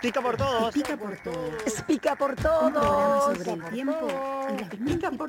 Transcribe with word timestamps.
Explica 0.00 0.22
por 0.22 0.36
todos. 0.38 0.62
Explica 0.74 0.96
por 0.96 1.16
todos. 1.18 1.62
Explica 1.66 2.16
por 2.16 2.34
todo. 2.34 2.66
Un 2.66 2.72
programa 2.72 3.20
sobre 3.20 3.52
el 3.52 3.70
tiempo 3.70 4.08
Explica 4.48 5.10
por 5.10 5.28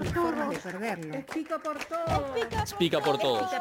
perderlo. 0.63 1.13
Explica 1.15 1.59
por 1.59 1.77
todo. 1.83 2.37
Explica 2.37 2.99
por 3.01 3.17
todos. 3.17 3.51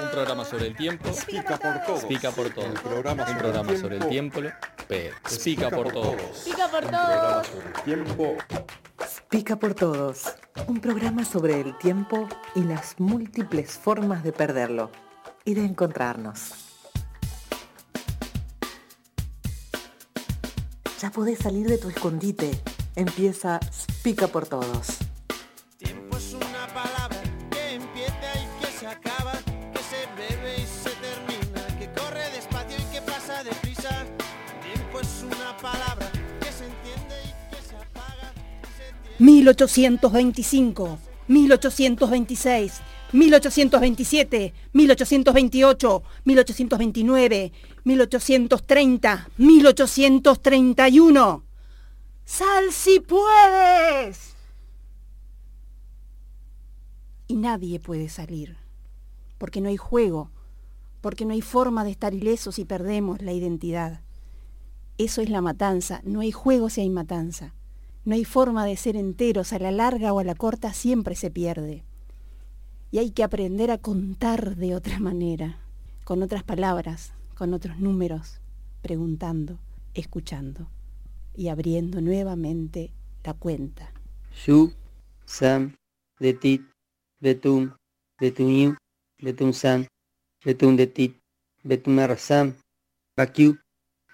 Un 0.00 0.10
programa 0.12 0.44
sobre 0.44 0.66
el 0.68 0.76
tiempo. 0.76 1.08
Explica 1.08 1.56
por 1.58 1.82
todos. 1.84 1.98
Explica 1.98 2.30
por 2.30 2.50
todos. 2.50 2.68
Un 2.68 3.38
programa 3.38 3.76
sobre 3.76 3.96
el 3.96 4.08
tiempo. 4.08 4.40
explica 4.40 5.70
por 5.70 5.92
todos. 5.92 6.14
Explica 6.20 6.68
por 6.68 6.84
Un 6.84 6.90
programa 6.90 7.42
todo. 7.42 7.44
sobre 7.44 7.66
el 7.66 8.04
tiempo. 8.04 8.36
Pica 9.28 9.56
por 9.56 9.74
Todos, 9.74 10.34
un 10.68 10.80
programa 10.80 11.24
sobre 11.24 11.60
el 11.60 11.76
tiempo 11.78 12.28
y 12.54 12.62
las 12.62 12.98
múltiples 12.98 13.78
formas 13.78 14.22
de 14.22 14.32
perderlo 14.32 14.90
y 15.44 15.54
de 15.54 15.64
encontrarnos. 15.64 16.69
Ya 21.00 21.10
podés 21.10 21.38
salir 21.38 21.66
de 21.66 21.78
tu 21.78 21.88
escondite. 21.88 22.50
Empieza 22.94 23.58
Pica 24.02 24.26
por 24.26 24.46
Todos. 24.46 24.98
Tiempo 25.78 26.18
es 26.18 26.34
una 26.34 26.66
palabra 26.74 27.16
que 27.50 27.76
empieza 27.76 28.30
y 28.36 28.60
que 28.60 28.66
se 28.78 28.86
acaba, 28.86 29.32
que 29.32 29.80
se 29.80 30.04
bebe 30.14 30.56
y 30.56 30.66
se 30.66 30.90
termina, 31.00 31.78
que 31.78 31.86
corre 31.98 32.30
despacio 32.34 32.76
y 32.76 32.92
que 32.92 33.00
pasa 33.00 33.42
deprisa. 33.42 34.04
Tiempo 34.62 35.00
es 35.00 35.24
una 35.24 35.56
palabra 35.56 36.10
que 36.38 36.52
se 36.52 36.66
entiende 36.66 37.14
y 37.24 37.56
que 37.56 37.62
se 37.62 37.76
apaga. 37.76 38.34
se 38.76 38.88
entiende. 38.90 39.24
1825, 39.24 40.98
1826, 41.28 42.72
1827, 43.12 44.54
1828, 44.72 46.02
1829, 46.24 47.52
1830, 47.84 49.28
1831. 49.36 51.44
¡Sal 52.24 52.72
si 52.72 53.00
puedes! 53.00 54.34
Y 57.26 57.36
nadie 57.36 57.80
puede 57.80 58.08
salir, 58.08 58.56
porque 59.38 59.60
no 59.60 59.68
hay 59.68 59.76
juego, 59.76 60.30
porque 61.00 61.24
no 61.24 61.32
hay 61.32 61.42
forma 61.42 61.84
de 61.84 61.90
estar 61.90 62.14
ilesos 62.14 62.56
si 62.56 62.64
perdemos 62.64 63.22
la 63.22 63.32
identidad. 63.32 64.00
Eso 64.98 65.22
es 65.22 65.30
la 65.30 65.40
matanza, 65.40 66.00
no 66.04 66.20
hay 66.20 66.32
juego 66.32 66.68
si 66.68 66.82
hay 66.82 66.90
matanza. 66.90 67.54
No 68.04 68.14
hay 68.14 68.24
forma 68.24 68.64
de 68.64 68.76
ser 68.76 68.96
enteros, 68.96 69.52
a 69.52 69.58
la 69.58 69.70
larga 69.70 70.12
o 70.12 70.20
a 70.20 70.24
la 70.24 70.34
corta 70.34 70.72
siempre 70.72 71.14
se 71.14 71.30
pierde. 71.30 71.84
Y 72.90 72.98
hay 72.98 73.10
que 73.10 73.22
aprender 73.22 73.70
a 73.70 73.78
contar 73.78 74.56
de 74.56 74.74
otra 74.74 74.98
manera, 74.98 75.58
con 76.04 76.22
otras 76.22 76.42
palabras, 76.42 77.12
con 77.40 77.54
otros 77.54 77.78
números, 77.78 78.38
preguntando, 78.82 79.58
escuchando 79.94 80.68
y 81.34 81.48
abriendo 81.48 82.02
nuevamente 82.02 82.92
la 83.24 83.32
cuenta. 83.32 83.94
Shu, 84.30 84.74
Sam, 85.24 85.74
Detit, 86.18 86.60
Betum, 87.18 87.72
Betunim, 88.20 88.76
Betum 89.22 89.54
San, 89.54 89.88
Betum 90.44 90.76
Detit, 90.76 91.16
Betum 91.64 91.98
Arrasam, 92.00 92.56
Bakyu, 93.16 93.56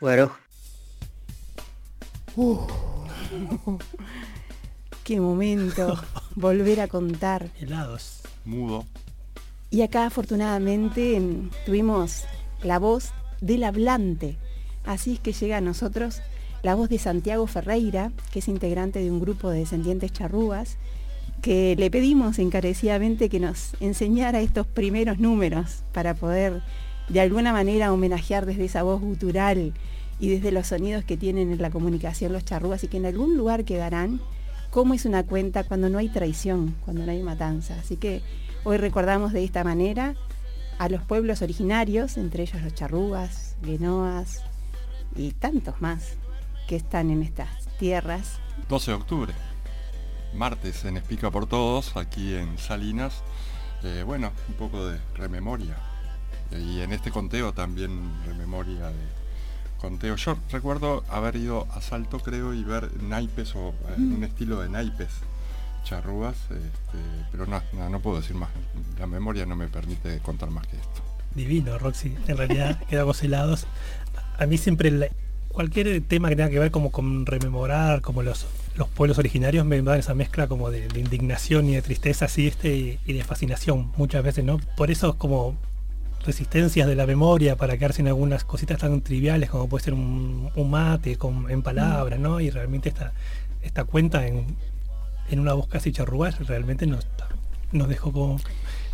Waroj. 0.00 0.30
Qué 5.02 5.20
momento, 5.20 5.96
volver 6.36 6.80
a 6.80 6.86
contar. 6.86 7.50
helados. 7.58 8.20
Mudo. 8.44 8.86
Y 9.70 9.82
acá 9.82 10.06
afortunadamente 10.06 11.16
en- 11.16 11.50
tuvimos 11.64 12.22
la 12.66 12.78
voz 12.78 13.12
del 13.40 13.64
hablante. 13.64 14.36
Así 14.84 15.14
es 15.14 15.20
que 15.20 15.32
llega 15.32 15.58
a 15.58 15.60
nosotros 15.60 16.20
la 16.62 16.74
voz 16.74 16.88
de 16.88 16.98
Santiago 16.98 17.46
Ferreira, 17.46 18.12
que 18.32 18.40
es 18.40 18.48
integrante 18.48 18.98
de 18.98 19.10
un 19.10 19.20
grupo 19.20 19.50
de 19.50 19.60
descendientes 19.60 20.12
charrúas, 20.12 20.76
que 21.42 21.76
le 21.76 21.90
pedimos 21.90 22.38
encarecidamente 22.38 23.28
que 23.28 23.40
nos 23.40 23.74
enseñara 23.80 24.40
estos 24.40 24.66
primeros 24.66 25.18
números 25.18 25.82
para 25.92 26.14
poder 26.14 26.62
de 27.08 27.20
alguna 27.20 27.52
manera 27.52 27.92
homenajear 27.92 28.46
desde 28.46 28.64
esa 28.64 28.82
voz 28.82 29.00
gutural 29.00 29.72
y 30.18 30.28
desde 30.28 30.50
los 30.50 30.68
sonidos 30.68 31.04
que 31.04 31.16
tienen 31.16 31.52
en 31.52 31.62
la 31.62 31.70
comunicación 31.70 32.32
los 32.32 32.44
charrúas 32.44 32.82
y 32.82 32.88
que 32.88 32.96
en 32.96 33.06
algún 33.06 33.36
lugar 33.36 33.64
quedarán 33.64 34.20
cómo 34.70 34.94
es 34.94 35.04
una 35.04 35.22
cuenta 35.22 35.62
cuando 35.62 35.88
no 35.88 35.98
hay 35.98 36.08
traición, 36.08 36.74
cuando 36.84 37.04
no 37.04 37.12
hay 37.12 37.22
matanza. 37.22 37.76
Así 37.78 37.96
que 37.96 38.22
hoy 38.64 38.78
recordamos 38.78 39.32
de 39.32 39.44
esta 39.44 39.62
manera 39.62 40.16
a 40.78 40.88
los 40.88 41.02
pueblos 41.02 41.42
originarios, 41.42 42.16
entre 42.16 42.42
ellos 42.42 42.62
los 42.62 42.74
charrúas, 42.74 43.56
guenoas 43.62 44.42
y 45.14 45.32
tantos 45.32 45.80
más 45.80 46.14
que 46.68 46.76
están 46.76 47.10
en 47.10 47.22
estas 47.22 47.48
tierras. 47.78 48.38
12 48.68 48.90
de 48.90 48.96
octubre. 48.96 49.34
Martes 50.34 50.84
en 50.84 50.96
Explica 50.96 51.30
por 51.30 51.46
Todos, 51.46 51.96
aquí 51.96 52.34
en 52.34 52.58
Salinas. 52.58 53.22
Eh, 53.82 54.02
bueno, 54.04 54.32
un 54.48 54.54
poco 54.54 54.86
de 54.86 54.98
rememoria. 55.14 55.76
Y 56.52 56.80
en 56.80 56.92
este 56.92 57.10
conteo 57.10 57.52
también 57.52 58.12
rememoria 58.24 58.88
de 58.88 59.06
conteo. 59.80 60.16
Yo 60.16 60.36
recuerdo 60.50 61.04
haber 61.08 61.36
ido 61.36 61.66
a 61.72 61.80
Salto, 61.80 62.18
creo, 62.18 62.54
y 62.54 62.64
ver 62.64 63.02
naipes 63.02 63.54
o 63.56 63.70
eh, 63.88 63.94
un 63.96 64.24
estilo 64.24 64.60
de 64.60 64.68
naipes 64.68 65.10
charrúas, 65.86 66.36
este, 66.50 66.98
pero 67.30 67.46
no, 67.46 67.62
no, 67.88 68.00
puedo 68.00 68.20
decir 68.20 68.36
más. 68.36 68.50
La 68.98 69.06
memoria 69.06 69.46
no 69.46 69.56
me 69.56 69.68
permite 69.68 70.18
contar 70.18 70.50
más 70.50 70.66
que 70.66 70.76
esto. 70.76 71.00
Divino, 71.34 71.78
Roxy. 71.78 72.14
En 72.26 72.36
realidad 72.36 72.82
quedamos 72.90 73.22
helados. 73.22 73.66
A 74.38 74.46
mí 74.46 74.58
siempre 74.58 75.10
cualquier 75.48 76.02
tema 76.02 76.28
que 76.28 76.36
tenga 76.36 76.50
que 76.50 76.58
ver 76.58 76.70
como 76.70 76.90
con 76.90 77.24
rememorar, 77.24 78.02
como 78.02 78.22
los, 78.22 78.46
los 78.74 78.88
pueblos 78.88 79.18
originarios, 79.18 79.64
me 79.64 79.80
da 79.80 79.96
esa 79.96 80.14
mezcla 80.14 80.48
como 80.48 80.70
de, 80.70 80.88
indignación 80.98 81.68
y 81.68 81.76
de 81.76 81.82
tristeza 81.82 82.24
así, 82.26 82.48
este, 82.48 82.98
y, 83.06 83.12
de 83.12 83.24
fascinación 83.24 83.92
muchas 83.96 84.22
veces, 84.24 84.44
¿no? 84.44 84.58
Por 84.76 84.90
eso 84.90 85.10
es 85.10 85.14
como 85.14 85.54
resistencias 86.26 86.88
de 86.88 86.96
la 86.96 87.06
memoria 87.06 87.56
para 87.56 87.78
quedarse 87.78 88.02
en 88.02 88.08
algunas 88.08 88.44
cositas 88.44 88.80
tan 88.80 89.00
triviales 89.00 89.48
como 89.48 89.68
puede 89.68 89.84
ser 89.84 89.94
un, 89.94 90.50
un 90.56 90.70
mate 90.70 91.16
con, 91.16 91.48
en 91.48 91.62
palabras, 91.62 92.18
¿no? 92.18 92.40
Y 92.40 92.50
realmente 92.50 92.88
esta, 92.88 93.12
esta 93.62 93.84
cuenta 93.84 94.26
en, 94.26 94.56
en 95.30 95.40
una 95.40 95.54
voz 95.54 95.68
casi 95.68 95.92
charrúa 95.92 96.30
realmente 96.30 96.86
nos, 96.86 97.06
nos 97.72 97.88
dejó 97.88 98.12
como 98.12 98.40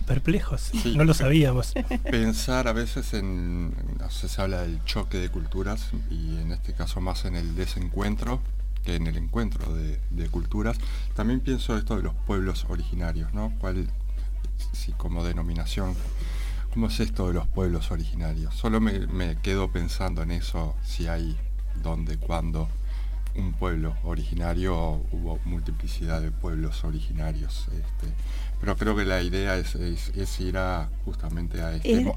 perplejos. 0.06 0.60
Sí. 0.82 0.94
No 0.96 1.04
lo 1.04 1.14
sabíamos. 1.14 1.74
pensar 2.10 2.68
a 2.68 2.72
veces 2.72 3.14
en, 3.14 3.74
se 4.08 4.42
habla 4.42 4.62
del 4.62 4.82
choque 4.84 5.18
de 5.18 5.28
culturas 5.28 5.90
y 6.10 6.36
en 6.38 6.52
este 6.52 6.74
caso 6.74 7.00
más 7.00 7.24
en 7.24 7.36
el 7.36 7.54
desencuentro 7.54 8.40
que 8.84 8.96
en 8.96 9.06
el 9.06 9.16
encuentro 9.16 9.74
de, 9.74 10.00
de 10.10 10.28
culturas. 10.28 10.78
También 11.14 11.40
pienso 11.40 11.76
esto 11.76 11.96
de 11.96 12.02
los 12.02 12.14
pueblos 12.14 12.66
originarios, 12.68 13.32
¿no? 13.32 13.52
¿Cuál, 13.60 13.88
si 14.72 14.92
como 14.92 15.24
denominación, 15.24 15.94
cómo 16.72 16.88
es 16.88 17.00
esto 17.00 17.28
de 17.28 17.34
los 17.34 17.46
pueblos 17.46 17.90
originarios? 17.90 18.54
Solo 18.54 18.80
me, 18.80 19.06
me 19.06 19.36
quedo 19.36 19.70
pensando 19.70 20.22
en 20.22 20.32
eso, 20.32 20.74
si 20.84 21.06
hay, 21.06 21.36
dónde, 21.82 22.16
cuándo, 22.16 22.68
un 23.36 23.52
pueblo 23.54 23.94
originario 24.04 25.02
hubo 25.12 25.38
multiplicidad 25.44 26.20
de 26.20 26.30
pueblos 26.30 26.84
originarios. 26.84 27.66
Este, 27.68 28.12
pero 28.60 28.76
creo 28.76 28.94
que 28.96 29.04
la 29.04 29.22
idea 29.22 29.56
es, 29.56 29.74
es- 29.74 30.10
es 30.16 30.40
ir 30.40 30.56
a 30.58 30.88
justamente 31.04 31.60
a 31.62 31.74
este 31.74 32.12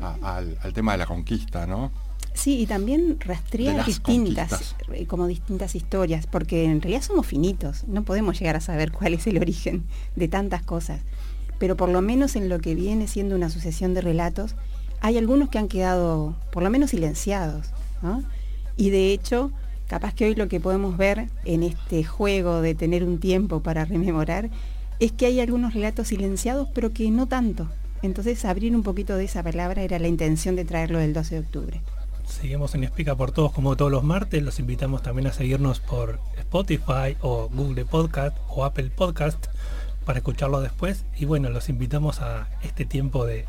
a- 0.00 0.36
al, 0.36 0.56
al 0.62 0.72
tema 0.72 0.92
de 0.92 0.98
la 0.98 1.06
conquista, 1.06 1.66
¿no? 1.66 1.90
Sí, 2.34 2.60
y 2.60 2.66
también 2.66 3.18
rastrear 3.20 3.84
distintas, 3.84 4.48
conquistas. 4.50 4.76
eh, 4.94 5.06
como 5.06 5.26
distintas 5.26 5.74
historias, 5.74 6.26
porque 6.26 6.64
en 6.64 6.80
realidad 6.80 7.02
somos 7.02 7.26
finitos, 7.26 7.84
no 7.88 8.04
podemos 8.04 8.38
llegar 8.38 8.56
a 8.56 8.60
saber 8.60 8.90
cuál 8.98 9.14
es 9.14 9.26
el 9.26 9.36
origen 9.38 9.84
de 10.16 10.28
tantas 10.28 10.62
cosas. 10.62 11.00
Pero 11.58 11.76
por 11.76 11.90
lo 11.90 12.00
menos 12.00 12.34
en 12.36 12.48
lo 12.48 12.58
que 12.58 12.74
viene 12.74 13.06
siendo 13.06 13.36
una 13.36 13.50
sucesión 13.50 13.92
de 13.94 14.00
relatos, 14.00 14.54
hay 15.00 15.18
algunos 15.18 15.48
que 15.50 15.58
han 15.58 15.68
quedado 15.68 16.34
por 16.52 16.62
lo 16.62 16.70
menos 16.70 16.90
silenciados. 16.90 17.66
¿no? 18.00 18.22
Y 18.76 18.90
de 18.90 19.12
hecho, 19.12 19.52
capaz 19.92 20.14
que 20.14 20.24
hoy 20.24 20.34
lo 20.34 20.48
que 20.48 20.58
podemos 20.58 20.96
ver 20.96 21.28
en 21.44 21.62
este 21.62 22.02
juego 22.02 22.62
de 22.62 22.74
tener 22.74 23.04
un 23.04 23.18
tiempo 23.18 23.60
para 23.60 23.84
rememorar 23.84 24.48
es 25.00 25.12
que 25.12 25.26
hay 25.26 25.38
algunos 25.38 25.74
relatos 25.74 26.08
silenciados, 26.08 26.66
pero 26.72 26.94
que 26.94 27.10
no 27.10 27.28
tanto. 27.28 27.68
Entonces 28.00 28.46
abrir 28.46 28.74
un 28.74 28.84
poquito 28.84 29.16
de 29.16 29.24
esa 29.24 29.42
palabra 29.42 29.82
era 29.82 29.98
la 29.98 30.08
intención 30.08 30.56
de 30.56 30.64
traerlo 30.64 30.98
del 30.98 31.12
12 31.12 31.34
de 31.34 31.40
octubre. 31.42 31.80
Seguimos 32.26 32.74
en 32.74 32.84
Explica 32.84 33.14
por 33.16 33.32
Todos 33.32 33.52
como 33.52 33.76
todos 33.76 33.90
los 33.90 34.02
martes. 34.02 34.42
Los 34.42 34.58
invitamos 34.60 35.02
también 35.02 35.26
a 35.26 35.32
seguirnos 35.34 35.80
por 35.80 36.20
Spotify 36.38 37.18
o 37.20 37.50
Google 37.52 37.84
Podcast 37.84 38.34
o 38.48 38.64
Apple 38.64 38.88
Podcast 38.96 39.48
para 40.06 40.20
escucharlo 40.20 40.62
después. 40.62 41.04
Y 41.18 41.26
bueno, 41.26 41.50
los 41.50 41.68
invitamos 41.68 42.22
a 42.22 42.48
este 42.62 42.86
tiempo 42.86 43.26
de 43.26 43.44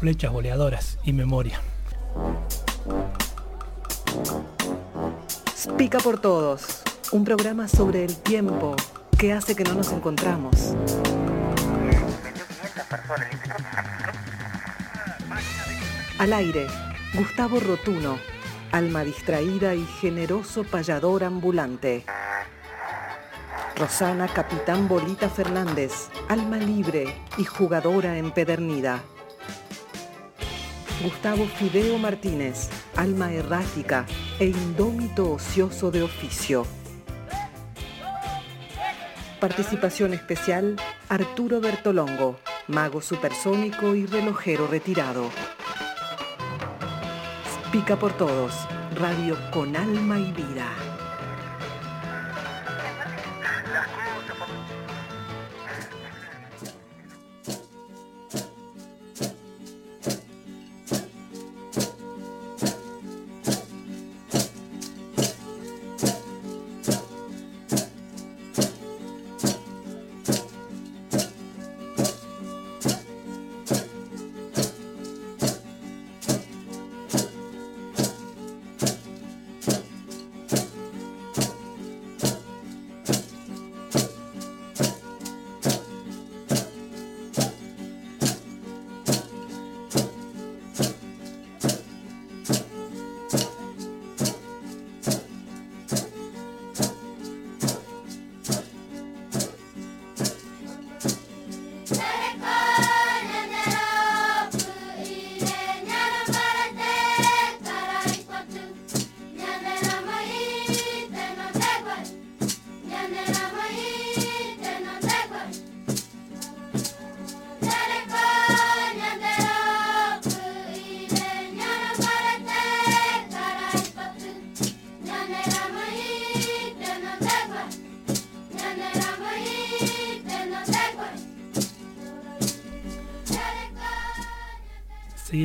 flechas 0.00 0.32
boleadoras 0.32 0.98
y 1.02 1.14
memoria. 1.14 1.58
Pica 5.66 5.98
por 5.98 6.20
Todos, 6.20 6.82
un 7.10 7.24
programa 7.24 7.66
sobre 7.66 8.04
el 8.04 8.16
tiempo 8.16 8.76
que 9.18 9.32
hace 9.32 9.56
que 9.56 9.64
no 9.64 9.74
nos 9.74 9.90
encontramos. 9.90 10.76
Al 16.18 16.32
aire, 16.32 16.68
Gustavo 17.14 17.58
Rotuno, 17.58 18.18
alma 18.70 19.02
distraída 19.02 19.74
y 19.74 19.84
generoso 19.84 20.62
payador 20.62 21.24
ambulante. 21.24 22.04
Rosana 23.76 24.28
Capitán 24.28 24.86
Bolita 24.86 25.28
Fernández, 25.28 26.08
alma 26.28 26.58
libre 26.58 27.16
y 27.36 27.44
jugadora 27.44 28.16
empedernida. 28.16 29.02
Gustavo 31.02 31.46
Fideo 31.46 31.96
Martínez, 31.96 32.68
alma 32.96 33.32
errática 33.32 34.04
e 34.40 34.46
indómito 34.46 35.30
ocioso 35.30 35.92
de 35.92 36.02
oficio. 36.02 36.66
Participación 39.38 40.12
especial, 40.12 40.74
Arturo 41.08 41.60
Bertolongo, 41.60 42.40
mago 42.66 43.00
supersónico 43.00 43.94
y 43.94 44.06
relojero 44.06 44.66
retirado. 44.66 45.30
Pica 47.70 47.96
por 47.96 48.16
todos, 48.16 48.52
radio 48.96 49.36
con 49.52 49.76
alma 49.76 50.18
y 50.18 50.32
vida. 50.32 50.87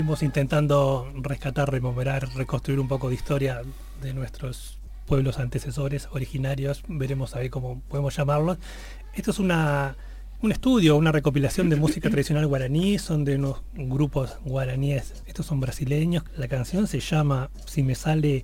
Seguimos 0.03 0.21
intentando 0.21 1.09
rescatar, 1.15 1.71
rememorar, 1.71 2.27
reconstruir 2.35 2.77
un 2.81 2.89
poco 2.89 3.07
de 3.07 3.15
historia 3.15 3.61
de 4.01 4.13
nuestros 4.13 4.77
pueblos 5.05 5.39
antecesores, 5.39 6.09
originarios, 6.11 6.83
veremos 6.89 7.37
a 7.37 7.39
ver 7.39 7.49
cómo 7.49 7.81
podemos 7.87 8.13
llamarlos. 8.13 8.57
Esto 9.13 9.31
es 9.31 9.39
una, 9.39 9.95
un 10.41 10.51
estudio, 10.51 10.97
una 10.97 11.13
recopilación 11.13 11.69
de 11.69 11.77
música 11.77 12.09
tradicional 12.11 12.45
guaraní, 12.47 12.99
son 12.99 13.23
de 13.23 13.35
unos 13.35 13.61
grupos 13.75 14.39
guaraníes, 14.43 15.23
estos 15.25 15.45
son 15.45 15.61
brasileños. 15.61 16.25
La 16.35 16.49
canción 16.49 16.85
se 16.87 16.99
llama, 16.99 17.49
si 17.65 17.81
me 17.81 17.95
sale, 17.95 18.43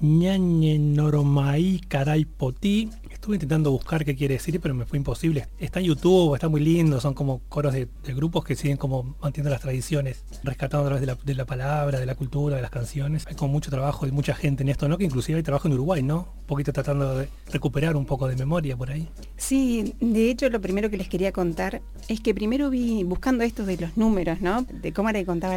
Ñañe 0.00 0.78
Noromai 0.78 1.80
Caray 1.88 2.24
Poti. 2.24 2.90
Estuve 3.10 3.36
intentando 3.36 3.70
buscar 3.70 4.04
qué 4.04 4.14
quiere 4.14 4.34
decir, 4.34 4.60
pero 4.60 4.74
me 4.74 4.84
fue 4.84 4.98
imposible. 4.98 5.48
Está 5.58 5.80
en 5.80 5.86
YouTube, 5.86 6.34
está 6.34 6.48
muy 6.48 6.60
lindo, 6.60 7.00
son 7.00 7.14
como 7.14 7.40
coros 7.48 7.72
de, 7.72 7.88
grupos 8.08 8.44
que 8.44 8.54
siguen 8.54 8.76
como 8.76 9.16
manteniendo 9.22 9.50
las 9.50 9.62
tradiciones, 9.62 10.24
rescatando 10.42 10.84
a 10.84 10.90
través 10.90 11.24
de 11.24 11.34
la, 11.34 11.44
palabra, 11.46 12.00
de 12.00 12.06
la 12.06 12.16
cultura, 12.16 12.56
de 12.56 12.62
las 12.62 12.70
canciones. 12.70 13.24
Hay 13.26 13.34
como 13.34 13.52
mucho 13.52 13.70
trabajo 13.70 14.04
de 14.04 14.12
mucha 14.12 14.34
gente 14.34 14.62
en 14.62 14.68
esto, 14.68 14.88
¿no? 14.88 14.98
Que 14.98 15.04
inclusive 15.04 15.38
hay 15.38 15.42
trabajo 15.42 15.68
en 15.68 15.74
Uruguay, 15.74 16.02
¿no? 16.02 16.28
Un 16.40 16.46
poquito 16.46 16.72
tratando 16.72 17.16
de 17.16 17.28
recuperar 17.50 17.96
un 17.96 18.04
poco 18.04 18.28
de 18.28 18.36
memoria 18.36 18.76
por 18.76 18.90
ahí. 18.90 19.08
Sí, 19.36 19.94
de 20.00 20.28
hecho 20.28 20.50
lo 20.50 20.60
primero 20.60 20.90
que 20.90 20.98
les 20.98 21.08
quería 21.08 21.32
contar 21.32 21.80
es 22.08 22.20
que 22.20 22.34
primero 22.34 22.68
vi, 22.68 23.04
buscando 23.04 23.44
esto 23.44 23.64
de 23.64 23.78
los 23.78 23.96
números, 23.96 24.40
¿no? 24.42 24.62
De 24.62 24.92
cómo 24.92 25.08
era 25.08 25.20
que 25.20 25.26
contaba 25.26 25.54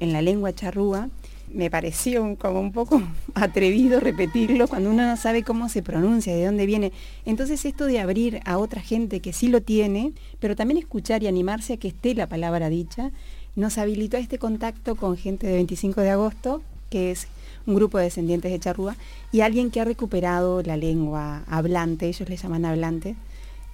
en 0.00 0.12
la 0.12 0.22
lengua 0.22 0.52
charrúa, 0.52 1.08
me 1.52 1.70
pareció 1.70 2.36
como 2.36 2.60
un 2.60 2.72
poco 2.72 3.02
atrevido 3.34 4.00
repetirlo 4.00 4.68
cuando 4.68 4.90
uno 4.90 5.06
no 5.06 5.16
sabe 5.16 5.42
cómo 5.42 5.68
se 5.68 5.82
pronuncia, 5.82 6.34
de 6.34 6.44
dónde 6.44 6.66
viene. 6.66 6.92
Entonces 7.24 7.64
esto 7.64 7.86
de 7.86 8.00
abrir 8.00 8.40
a 8.44 8.58
otra 8.58 8.80
gente 8.80 9.20
que 9.20 9.32
sí 9.32 9.48
lo 9.48 9.60
tiene, 9.62 10.12
pero 10.40 10.56
también 10.56 10.78
escuchar 10.78 11.22
y 11.22 11.26
animarse 11.26 11.74
a 11.74 11.76
que 11.76 11.88
esté 11.88 12.14
la 12.14 12.26
palabra 12.26 12.68
dicha, 12.68 13.10
nos 13.56 13.78
habilitó 13.78 14.16
a 14.16 14.20
este 14.20 14.38
contacto 14.38 14.94
con 14.94 15.16
gente 15.16 15.46
de 15.46 15.54
25 15.54 16.00
de 16.00 16.10
agosto, 16.10 16.62
que 16.90 17.10
es 17.10 17.26
un 17.66 17.74
grupo 17.74 17.98
de 17.98 18.04
descendientes 18.04 18.50
de 18.50 18.60
charrúa, 18.60 18.96
y 19.32 19.40
alguien 19.40 19.70
que 19.70 19.80
ha 19.80 19.84
recuperado 19.84 20.62
la 20.62 20.76
lengua 20.76 21.42
hablante, 21.48 22.06
ellos 22.06 22.28
le 22.28 22.36
llaman 22.36 22.64
hablante, 22.64 23.16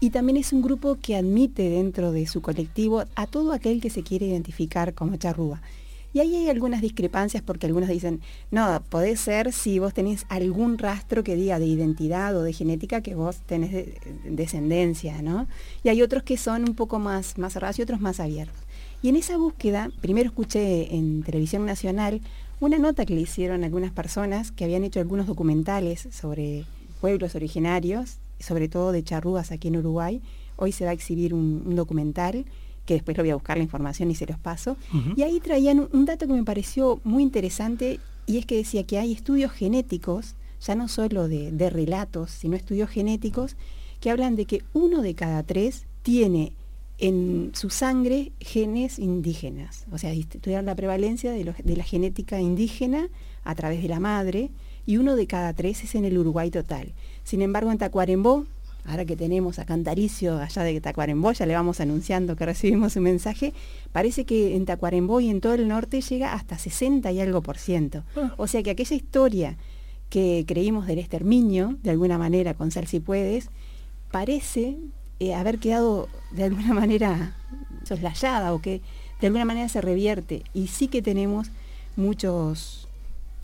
y 0.00 0.10
también 0.10 0.36
es 0.36 0.52
un 0.52 0.62
grupo 0.62 0.98
que 1.00 1.16
admite 1.16 1.68
dentro 1.68 2.12
de 2.12 2.26
su 2.26 2.42
colectivo 2.42 3.04
a 3.14 3.26
todo 3.26 3.52
aquel 3.52 3.80
que 3.80 3.90
se 3.90 4.02
quiere 4.02 4.26
identificar 4.26 4.94
como 4.94 5.16
charrúa. 5.16 5.62
Y 6.14 6.20
ahí 6.20 6.36
hay 6.36 6.48
algunas 6.48 6.80
discrepancias 6.80 7.42
porque 7.42 7.66
algunos 7.66 7.88
dicen, 7.88 8.20
no, 8.52 8.80
puede 8.88 9.16
ser 9.16 9.52
si 9.52 9.80
vos 9.80 9.92
tenés 9.92 10.26
algún 10.28 10.78
rastro 10.78 11.24
que 11.24 11.34
diga 11.34 11.58
de 11.58 11.66
identidad 11.66 12.36
o 12.36 12.42
de 12.42 12.52
genética 12.52 13.00
que 13.00 13.16
vos 13.16 13.38
tenés 13.46 13.72
de, 13.72 13.98
descendencia, 14.24 15.22
¿no? 15.22 15.48
Y 15.82 15.88
hay 15.88 16.02
otros 16.02 16.22
que 16.22 16.36
son 16.36 16.68
un 16.68 16.76
poco 16.76 17.00
más, 17.00 17.36
más 17.36 17.54
cerrados 17.54 17.80
y 17.80 17.82
otros 17.82 18.00
más 18.00 18.20
abiertos. 18.20 18.56
Y 19.02 19.08
en 19.08 19.16
esa 19.16 19.36
búsqueda, 19.36 19.90
primero 20.00 20.28
escuché 20.28 20.94
en 20.94 21.24
Televisión 21.24 21.66
Nacional 21.66 22.20
una 22.60 22.78
nota 22.78 23.04
que 23.04 23.14
le 23.16 23.22
hicieron 23.22 23.64
algunas 23.64 23.90
personas 23.90 24.52
que 24.52 24.62
habían 24.62 24.84
hecho 24.84 25.00
algunos 25.00 25.26
documentales 25.26 26.06
sobre 26.12 26.64
pueblos 27.00 27.34
originarios, 27.34 28.18
sobre 28.38 28.68
todo 28.68 28.92
de 28.92 29.02
charrúas 29.02 29.50
aquí 29.50 29.66
en 29.66 29.78
Uruguay. 29.78 30.22
Hoy 30.54 30.70
se 30.70 30.84
va 30.84 30.92
a 30.92 30.94
exhibir 30.94 31.34
un 31.34 31.74
documental 31.74 32.44
que 32.86 32.94
después 32.94 33.16
lo 33.16 33.22
voy 33.22 33.30
a 33.30 33.34
buscar 33.34 33.56
la 33.56 33.62
información 33.62 34.10
y 34.10 34.14
se 34.14 34.26
los 34.26 34.38
paso. 34.38 34.76
Uh 34.92 34.96
-huh. 34.96 35.14
Y 35.16 35.22
ahí 35.22 35.40
traían 35.40 35.80
un, 35.80 35.88
un, 35.92 36.04
dato 36.04 36.26
que 36.26 36.32
me 36.32 36.44
pareció 36.44 37.00
muy 37.04 37.22
interesante 37.22 38.00
y 38.26 38.38
es 38.38 38.46
que 38.46 38.56
decía 38.56 38.84
que 38.84 38.98
hay 38.98 39.12
estudios 39.12 39.52
genéticos, 39.52 40.34
ya 40.60 40.74
no 40.74 40.88
solo 40.88 41.28
de, 41.28 41.52
de, 41.52 41.70
relatos, 41.70 42.30
sino 42.30 42.56
estudios 42.56 42.90
genéticos, 42.90 43.56
que 44.00 44.10
hablan 44.10 44.36
de 44.36 44.44
que 44.46 44.62
uno 44.72 45.02
de 45.02 45.14
cada 45.14 45.42
tres 45.42 45.84
tiene 46.02 46.52
en 46.98 47.50
su 47.54 47.70
sangre 47.70 48.32
genes 48.40 48.98
indígenas. 48.98 49.86
O 49.92 49.98
sea, 49.98 50.12
estudiar 50.12 50.64
la 50.64 50.74
prevalencia 50.74 51.32
de, 51.32 51.44
lo, 51.44 51.54
de 51.62 51.76
la 51.76 51.84
genética 51.84 52.40
indígena 52.40 53.08
a 53.42 53.54
través 53.54 53.82
de 53.82 53.88
la 53.88 54.00
madre 54.00 54.50
y 54.86 54.98
uno 54.98 55.16
de 55.16 55.26
cada 55.26 55.52
tres 55.54 55.82
es 55.82 55.94
en 55.94 56.04
el 56.04 56.18
Uruguay 56.18 56.50
total. 56.50 56.92
Sin 57.24 57.42
embargo, 57.42 57.72
en 57.72 57.78
Tacuarembó, 57.78 58.46
ahora 58.84 59.04
que 59.04 59.16
tenemos 59.16 59.58
a 59.58 59.64
Cantaricio 59.64 60.38
allá 60.38 60.62
de 60.62 60.80
Tacuarembó, 60.80 61.32
ya 61.32 61.46
le 61.46 61.54
vamos 61.54 61.80
anunciando 61.80 62.36
que 62.36 62.46
recibimos 62.46 62.96
un 62.96 63.04
mensaje, 63.04 63.52
parece 63.92 64.24
que 64.24 64.56
en 64.56 64.66
Tacuarembó 64.66 65.20
y 65.20 65.30
en 65.30 65.40
todo 65.40 65.54
el 65.54 65.68
norte 65.68 66.00
llega 66.00 66.34
hasta 66.34 66.58
60 66.58 67.10
y 67.12 67.20
algo 67.20 67.42
por 67.42 67.58
ciento. 67.58 68.04
Ah. 68.16 68.34
O 68.36 68.46
sea 68.46 68.62
que 68.62 68.70
aquella 68.70 68.96
historia 68.96 69.56
que 70.10 70.44
creímos 70.46 70.86
del 70.86 70.98
exterminio, 70.98 71.76
de 71.82 71.90
alguna 71.90 72.18
manera, 72.18 72.54
con 72.54 72.70
Sal 72.70 72.86
si 72.86 73.00
puedes, 73.00 73.48
parece 74.10 74.76
eh, 75.18 75.34
haber 75.34 75.58
quedado 75.58 76.08
de 76.30 76.44
alguna 76.44 76.72
manera 76.80 77.34
soslayada 77.84 78.54
o 78.54 78.60
que 78.60 78.80
de 79.20 79.26
alguna 79.26 79.44
manera 79.44 79.68
se 79.68 79.80
revierte. 79.80 80.44
Y 80.52 80.68
sí 80.68 80.88
que 80.88 81.02
tenemos 81.02 81.50
muchos 81.96 82.88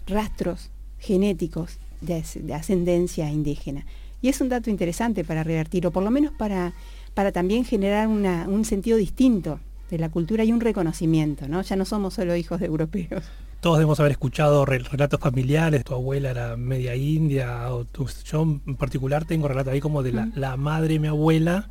rastros 0.07 0.71
genéticos 0.99 1.79
de, 2.01 2.23
de 2.35 2.55
ascendencia 2.55 3.31
indígena. 3.31 3.85
Y 4.23 4.29
es 4.29 4.41
un 4.41 4.49
dato 4.49 4.71
interesante 4.71 5.25
para 5.25 5.43
revertir, 5.43 5.87
o 5.87 5.91
por 5.91 6.03
lo 6.03 6.11
menos 6.11 6.33
para, 6.33 6.73
para 7.15 7.33
también 7.33 7.65
generar 7.65 8.09
una, 8.09 8.47
un 8.49 8.65
sentido 8.65 8.99
distinto 8.99 9.61
de 9.91 9.99
la 9.99 10.09
cultura 10.09 10.45
y 10.45 10.53
un 10.53 10.61
reconocimiento, 10.61 11.49
¿no? 11.49 11.62
Ya 11.62 11.77
no 11.77 11.85
somos 11.85 12.15
solo 12.15 12.37
hijos 12.37 12.61
de 12.61 12.67
europeos. 12.67 13.25
Todos 13.61 13.77
debemos 13.77 14.00
haber 14.00 14.12
escuchado 14.12 14.65
relatos 14.65 15.21
familiares, 15.21 15.85
tu 15.85 15.95
abuela 15.95 16.31
era 16.31 16.57
media 16.57 16.97
india, 16.97 17.73
o 17.75 17.85
tu, 17.85 18.09
yo 18.25 18.43
en 18.43 18.77
particular 18.77 19.27
tengo 19.27 19.49
relatos 19.49 19.73
ahí 19.73 19.81
como 19.81 20.03
de 20.03 20.12
la, 20.12 20.27
mm. 20.27 20.33
la 20.37 20.57
madre 20.57 20.95
de 20.95 21.00
mi 21.00 21.09
abuela, 21.09 21.69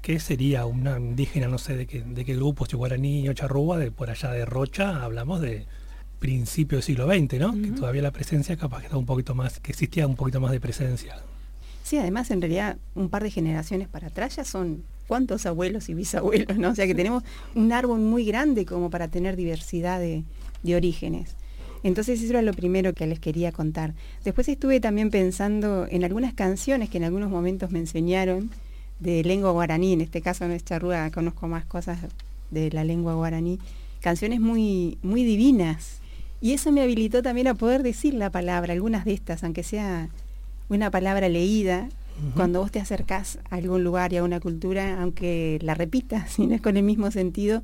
que 0.00 0.18
sería 0.20 0.64
una 0.66 0.98
indígena, 0.98 1.48
no 1.48 1.58
sé 1.58 1.76
de 1.76 1.86
qué, 1.86 2.02
de 2.02 2.24
qué 2.24 2.34
grupo, 2.34 2.64
si 2.66 2.76
guaraní 2.76 3.28
o 3.28 3.34
charrúa, 3.34 3.78
de 3.78 3.90
por 3.90 4.08
allá 4.10 4.30
de 4.30 4.44
Rocha, 4.46 5.04
hablamos 5.04 5.40
de 5.40 5.66
principio 6.18 6.78
del 6.78 6.82
siglo 6.82 7.06
XX, 7.06 7.38
¿no? 7.38 7.52
Que 7.52 7.72
todavía 7.72 8.00
la 8.00 8.12
presencia 8.12 8.56
capaz 8.56 8.78
que 8.78 8.84
estaba 8.84 8.98
un 8.98 9.06
poquito 9.06 9.34
más, 9.34 9.60
que 9.60 9.72
existía 9.72 10.06
un 10.06 10.16
poquito 10.16 10.40
más 10.40 10.52
de 10.52 10.60
presencia. 10.60 11.16
Sí, 11.92 11.98
además 11.98 12.30
en 12.30 12.40
realidad 12.40 12.78
un 12.94 13.10
par 13.10 13.22
de 13.22 13.30
generaciones 13.30 13.86
para 13.86 14.06
atrás 14.06 14.36
ya 14.36 14.44
son 14.44 14.82
cuántos 15.06 15.44
abuelos 15.44 15.90
y 15.90 15.94
bisabuelos, 15.94 16.56
¿no? 16.56 16.70
O 16.70 16.74
sea 16.74 16.86
que 16.86 16.94
tenemos 16.94 17.22
un 17.54 17.70
árbol 17.70 18.00
muy 18.00 18.24
grande 18.24 18.64
como 18.64 18.88
para 18.88 19.08
tener 19.08 19.36
diversidad 19.36 20.00
de, 20.00 20.24
de 20.62 20.74
orígenes. 20.74 21.36
Entonces 21.82 22.22
eso 22.22 22.30
era 22.30 22.40
lo 22.40 22.54
primero 22.54 22.94
que 22.94 23.06
les 23.06 23.20
quería 23.20 23.52
contar. 23.52 23.92
Después 24.24 24.48
estuve 24.48 24.80
también 24.80 25.10
pensando 25.10 25.86
en 25.86 26.02
algunas 26.02 26.32
canciones 26.32 26.88
que 26.88 26.96
en 26.96 27.04
algunos 27.04 27.28
momentos 27.28 27.70
me 27.70 27.80
enseñaron 27.80 28.50
de 28.98 29.22
lengua 29.22 29.50
guaraní, 29.50 29.92
en 29.92 30.00
este 30.00 30.22
caso 30.22 30.48
no 30.48 30.54
es 30.54 30.64
charrúa, 30.64 31.10
conozco 31.10 31.46
más 31.46 31.66
cosas 31.66 31.98
de 32.50 32.70
la 32.70 32.84
lengua 32.84 33.16
guaraní, 33.16 33.58
canciones 34.00 34.40
muy, 34.40 34.96
muy 35.02 35.24
divinas. 35.24 36.00
Y 36.40 36.54
eso 36.54 36.72
me 36.72 36.80
habilitó 36.80 37.22
también 37.22 37.48
a 37.48 37.54
poder 37.54 37.82
decir 37.82 38.14
la 38.14 38.30
palabra, 38.30 38.72
algunas 38.72 39.04
de 39.04 39.12
estas, 39.12 39.44
aunque 39.44 39.62
sea 39.62 40.08
una 40.76 40.90
palabra 40.90 41.28
leída, 41.28 41.88
cuando 42.34 42.60
vos 42.60 42.70
te 42.70 42.78
acercás 42.78 43.38
a 43.50 43.56
algún 43.56 43.82
lugar 43.82 44.12
y 44.12 44.18
a 44.18 44.22
una 44.22 44.38
cultura, 44.38 45.00
aunque 45.02 45.58
la 45.62 45.74
repitas, 45.74 46.30
si 46.32 46.46
no 46.46 46.54
es 46.54 46.60
con 46.60 46.76
el 46.76 46.82
mismo 46.82 47.10
sentido, 47.10 47.62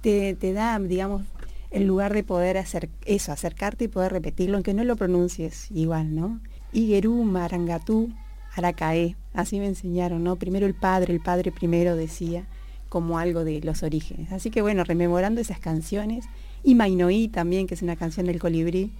te, 0.00 0.34
te 0.34 0.52
da, 0.52 0.78
digamos, 0.78 1.22
el 1.70 1.86
lugar 1.86 2.12
de 2.12 2.24
poder 2.24 2.58
hacer 2.58 2.88
eso, 3.04 3.32
acercarte 3.32 3.84
y 3.84 3.88
poder 3.88 4.12
repetirlo, 4.12 4.56
aunque 4.56 4.74
no 4.74 4.84
lo 4.84 4.96
pronuncies 4.96 5.70
igual, 5.70 6.14
¿no? 6.14 6.40
Iguerú, 6.72 7.22
Marangatú, 7.24 8.12
Aracaé, 8.56 9.16
así 9.34 9.58
me 9.58 9.66
enseñaron, 9.66 10.24
¿no? 10.24 10.36
Primero 10.36 10.66
el 10.66 10.74
padre, 10.74 11.12
el 11.12 11.20
padre 11.20 11.52
primero 11.52 11.94
decía 11.94 12.46
como 12.88 13.18
algo 13.18 13.44
de 13.44 13.60
los 13.60 13.82
orígenes. 13.84 14.32
Así 14.32 14.50
que 14.50 14.62
bueno, 14.62 14.82
rememorando 14.82 15.40
esas 15.40 15.60
canciones, 15.60 16.24
y 16.64 16.74
Mainoí 16.74 17.28
también, 17.28 17.66
que 17.66 17.74
es 17.74 17.82
una 17.82 17.96
canción 17.96 18.26
del 18.26 18.40
colibrí, 18.40 18.90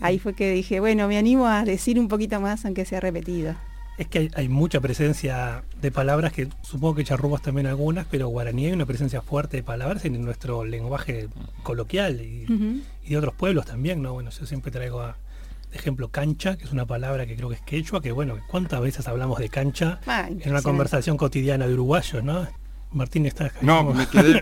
ahí 0.00 0.18
fue 0.18 0.34
que 0.34 0.50
dije, 0.52 0.80
bueno, 0.80 1.08
me 1.08 1.18
animo 1.18 1.46
a 1.46 1.64
decir 1.64 1.98
un 1.98 2.08
poquito 2.08 2.40
más, 2.40 2.64
aunque 2.64 2.84
sea 2.84 3.00
repetido. 3.00 3.54
Es 3.98 4.06
que 4.06 4.20
hay, 4.20 4.30
hay 4.34 4.48
mucha 4.48 4.80
presencia 4.80 5.64
de 5.80 5.90
palabras 5.90 6.32
que 6.32 6.48
supongo 6.62 6.94
que 6.94 7.04
charrúas 7.04 7.42
también 7.42 7.66
algunas, 7.66 8.06
pero 8.06 8.28
guaraní 8.28 8.66
hay 8.66 8.72
una 8.72 8.86
presencia 8.86 9.22
fuerte 9.22 9.56
de 9.56 9.62
palabras 9.64 10.04
en 10.04 10.22
nuestro 10.24 10.64
lenguaje 10.64 11.28
coloquial 11.64 12.20
y, 12.20 12.46
de 13.08 13.16
otros 13.16 13.34
pueblos 13.34 13.66
también, 13.66 14.00
¿no? 14.00 14.12
Bueno, 14.12 14.30
yo 14.30 14.46
siempre 14.46 14.70
traigo 14.70 15.00
a, 15.00 15.16
de 15.70 15.78
ejemplo 15.78 16.08
cancha, 16.08 16.56
que 16.56 16.64
es 16.64 16.72
una 16.72 16.86
palabra 16.86 17.26
que 17.26 17.34
creo 17.34 17.48
que 17.48 17.56
es 17.56 17.60
quechua, 17.62 18.00
que 18.00 18.12
bueno, 18.12 18.36
¿cuántas 18.48 18.80
veces 18.80 19.08
hablamos 19.08 19.38
de 19.38 19.48
cancha 19.48 20.00
Ah, 20.06 20.28
en 20.28 20.50
una 20.50 20.62
conversación 20.62 21.16
cotidiana 21.16 21.66
de 21.66 21.74
uruguayos, 21.74 22.22
¿no? 22.22 22.46
Martín 22.92 23.26
está 23.26 23.52
No, 23.60 23.92
me 23.92 24.06
quedé. 24.06 24.40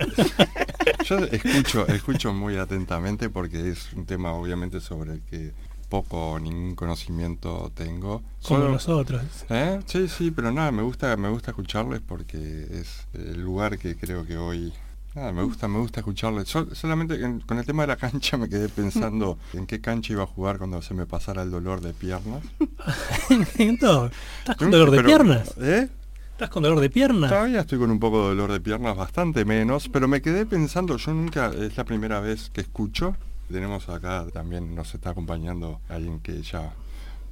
Yo 1.05 1.19
escucho, 1.19 1.87
escucho 1.89 2.33
muy 2.33 2.57
atentamente 2.57 3.29
porque 3.31 3.71
es 3.71 3.93
un 3.93 4.07
tema 4.07 4.33
obviamente 4.33 4.81
sobre 4.81 5.15
el 5.15 5.21
que 5.23 5.53
poco 5.89 6.33
o 6.33 6.39
ningún 6.41 6.75
conocimiento 6.75 7.71
tengo. 7.75 8.19
como 8.43 8.61
Solo- 8.61 8.69
nosotros. 8.71 9.23
¿Eh? 9.49 9.81
Sí, 9.87 10.09
sí, 10.09 10.31
pero 10.33 10.51
nada, 10.53 10.73
me 10.73 10.83
gusta, 10.83 11.17
me 11.17 11.29
gusta 11.29 11.53
escucharles 11.53 12.01
porque 12.07 12.67
es 12.73 13.07
el 13.15 13.41
lugar 13.43 13.79
que 13.79 13.97
creo 13.97 14.27
que 14.27 14.37
hoy. 14.37 14.73
Nada, 15.15 15.33
me 15.33 15.43
gusta, 15.45 15.67
me 15.69 15.79
gusta 15.79 16.01
escucharles. 16.01 16.49
Sol- 16.49 16.75
solamente 16.75 17.15
en- 17.25 17.41
con 17.41 17.59
el 17.59 17.65
tema 17.65 17.85
de 17.85 17.87
la 17.89 17.97
cancha 17.97 18.37
me 18.37 18.49
quedé 18.49 18.69
pensando 18.69 19.39
en 19.55 19.67
qué 19.67 19.81
cancha 19.81 20.13
iba 20.13 20.25
a 20.25 20.27
jugar 20.27 20.59
cuando 20.59 20.83
se 20.83 20.93
me 20.95 21.07
pasara 21.07 21.43
el 21.43 21.51
dolor 21.51 21.81
de 21.81 21.93
piernas. 21.95 22.43
¿Estás 23.31 24.57
con 24.59 24.71
dolor 24.71 24.91
de 24.91 24.97
Pero- 24.99 25.07
piernas? 25.09 25.55
¿Eh? 25.61 25.89
¿Estás 26.37 26.51
con 26.51 26.63
dolor 26.63 26.81
de 26.81 26.91
piernas? 26.91 27.31
Todavía 27.31 27.61
estoy 27.61 27.79
con 27.79 27.91
un 27.91 27.99
poco 27.99 28.21
de 28.25 28.29
dolor 28.29 28.53
de 28.53 28.61
piernas, 28.61 28.95
bastante 28.95 29.47
menos, 29.47 29.89
pero 29.89 30.07
me 30.07 30.21
quedé 30.21 30.45
pensando, 30.45 30.99
yo 30.99 31.15
nunca, 31.15 31.51
es 31.51 31.77
la 31.79 31.85
primera 31.85 32.21
vez 32.21 32.51
que 32.53 32.61
escucho, 32.61 33.17
tenemos 33.51 33.89
acá 33.89 34.27
también, 34.35 34.75
nos 34.75 34.95
está 34.95 35.11
acompañando 35.11 35.81
alguien 35.89 36.21
que 36.21 36.43
ya 36.43 36.75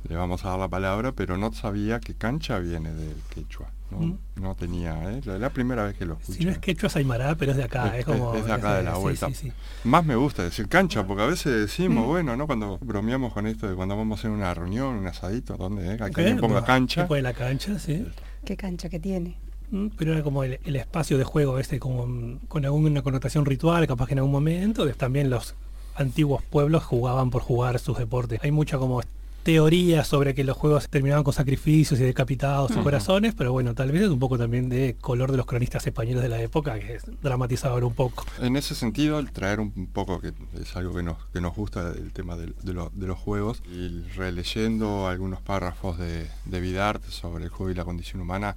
le 0.09 0.17
vamos 0.17 0.45
a 0.47 0.51
dar 0.51 0.59
la 0.59 0.69
palabra, 0.69 1.13
pero 1.13 1.37
no 1.37 1.53
sabía 1.53 2.01
que 2.01 2.15
cancha 2.15 2.59
viene 2.61 2.95
del 2.95 3.15
quechua, 3.29 3.69
no, 3.91 3.99
Mm. 3.99 4.19
no 4.37 4.55
tenía, 4.55 4.95
¿eh? 5.13 5.21
la, 5.27 5.39
la 5.39 5.51
primera 5.51 5.85
vez 5.85 5.97
que 5.99 6.07
lo 6.07 6.15
escucho. 6.15 6.39
Si 6.39 6.45
no 6.47 6.51
es 6.53 6.59
quechua 6.59 6.87
es 6.89 6.95
pero 7.37 7.51
es 7.51 7.57
de 7.59 7.65
acá, 7.65 7.89
es, 7.89 8.01
Es- 8.01 8.05
como... 8.07 8.35
es 8.35 8.47
de 8.47 8.53
acá 8.53 8.77
de 8.77 8.85
la 8.85 8.95
sí, 8.95 9.01
vuelta. 9.03 9.29
sí, 9.29 9.35
sí. 9.35 9.53
Más 9.85 10.05
me 10.07 10.17
gusta 10.17 10.43
decir 10.45 10.67
cancha, 10.67 11.07
porque 11.07 11.23
a 11.25 11.27
veces 11.27 11.53
Mm. 11.55 11.61
decimos, 11.61 12.07
bueno, 12.07 12.37
¿no? 12.37 12.47
Cuando 12.47 12.79
bromeamos 12.81 13.35
con 13.35 13.47
esto 13.47 13.69
de 13.69 13.75
cuando 13.75 13.97
vamos 13.99 14.17
a 14.17 14.21
hacer 14.21 14.31
una 14.31 14.55
reunión, 14.55 14.95
un 14.97 15.07
asadito, 15.07 15.59
donde 15.59 15.93
eh? 15.93 15.97
que 15.99 16.05
Ok, 16.05 16.19
alguien 16.19 16.39
ponga 16.39 16.65
cancha. 16.65 17.03
tipo 17.03 17.15
de 17.17 17.21
la 17.23 17.35
cancha, 17.35 17.79
sí. 17.79 18.07
Qué 18.45 18.57
cancha 18.57 18.89
que 18.89 19.01
tiene. 19.01 19.37
Mm, 19.71 19.89
Pero 19.97 20.13
era 20.13 20.23
como 20.23 20.45
el, 20.45 20.59
espacio 20.77 21.19
de 21.19 21.25
juego 21.25 21.59
este 21.59 21.79
como 21.79 22.39
con 22.49 22.65
alguna 22.65 23.03
connotación 23.03 23.45
ritual, 23.45 23.87
capaz 23.87 24.07
que 24.07 24.13
en 24.13 24.19
algún 24.19 24.33
momento. 24.33 24.89
También 24.95 25.31
los 25.31 25.55
antiguos 25.95 26.43
pueblos 26.43 26.85
jugaban 26.85 27.31
por 27.31 27.43
jugar 27.43 27.79
sus 27.79 27.99
deportes. 27.99 28.41
Hay 28.43 28.51
mucha 28.51 28.79
como 28.79 29.01
teoría 29.45 30.03
sobre 30.05 30.35
que 30.35 30.43
los 30.43 30.57
juegos 30.57 30.89
terminaban 30.89 31.23
con 31.23 31.33
sacrificios 31.33 32.01
y 32.01 32.03
decapitados 32.03 32.73
y 32.73 32.81
corazones, 32.83 33.35
pero 33.37 33.53
bueno, 33.53 33.75
tal 33.75 33.93
vez 33.93 34.03
es 34.03 34.09
un 34.09 34.19
poco 34.19 34.37
también 34.39 34.69
de 34.69 34.97
color 35.01 35.31
de 35.31 35.37
los 35.37 35.47
cronistas 35.47 35.87
españoles 35.87 36.23
de 36.23 36.29
la 36.31 36.41
época, 36.43 36.81
que 36.81 36.95
es 36.97 37.03
dramatizaban 37.23 37.85
un 37.85 37.95
poco. 37.95 38.25
En 38.41 38.57
ese 38.57 38.75
sentido, 38.75 39.19
el 39.19 39.31
traer 39.31 39.61
un 39.61 39.87
poco, 39.93 40.21
que 40.21 40.33
es 40.61 40.75
algo 40.77 40.95
que 40.95 41.03
nos, 41.03 41.19
que 41.33 41.41
nos 41.41 41.55
gusta, 41.55 41.93
el 41.93 42.13
tema 42.13 42.37
de, 42.37 42.53
lo- 42.73 42.91
de 42.95 43.07
los 43.07 43.19
juegos, 43.19 43.63
y 43.71 44.01
releyendo 44.17 45.07
algunos 45.09 45.41
párrafos 45.43 45.99
de, 45.99 46.27
de 46.47 46.61
Vidarte 46.61 47.11
sobre 47.11 47.45
el 47.45 47.51
juego 47.51 47.71
y 47.71 47.75
la 47.75 47.85
condición 47.85 48.23
humana, 48.23 48.57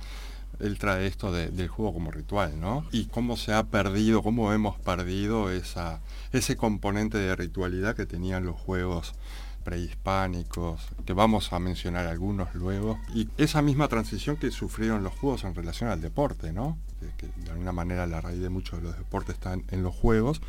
él 0.59 0.79
trae 0.79 1.05
esto 1.05 1.31
de- 1.31 1.49
del 1.49 1.67
juego 1.67 1.93
como 1.93 2.09
ritual, 2.11 2.59
¿no? 2.59 2.85
Y 2.91 3.05
cómo 3.07 3.35
se 3.37 3.53
ha 3.53 3.63
perdido, 3.65 4.23
cómo 4.23 4.53
hemos 4.53 4.79
perdido 4.79 5.51
esa, 5.51 5.99
ese 6.31 6.55
componente 6.55 7.17
de 7.17 7.35
ritualidad 7.35 7.95
que 7.95 8.05
tenían 8.05 8.45
los 8.45 8.55
juegos 8.55 9.13
prehispánicos, 9.67 10.87
que 11.05 11.11
vamos 11.11 11.51
a 11.51 11.59
mencionar 11.59 12.07
algunos 12.07 12.55
luego, 12.55 12.97
y 13.13 13.27
esa 13.35 13.61
misma 13.61 13.89
transición 13.89 14.37
que 14.37 14.49
sufrieron 14.49 15.03
los 15.03 15.11
juegos 15.11 15.43
en 15.43 15.55
relación 15.55 15.89
al 15.89 15.99
deporte, 15.99 16.53
¿no? 16.53 16.77
De 17.43 17.51
alguna 17.51 17.73
manera 17.73 18.07
la 18.07 18.21
raíz 18.21 18.39
de 18.41 18.47
muchos 18.47 18.79
de 18.79 18.87
los 18.87 18.97
deportes 18.97 19.35
están 19.35 19.65
en 19.71 19.83
los 19.83 19.93
juegos, 19.93 20.39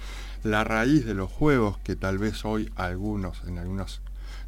la 0.45 0.63
raíz 0.63 1.05
de 1.05 1.15
los 1.15 1.33
juegos 1.33 1.79
que 1.79 1.97
tal 1.97 2.19
vez 2.19 2.45
hoy 2.45 2.71
algunos, 2.77 3.43
en 3.49 3.59
algunos 3.59 4.03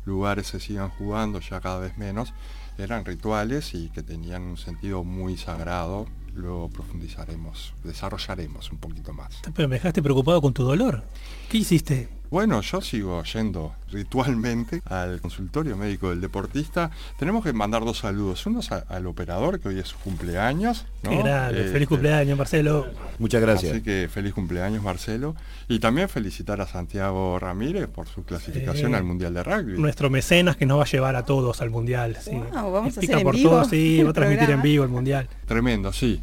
lugares 0.04 0.46
se 0.46 0.60
sigan 0.60 0.90
jugando, 0.90 1.40
ya 1.40 1.60
cada 1.60 1.80
vez 1.80 1.98
menos, 1.98 2.32
eran 2.78 3.04
rituales 3.04 3.74
y 3.74 3.88
que 3.88 4.04
tenían 4.04 4.42
un 4.42 4.56
sentido 4.56 5.02
muy 5.02 5.36
sagrado. 5.36 6.06
Luego 6.32 6.68
profundizaremos, 6.68 7.74
desarrollaremos 7.82 8.70
un 8.70 8.78
poquito 8.78 9.12
más. 9.12 9.40
Pero 9.52 9.68
me 9.68 9.74
dejaste 9.74 10.00
preocupado 10.00 10.40
con 10.40 10.54
tu 10.54 10.62
dolor. 10.62 11.02
¿Qué 11.50 11.58
hiciste? 11.58 12.08
Bueno, 12.30 12.60
yo 12.60 12.80
sigo 12.80 13.24
yendo 13.24 13.74
ritualmente 13.90 14.82
al 14.84 15.20
consultorio 15.20 15.76
médico 15.76 16.10
del 16.10 16.20
deportista. 16.20 16.92
Tenemos 17.18 17.42
que 17.42 17.52
mandar 17.52 17.84
dos 17.84 17.98
saludos. 17.98 18.46
Uno 18.46 18.60
a- 18.70 18.84
al 18.94 19.08
operador, 19.08 19.58
que 19.58 19.66
hoy 19.68 19.80
es 19.80 19.88
su 19.88 19.96
cumpleaños. 19.98 20.86
¿no? 21.02 21.10
Qué 21.10 21.16
grande. 21.18 21.66
Eh, 21.66 21.72
Feliz 21.72 21.88
cumpleaños, 21.88 22.38
Marcelo. 22.38 22.86
Muchas 23.18 23.40
gracias. 23.42 23.72
Así 23.72 23.82
que 23.82 24.08
feliz 24.08 24.32
cumpleaños, 24.32 24.80
Marcelo. 24.84 25.34
Y 25.68 25.80
también 25.80 26.08
felicitar 26.08 26.60
a 26.60 26.68
Santiago 26.68 27.36
Ramírez 27.40 27.88
por 27.88 28.06
su 28.06 28.22
clasificación 28.22 28.92
Sí. 28.92 28.96
al 28.96 29.02
Mundial 29.02 29.34
de 29.34 29.42
Rugby. 29.42 29.76
Nuestro 29.76 30.08
mecenas 30.08 30.56
que 30.56 30.66
nos 30.66 30.78
va 30.78 30.82
a 30.84 30.86
llevar 30.86 31.16
a 31.16 31.24
todos 31.24 31.60
al 31.62 31.70
mundial. 31.70 32.16
Sí. 32.20 32.30
Wow, 32.30 32.70
vamos 32.70 32.96
a 32.96 33.00
hacer 33.00 33.10
en 33.16 33.22
por 33.24 33.34
vivo 33.34 33.50
todos, 33.50 33.70
sí, 33.70 34.04
va 34.04 34.10
a 34.10 34.12
transmitir 34.12 34.50
en 34.50 34.62
vivo 34.62 34.84
el 34.84 34.90
mundial. 34.90 35.26
Tremendo, 35.46 35.92
sí. 35.92 36.22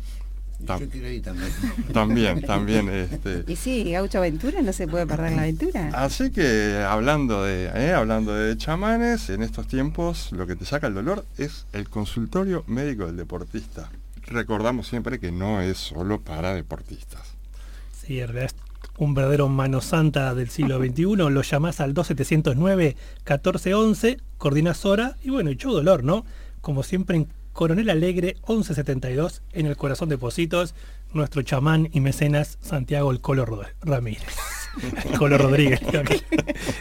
Tam- 0.65 0.79
Yo 0.79 0.89
quiero 0.89 1.09
ir 1.09 1.21
también. 1.21 1.51
también, 1.93 2.41
también. 2.41 2.89
Este, 2.89 3.43
Y 3.47 3.55
sí, 3.55 3.91
Gaucho 3.91 4.17
Aventura 4.17 4.61
no 4.61 4.73
se 4.73 4.87
puede 4.87 5.05
perder 5.05 5.33
la 5.33 5.43
aventura. 5.43 5.89
Así 5.93 6.31
que 6.31 6.83
hablando 6.87 7.43
de, 7.43 7.65
eh, 7.75 7.93
hablando 7.93 8.33
de 8.33 8.57
chamanes, 8.57 9.29
en 9.29 9.43
estos 9.43 9.67
tiempos 9.67 10.31
lo 10.31 10.47
que 10.47 10.55
te 10.55 10.65
saca 10.65 10.87
el 10.87 10.93
dolor 10.95 11.25
es 11.37 11.65
el 11.73 11.87
consultorio 11.89 12.63
médico 12.67 13.05
del 13.05 13.17
deportista. 13.17 13.89
Recordamos 14.25 14.87
siempre 14.87 15.19
que 15.19 15.31
no 15.31 15.61
es 15.61 15.77
solo 15.77 16.19
para 16.21 16.53
deportistas. 16.53 17.21
Sí, 18.05 18.19
en 18.19 18.27
realidad 18.29 18.45
es 18.53 18.55
un 18.97 19.13
verdadero 19.13 19.47
mano 19.47 19.79
santa 19.79 20.33
del 20.35 20.49
siglo 20.49 20.79
XXI. 20.83 21.03
Lo 21.29 21.41
llamás 21.43 21.79
al 21.79 21.93
2709-1411, 23.25 24.17
coordinás 24.37 24.85
hora 24.85 25.15
y 25.23 25.29
bueno, 25.29 25.49
echó 25.51 25.71
dolor, 25.71 26.03
¿no? 26.03 26.25
Como 26.61 26.83
siempre 26.83 27.17
en 27.17 27.27
Coronel 27.57 27.89
Alegre 27.89 28.35
1172, 28.47 29.41
en 29.53 29.65
el 29.65 29.75
corazón 29.77 30.09
de 30.09 30.19
Positos, 30.19 30.75
nuestro 31.11 31.41
chamán 31.41 31.89
y 31.91 32.01
mecenas 32.01 32.59
Santiago 32.61 33.09
El 33.09 33.19
Colo 33.19 33.45
Rod- 33.47 33.65
Ramírez. 33.81 34.21
El 35.11 35.17
Colo 35.17 35.39
Rodríguez, 35.39 35.81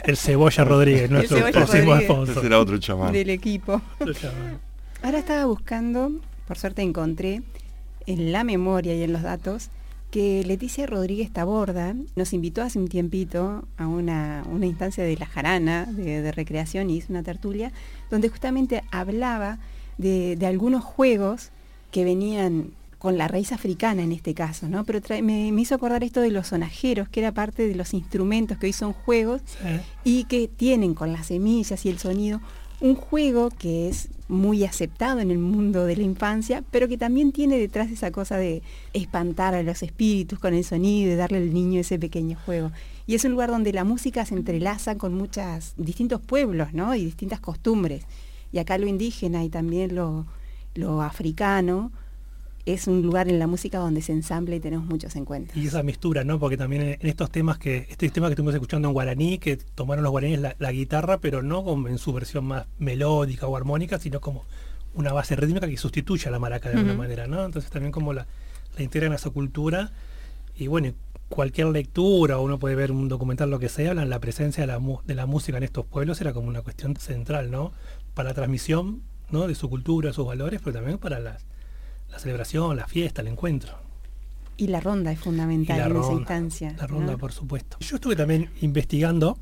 el 0.03 0.17
Cebolla 0.17 0.63
Rodríguez, 0.65 1.09
nuestro 1.09 1.37
Cebolla 1.37 1.51
próximo 1.51 1.81
Rodríguez. 1.93 2.09
Alfonso. 2.11 2.31
Ese 2.37 2.45
era 2.45 2.59
otro 2.59 2.77
chamán. 2.77 3.11
Del 3.11 3.31
equipo. 3.31 3.81
Chamán. 4.21 4.59
Ahora 5.01 5.17
estaba 5.17 5.45
buscando, 5.45 6.11
por 6.47 6.59
suerte 6.59 6.83
encontré 6.83 7.41
en 8.05 8.31
la 8.31 8.43
memoria 8.43 8.93
y 8.93 9.01
en 9.01 9.13
los 9.13 9.23
datos 9.23 9.69
que 10.11 10.43
Leticia 10.45 10.85
Rodríguez 10.85 11.33
Taborda 11.33 11.95
nos 12.15 12.33
invitó 12.33 12.61
hace 12.61 12.77
un 12.77 12.87
tiempito 12.87 13.67
a 13.77 13.87
una, 13.87 14.43
una 14.47 14.67
instancia 14.67 15.03
de 15.03 15.17
la 15.17 15.25
jarana, 15.25 15.87
de, 15.87 16.21
de 16.21 16.31
recreación, 16.31 16.91
y 16.91 16.97
hizo 16.97 17.07
una 17.09 17.23
tertulia, 17.23 17.71
donde 18.11 18.29
justamente 18.29 18.83
hablaba 18.91 19.57
de, 19.97 20.35
de 20.35 20.45
algunos 20.45 20.83
juegos 20.83 21.51
que 21.91 22.03
venían 22.03 22.71
con 22.97 23.17
la 23.17 23.27
raíz 23.27 23.51
africana 23.51 24.03
en 24.03 24.11
este 24.11 24.33
caso, 24.33 24.67
¿no? 24.67 24.83
Pero 24.83 24.99
me, 25.23 25.51
me, 25.51 25.61
hizo 25.61 25.75
acordar 25.75 26.03
esto 26.03 26.19
de 26.19 26.31
los 26.31 26.47
sonajeros, 26.47 27.09
que 27.09 27.19
era 27.19 27.31
parte 27.31 27.67
de 27.67 27.75
los 27.75 27.93
instrumentos 27.93 28.57
que 28.57 28.67
hoy 28.67 28.73
son 28.73 28.93
juegos 28.93 29.41
y 30.03 30.23
que 30.25 30.47
tienen 30.47 30.93
con 30.95 31.13
las 31.13 31.27
semillas 31.27 31.85
y 31.85 31.89
el 31.89 31.99
sonido 31.99 32.41
un 32.79 32.95
juego 32.95 33.49
que 33.49 33.89
es 33.89 34.09
muy 34.27 34.63
aceptado 34.65 35.19
en 35.19 35.31
el 35.31 35.39
mundo 35.39 35.85
de 35.85 35.95
la 35.95 36.03
infancia, 36.03 36.63
pero 36.69 36.87
que 36.87 36.97
también 36.97 37.31
tiene 37.31 37.57
detrás 37.57 37.89
esa 37.89 38.11
cosa 38.11 38.37
de 38.37 38.61
espantar 38.93 39.55
a 39.55 39.63
los 39.63 39.81
espíritus 39.81 40.37
con 40.37 40.53
el 40.53 40.63
sonido 40.63 41.11
y 41.11 41.15
darle 41.15 41.37
al 41.37 41.53
niño 41.53 41.79
ese 41.79 41.97
pequeño 41.97 42.37
juego. 42.45 42.71
Y 43.07 43.15
es 43.15 43.23
un 43.25 43.31
lugar 43.31 43.49
donde 43.49 43.73
la 43.73 43.83
música 43.83 44.25
se 44.25 44.35
entrelaza 44.35 44.97
con 44.97 45.13
muchos 45.13 45.73
distintos 45.77 46.21
pueblos 46.21 46.73
¿no? 46.73 46.93
y 46.93 47.05
distintas 47.05 47.39
costumbres. 47.39 48.03
Y 48.51 48.59
acá 48.59 48.77
lo 48.77 48.87
indígena 48.87 49.43
y 49.43 49.49
también 49.49 49.95
lo, 49.95 50.25
lo 50.75 51.01
africano 51.01 51.91
es 52.67 52.87
un 52.87 53.01
lugar 53.01 53.29
en 53.29 53.39
la 53.39 53.47
música 53.47 53.77
donde 53.79 54.01
se 54.01 54.11
ensambla 54.11 54.55
y 54.55 54.59
tenemos 54.59 54.85
muchos 54.85 55.15
encuentros. 55.15 55.55
Y 55.57 55.67
esa 55.67 55.83
mistura, 55.83 56.25
¿no? 56.25 56.37
Porque 56.37 56.57
también 56.57 56.97
en 56.99 57.07
estos 57.07 57.31
temas 57.31 57.57
que, 57.57 57.87
este 57.89 58.09
tema 58.09 58.27
que 58.27 58.33
estuvimos 58.33 58.53
escuchando 58.53 58.89
en 58.89 58.93
guaraní, 58.93 59.37
que 59.37 59.55
tomaron 59.55 60.03
los 60.03 60.11
guaraníes 60.11 60.41
la, 60.41 60.71
guitarra, 60.71 61.19
pero 61.19 61.41
no 61.41 61.63
como 61.63 61.87
en 61.87 61.97
su 61.97 62.11
versión 62.11 62.45
más 62.45 62.65
melódica 62.77 63.47
o 63.47 63.55
armónica, 63.55 63.99
sino 63.99 64.19
como 64.19 64.43
una 64.93 65.13
base 65.13 65.37
rítmica 65.37 65.67
que 65.67 65.77
sustituye 65.77 66.27
a 66.27 66.31
la 66.31 66.39
maraca 66.39 66.69
de 66.69 66.75
alguna 66.75 66.95
manera, 66.95 67.25
¿no? 67.25 67.45
Entonces 67.45 67.71
también 67.71 67.93
como 67.93 68.11
la, 68.11 68.27
la 68.75 68.83
integran 68.83 69.13
a 69.13 69.17
su 69.17 69.31
cultura. 69.31 69.91
Y 70.57 70.67
bueno, 70.67 70.91
cualquier 71.29 71.67
lectura, 71.67 72.39
uno 72.39 72.59
puede 72.59 72.75
ver 72.75 72.91
un 72.91 73.07
documental, 73.07 73.49
lo 73.49 73.59
que 73.59 73.69
sea, 73.69 73.91
hablan 73.91 74.09
la 74.09 74.19
presencia 74.19 74.61
de 74.61 74.67
la, 74.67 74.79
de 75.05 75.15
la 75.15 75.25
música 75.25 75.57
en 75.57 75.63
estos 75.63 75.85
pueblos 75.85 76.19
era 76.21 76.33
como 76.33 76.47
una 76.47 76.61
cuestión 76.61 76.95
central, 76.95 77.51
¿no? 77.51 77.71
Para 78.17 78.29
la 78.29 78.33
transmisión, 78.33 79.03
¿no? 79.29 79.47
De 79.47 79.53
su 79.53 79.69
cultura, 79.69 80.11
sus 80.11 80.25
valores, 80.25 80.59
pero 80.63 80.73
también 80.73 80.97
para 80.97 81.19
las 81.19 81.45
la 82.09 82.17
celebración, 82.17 82.75
la 82.75 82.87
fiesta, 82.87 83.21
el 83.21 83.27
encuentro. 83.27 83.77
Y 84.57 84.67
la 84.67 84.79
ronda 84.79 85.11
es 85.11 85.19
fundamental 85.19 85.91
en 85.91 85.97
esa 85.97 86.13
instancia. 86.13 86.75
La 86.79 86.87
ronda, 86.87 87.15
por 87.15 87.31
supuesto. 87.31 87.77
Yo 87.79 87.97
estuve 87.97 88.15
también 88.15 88.49
investigando. 88.61 89.37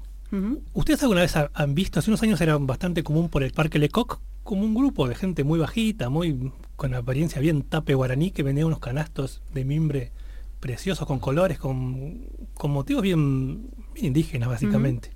¿Ustedes 0.73 1.01
alguna 1.03 1.21
vez 1.21 1.33
han 1.53 1.73
visto? 1.73 1.99
Hace 1.99 2.09
unos 2.09 2.21
años 2.21 2.41
era 2.41 2.57
bastante 2.57 3.01
común 3.01 3.29
por 3.29 3.43
el 3.43 3.53
Parque 3.53 3.79
Lecoq, 3.79 4.19
como 4.43 4.65
un 4.65 4.73
grupo 4.73 5.07
de 5.07 5.15
gente 5.15 5.45
muy 5.45 5.57
bajita, 5.57 6.09
muy 6.09 6.51
con 6.75 6.93
apariencia 6.93 7.39
bien 7.39 7.61
tape 7.61 7.93
guaraní, 7.93 8.31
que 8.31 8.43
vendía 8.43 8.65
unos 8.65 8.79
canastos 8.79 9.41
de 9.53 9.63
mimbre 9.63 10.11
preciosos, 10.59 11.07
con 11.07 11.19
colores, 11.19 11.57
con, 11.57 12.25
con 12.53 12.71
motivos 12.71 13.03
bien, 13.03 13.69
indígenas, 13.95 14.49
básicamente. 14.49 15.11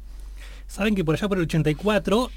Saben 0.68 0.96
que 0.96 1.04
por 1.04 1.16
allá 1.16 1.28
por 1.28 1.40
el 1.40 1.44
84 1.44 2.30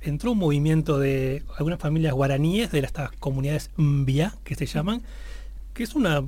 entró 0.00 0.32
un 0.32 0.38
movimiento 0.38 0.98
de 0.98 1.42
algunas 1.56 1.78
familias 1.78 2.12
guaraníes, 2.12 2.70
de 2.70 2.80
estas 2.80 3.10
comunidades 3.12 3.70
Mbia, 3.76 4.34
que 4.44 4.54
se 4.54 4.66
llaman, 4.66 5.02
que 5.74 5.82
es 5.82 5.94
una 5.94 6.24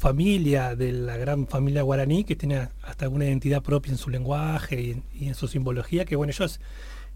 familia 0.00 0.74
de 0.74 0.92
la 0.92 1.18
gran 1.18 1.46
familia 1.46 1.82
guaraní 1.82 2.24
que 2.24 2.34
tiene 2.34 2.68
hasta 2.82 3.04
alguna 3.04 3.26
identidad 3.26 3.62
propia 3.62 3.92
en 3.92 3.98
su 3.98 4.08
lenguaje 4.08 5.02
y, 5.12 5.28
en 5.28 5.34
su 5.34 5.46
simbología, 5.46 6.06
que 6.06 6.16
bueno, 6.16 6.30
ellos 6.30 6.58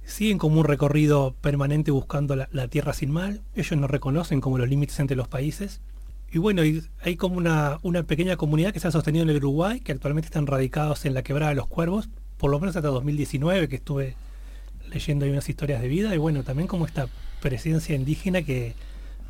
siguen 0.04 0.36
como 0.36 0.60
un 0.60 0.66
recorrido 0.66 1.34
permanente 1.40 1.90
buscando 1.90 2.36
la, 2.36 2.68
tierra 2.68 2.92
sin 2.92 3.10
mal, 3.10 3.40
ellos 3.54 3.80
no 3.80 3.86
reconocen 3.86 4.42
como 4.42 4.58
los 4.58 4.68
límites 4.68 5.00
entre 5.00 5.16
los 5.16 5.28
países. 5.28 5.80
Y 6.30 6.38
bueno, 6.38 6.60
hay 7.00 7.16
como 7.16 7.36
una, 7.36 7.78
una 7.82 8.02
pequeña 8.02 8.36
comunidad 8.36 8.72
que 8.72 8.80
se 8.80 8.88
ha 8.88 8.90
sostenido 8.90 9.22
en 9.22 9.30
el 9.30 9.36
Uruguay, 9.36 9.80
que 9.80 9.92
actualmente 9.92 10.26
están 10.26 10.46
radicados 10.46 11.06
en 11.06 11.14
la 11.14 11.22
quebrada 11.22 11.50
de 11.50 11.56
los 11.56 11.68
cuervos, 11.68 12.10
por 12.36 12.50
lo 12.50 12.60
menos 12.60 12.76
hasta 12.76 12.88
2019, 12.88 13.68
que 13.68 13.76
estuve 13.76 14.14
leyendo 14.90 15.24
ahí 15.24 15.30
unas 15.30 15.48
historias 15.48 15.80
de 15.80 15.88
vida 15.88 16.14
y 16.14 16.18
bueno, 16.18 16.42
también 16.42 16.68
como 16.68 16.86
esta 16.86 17.08
presencia 17.40 17.94
indígena 17.94 18.42
que 18.42 18.74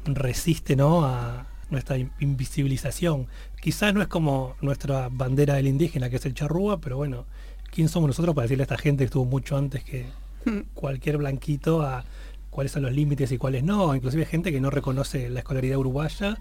resiste 0.05 0.77
¿no? 0.77 1.05
a 1.05 1.47
nuestra 1.71 1.97
invisibilización. 2.21 3.27
Quizás 3.61 3.95
no 3.95 4.03
es 4.03 4.09
como 4.09 4.57
nuestra 4.61 5.09
bandera 5.11 5.55
del 5.55 5.67
indígena, 5.67 6.11
que 6.11 6.17
es 6.17 6.27
el 6.27 6.35
charrúa, 6.35 6.81
pero 6.81 6.97
bueno, 6.97 7.25
¿quién 7.71 7.89
somos 7.89 8.09
nosotros 8.09 8.35
para 8.35 8.45
decirle 8.45 8.63
a 8.63 8.65
esta 8.65 8.79
gente 8.79 9.03
que 9.03 9.07
estuvo 9.07 9.25
mucho 9.25 9.57
antes 9.57 9.83
que 9.83 10.07
cualquier 10.75 11.19
blanquito 11.19 11.83
a 11.83 12.05
cuáles 12.51 12.73
son 12.73 12.83
los 12.83 12.93
límites 12.93 13.33
y 13.33 13.39
cuáles 13.39 13.65
no? 13.65 13.95
Inclusive 13.95 14.27
gente 14.27 14.53
que 14.53 14.61
no 14.61 14.71
reconoce 14.71 15.31
la 15.31 15.41
escolaridad 15.41 15.79
uruguaya 15.79 16.39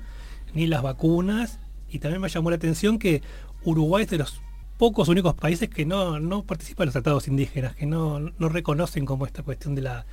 ni 0.53 0.67
las 0.67 0.81
vacunas. 0.81 1.59
Y 1.89 1.99
también 1.99 2.21
me 2.21 2.29
llamó 2.29 2.49
la 2.49 2.55
atención 2.55 2.99
que 2.99 3.21
Uruguay 3.63 4.03
es 4.03 4.09
de 4.09 4.17
los 4.17 4.41
pocos 4.77 5.07
únicos 5.07 5.33
países 5.35 5.69
que 5.69 5.85
no, 5.85 6.19
no 6.19 6.43
participan 6.43 6.83
en 6.83 6.87
los 6.87 6.93
tratados 6.93 7.27
indígenas, 7.27 7.75
que 7.75 7.85
no, 7.85 8.19
no 8.19 8.49
reconocen 8.49 9.05
como 9.05 9.25
esta 9.25 9.43
cuestión 9.43 9.75
de 9.75 9.81
la 9.81 10.05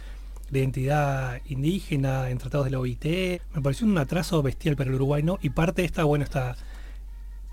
identidad 0.51 1.41
indígena 1.47 2.31
en 2.31 2.39
tratados 2.39 2.67
de 2.67 2.73
la 2.73 2.81
OIT. 2.81 3.05
Me 3.55 3.63
pareció 3.63 3.87
un 3.87 3.99
atraso 3.99 4.43
bestial 4.43 4.77
para 4.77 4.91
el 4.91 4.97
Uruguay, 4.97 5.23
¿no? 5.23 5.39
Y 5.43 5.51
parte 5.51 5.83
de 5.83 5.87
esta, 5.87 6.05
bueno, 6.05 6.25
esta, 6.25 6.57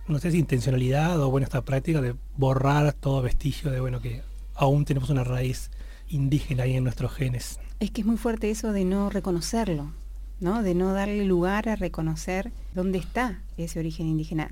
no 0.07 0.19
sé 0.19 0.31
si 0.31 0.39
intencionalidad 0.39 1.19
o 1.21 1.29
bueno, 1.29 1.45
esta 1.45 1.61
práctica 1.61 2.01
de 2.01 2.15
borrar 2.35 2.93
todo 2.93 3.21
vestigio 3.21 3.71
de, 3.71 3.79
bueno, 3.79 4.01
que 4.01 4.23
aún 4.55 4.85
tenemos 4.85 5.09
una 5.09 5.23
raíz 5.23 5.69
indígena 6.09 6.63
ahí 6.63 6.75
en 6.75 6.83
nuestros 6.83 7.13
genes. 7.13 7.59
Es 7.79 7.91
que 7.91 8.01
es 8.01 8.07
muy 8.07 8.17
fuerte 8.17 8.49
eso 8.49 8.71
de 8.71 8.85
no 8.85 9.09
reconocerlo. 9.09 9.91
¿No? 10.39 10.63
de 10.63 10.75
no 10.75 10.93
darle 10.93 11.25
lugar 11.25 11.69
a 11.69 11.75
reconocer 11.75 12.51
dónde 12.75 12.99
está 12.99 13.41
ese 13.57 13.79
origen 13.79 14.07
indígena. 14.07 14.49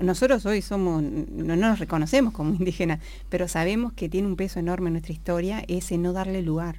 Nosotros 0.00 0.44
hoy 0.46 0.62
somos, 0.62 1.02
no, 1.02 1.56
nos 1.56 1.78
reconocemos 1.78 2.32
como 2.32 2.54
indígenas, 2.58 3.00
pero 3.28 3.48
sabemos 3.48 3.92
que 3.92 4.08
tiene 4.08 4.28
un 4.28 4.36
peso 4.36 4.60
enorme 4.60 4.88
en 4.88 4.94
nuestra 4.94 5.12
historia 5.12 5.64
ese 5.68 5.98
no 5.98 6.12
darle 6.12 6.42
lugar 6.42 6.76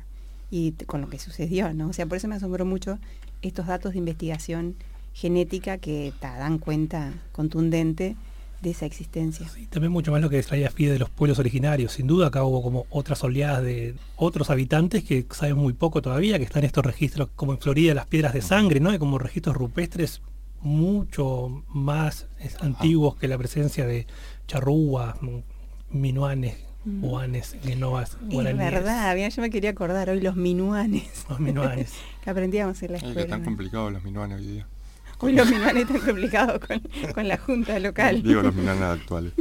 y 0.52 0.74
con 0.86 1.02
lo 1.02 1.10
que 1.10 1.18
sucedió, 1.18 1.74
¿no? 1.74 1.88
O 1.88 1.94
sea, 1.94 2.06
por 2.06 2.18
eso 2.18 2.28
me 2.28 2.36
asombró 2.36 2.66
mucho 2.66 3.00
estos 3.42 3.66
datos 3.66 3.94
de 3.94 4.00
investigación 4.00 4.76
genética 5.14 5.78
que 5.78 6.14
te 6.20 6.28
dan 6.28 6.60
cuenta 6.60 7.12
contundente 7.32 8.16
de 8.64 8.72
esa 8.72 8.86
existencia. 8.86 9.46
también 9.70 9.92
mucho 9.92 10.12
más 10.12 10.22
lo 10.22 10.30
que 10.30 10.42
traía 10.42 10.72
FIDE 10.72 10.94
de 10.94 11.00
los 11.00 11.10
pueblos 11.10 11.38
originarios. 11.38 11.92
Sin 11.92 12.08
duda 12.08 12.28
acá 12.28 12.44
hubo 12.44 12.64
como 12.64 12.88
otras 12.90 13.24
oleadas 13.24 13.62
de 13.62 13.96
otros 14.16 14.50
habitantes 14.50 15.04
que 15.04 15.26
saben 15.32 15.58
muy 15.58 15.74
poco 15.74 16.02
todavía, 16.02 16.38
que 16.38 16.46
están 16.46 16.64
estos 16.64 16.86
registros 16.86 17.30
como 17.36 17.52
en 17.52 17.60
Florida 17.60 17.94
las 17.94 18.08
piedras 18.08 18.34
de 18.34 18.42
sangre, 18.42 18.80
¿no? 18.80 18.98
como 18.98 19.20
registros 19.20 19.56
rupestres 19.56 20.22
mucho 20.62 21.64
más 21.68 22.28
antiguos 22.62 23.18
que 23.18 23.28
la 23.28 23.38
presencia 23.38 23.86
de 23.86 24.08
charrúas, 24.48 25.16
minuanes, 25.90 26.56
mm. 26.86 27.02
guanes, 27.02 27.58
genovas, 27.62 28.18
guaraníes. 28.22 28.66
Es 28.66 28.72
verdad, 28.72 29.30
yo 29.30 29.42
me 29.42 29.50
quería 29.50 29.72
acordar 29.72 30.10
hoy 30.10 30.22
los 30.22 30.38
minuanes. 30.38 31.26
Los 31.28 31.42
minuanes. 31.42 31.94
que 32.24 32.30
aprendíamos 32.30 32.82
en 32.82 32.94
la 32.94 32.98
escuela. 33.00 33.22
Es 33.22 33.28
tan 33.28 33.44
complicados 33.44 33.92
los 33.92 34.04
minuanes 34.06 34.40
hoy 34.40 34.48
día. 34.48 34.68
Hoy 35.24 35.32
los 35.32 35.50
minuanes 35.50 35.84
están 35.84 36.02
complicados 36.02 36.60
con, 37.16 37.28
la 37.28 37.38
junta 37.38 37.80
local. 37.80 38.22
Digo 38.22 38.42
los 38.42 38.54
minuanes 38.54 38.84
actuales. 38.84 39.32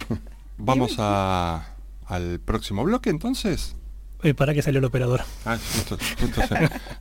Vamos 0.56 0.94
a, 0.96 1.74
al 2.06 2.40
próximo 2.40 2.82
bloque 2.84 3.10
entonces. 3.10 3.76
Eh, 4.22 4.32
para 4.32 4.54
que 4.54 4.62
salió 4.62 4.78
el 4.78 4.86
operador. 4.86 5.20
Ah, 5.44 5.58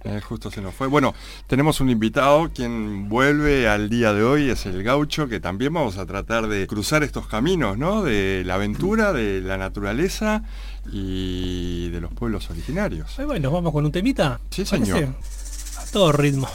eh, 0.03 0.19
justo, 0.19 0.51
se, 0.51 0.61
nos 0.61 0.75
fue. 0.75 0.87
Bueno, 0.87 1.15
tenemos 1.47 1.79
un 1.79 1.89
invitado, 1.89 2.51
quien 2.53 3.07
vuelve 3.07 3.69
al 3.69 3.89
día 3.89 4.11
de 4.11 4.23
hoy, 4.23 4.49
es 4.49 4.65
el 4.65 4.83
gaucho, 4.83 5.29
que 5.29 5.39
también 5.39 5.73
vamos 5.73 5.97
a 5.97 6.05
tratar 6.05 6.49
de 6.49 6.67
cruzar 6.67 7.03
estos 7.03 7.27
caminos, 7.27 7.77
¿no? 7.77 8.03
De 8.03 8.43
la 8.45 8.55
aventura, 8.55 9.13
de 9.13 9.39
la 9.39 9.57
naturaleza 9.57 10.43
y 10.91 11.87
de 11.89 12.01
los 12.01 12.13
pueblos 12.13 12.49
originarios. 12.49 13.15
bueno, 13.25 13.49
vamos 13.49 13.71
con 13.71 13.85
un 13.85 13.93
temita. 13.93 14.41
Sí, 14.49 14.65
señor. 14.65 15.15
A 15.77 15.85
todo 15.89 16.11
ritmo. 16.11 16.49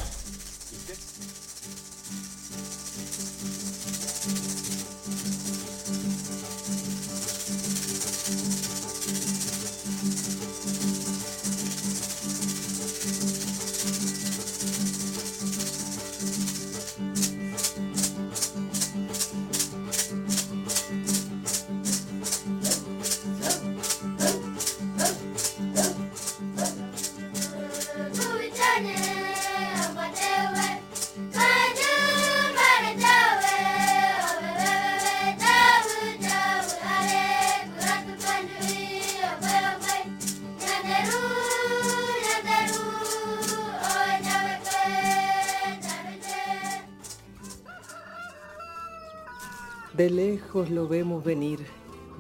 Lejos 50.71 50.75
lo 50.75 50.89
vemos 50.89 51.25
venir, 51.25 51.67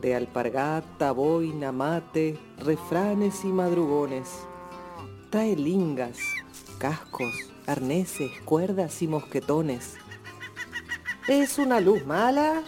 de 0.00 0.14
alpargata, 0.14 1.12
boina, 1.12 1.72
mate, 1.72 2.38
refranes 2.58 3.44
y 3.44 3.48
madrugones. 3.48 4.28
Trae 5.30 5.56
lingas, 5.56 6.18
cascos, 6.78 7.34
arneses, 7.66 8.30
cuerdas 8.44 9.02
y 9.02 9.08
mosquetones. 9.08 9.96
¿Es 11.28 11.58
una 11.58 11.80
luz 11.80 12.04
mala? 12.06 12.62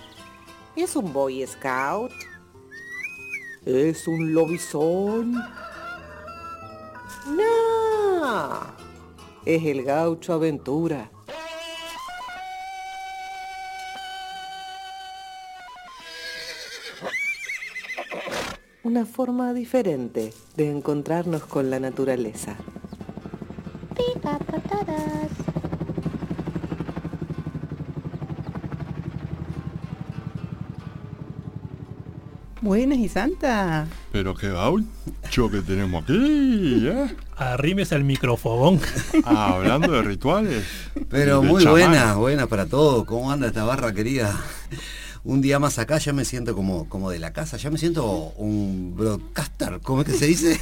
¿Es 0.77 0.97
un 0.97 1.12
Boy 1.12 1.47
Scout? 1.47 2.12
¿Es 3.64 4.07
un 4.07 4.35
lobizón? 4.35 5.33
No, 7.27 8.61
es 9.45 9.64
el 9.64 9.83
gaucho 9.85 10.33
aventura. 10.35 11.12
Una 18.85 19.07
forma 19.07 19.55
diferente 19.55 20.33
de 20.57 20.71
encontrarnos 20.71 21.45
con 21.45 21.71
la 21.71 21.79
naturaleza. 21.79 22.57
Pica 23.97 24.38
patadas. 24.38 25.31
Buenas 32.61 32.99
y 32.99 33.09
santa. 33.09 33.87
Pero 34.12 34.35
qué 34.35 34.51
gaucho 34.51 35.51
que 35.51 35.62
tenemos 35.62 36.05
aquí, 36.05 36.87
¿eh? 36.88 37.16
Arrímese 37.37 37.97
al 37.97 38.05
microfogón. 38.05 38.81
Ah, 39.25 39.55
hablando 39.55 39.90
de 39.92 40.03
rituales. 40.03 40.64
Pero 41.09 41.40
de 41.40 41.49
muy 41.49 41.62
chamán. 41.64 41.88
buena, 41.90 42.14
buena 42.14 42.47
para 42.47 42.66
todos. 42.66 43.05
¿Cómo 43.05 43.33
anda 43.33 43.49
esta 43.49 43.64
barra 43.64 43.92
querida? 43.92 44.33
Un 45.24 45.40
día 45.40 45.61
más 45.61 45.78
acá 45.78 45.98
ya 45.98 46.12
me 46.12 46.24
siento 46.24 46.54
como, 46.56 46.88
como 46.88 47.08
de 47.08 47.20
la 47.20 47.32
casa, 47.32 47.56
ya 47.56 47.70
me 47.70 47.78
siento 47.78 48.32
un 48.37 48.94
broadcaster, 48.96 49.78
¿cómo 49.80 50.02
es 50.02 50.08
que 50.08 50.14
se 50.14 50.26
dice? 50.26 50.61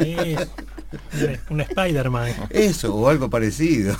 Sí, 0.00 1.26
un 1.50 1.60
Spider-Man. 1.60 2.32
Eso, 2.50 2.94
o 2.94 3.08
algo 3.08 3.28
parecido. 3.28 3.96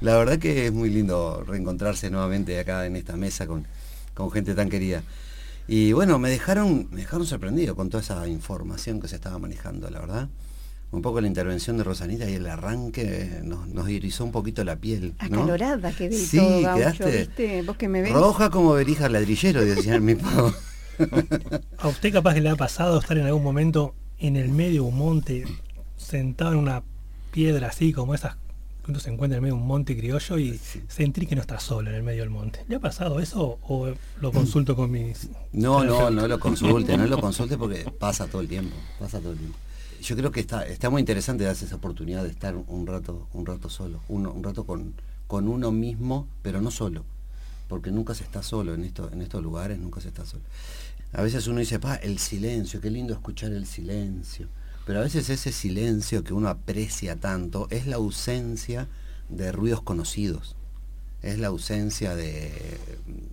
La 0.00 0.16
verdad 0.16 0.38
que 0.38 0.66
es 0.66 0.72
muy 0.72 0.90
lindo 0.90 1.42
reencontrarse 1.46 2.10
nuevamente 2.10 2.58
acá 2.58 2.84
en 2.84 2.96
esta 2.96 3.16
mesa 3.16 3.46
con, 3.46 3.66
con 4.14 4.30
gente 4.30 4.54
tan 4.54 4.68
querida. 4.68 5.02
Y 5.68 5.92
bueno, 5.92 6.18
me 6.18 6.28
dejaron, 6.28 6.88
me 6.90 7.00
dejaron 7.00 7.26
sorprendido 7.26 7.76
con 7.76 7.88
toda 7.88 8.02
esa 8.02 8.28
información 8.28 9.00
que 9.00 9.08
se 9.08 9.16
estaba 9.16 9.38
manejando, 9.38 9.88
la 9.90 10.00
verdad. 10.00 10.28
Un 10.92 11.02
poco 11.02 11.20
la 11.20 11.26
intervención 11.26 11.76
de 11.76 11.84
Rosanita 11.84 12.28
y 12.30 12.34
el 12.34 12.46
arranque 12.46 13.40
nos, 13.42 13.66
nos 13.68 13.88
irizó 13.90 14.24
un 14.24 14.32
poquito 14.32 14.64
la 14.64 14.76
piel. 14.76 15.14
¿no? 15.28 15.40
Acalorada 15.40 15.92
quedé 15.92 16.14
y 16.14 16.18
Sí, 16.18 16.38
todo, 16.38 16.62
gaucho, 16.62 17.04
quedaste 17.04 17.18
¿viste? 17.18 17.62
Vos 17.62 17.76
que 17.76 17.88
me 17.88 18.02
ves. 18.02 18.12
Roja 18.12 18.50
como 18.50 18.72
verija 18.72 19.08
ladrillero, 19.08 19.64
decía 19.64 19.98
mi 20.00 20.14
pavo. 20.14 20.52
¿A 21.78 21.88
usted 21.88 22.12
capaz 22.12 22.34
que 22.34 22.40
le 22.40 22.48
ha 22.48 22.56
pasado 22.56 22.98
estar 22.98 23.18
en 23.18 23.26
algún 23.26 23.42
momento 23.42 23.94
en 24.18 24.36
el 24.36 24.48
medio 24.48 24.82
de 24.82 24.88
un 24.88 24.96
monte, 24.96 25.44
sentado 25.96 26.52
en 26.52 26.58
una 26.58 26.82
piedra 27.32 27.68
así, 27.68 27.92
como 27.92 28.14
esas 28.14 28.36
que 28.84 28.92
uno 28.92 29.00
se 29.00 29.10
encuentra 29.10 29.36
en 29.38 29.42
medio 29.42 29.56
de 29.56 29.60
un 29.60 29.66
monte 29.66 29.96
criollo 29.96 30.38
y 30.38 30.58
sentir 30.88 31.26
que 31.26 31.34
no 31.34 31.40
está 31.40 31.58
solo 31.58 31.90
en 31.90 31.96
el 31.96 32.02
medio 32.04 32.22
del 32.22 32.30
monte? 32.30 32.64
¿Le 32.68 32.76
ha 32.76 32.80
pasado 32.80 33.20
eso 33.20 33.58
o 33.62 33.88
lo 34.20 34.32
consulto 34.32 34.76
con 34.76 34.90
mis... 34.90 35.28
No, 35.52 35.84
no, 35.84 36.10
no 36.10 36.28
lo 36.28 36.38
consulte, 36.38 36.96
no 36.96 37.06
lo 37.06 37.20
consulte 37.20 37.58
porque 37.58 37.84
pasa 37.98 38.26
todo 38.26 38.40
el 38.40 38.48
tiempo, 38.48 38.74
pasa 39.00 39.18
todo 39.18 39.32
el 39.32 39.38
tiempo. 39.38 39.58
Yo 40.06 40.14
creo 40.14 40.30
que 40.30 40.38
está, 40.38 40.64
está 40.64 40.88
muy 40.88 41.00
interesante 41.00 41.42
darse 41.42 41.64
esa 41.64 41.74
oportunidad 41.74 42.22
de 42.22 42.28
estar 42.28 42.54
un 42.54 42.86
rato, 42.86 43.26
un 43.32 43.44
rato 43.44 43.68
solo, 43.68 44.00
un 44.06 44.40
rato 44.40 44.64
con, 44.64 44.94
con 45.26 45.48
uno 45.48 45.72
mismo, 45.72 46.28
pero 46.42 46.60
no 46.60 46.70
solo, 46.70 47.04
porque 47.66 47.90
nunca 47.90 48.14
se 48.14 48.22
está 48.22 48.40
solo 48.44 48.72
en 48.74 48.84
esto, 48.84 49.10
en 49.12 49.20
estos 49.20 49.42
lugares, 49.42 49.80
nunca 49.80 50.00
se 50.00 50.06
está 50.06 50.24
solo. 50.24 50.44
A 51.12 51.22
veces 51.22 51.48
uno 51.48 51.58
dice, 51.58 51.80
pa, 51.80 51.96
el 51.96 52.20
silencio, 52.20 52.80
qué 52.80 52.88
lindo 52.88 53.14
escuchar 53.14 53.50
el 53.50 53.66
silencio. 53.66 54.46
Pero 54.86 55.00
a 55.00 55.02
veces 55.02 55.28
ese 55.28 55.50
silencio 55.50 56.22
que 56.22 56.34
uno 56.34 56.50
aprecia 56.50 57.16
tanto 57.16 57.66
es 57.70 57.88
la 57.88 57.96
ausencia 57.96 58.86
de 59.28 59.50
ruidos 59.50 59.82
conocidos. 59.82 60.54
Es 61.20 61.40
la 61.40 61.48
ausencia 61.48 62.14
de 62.14 62.78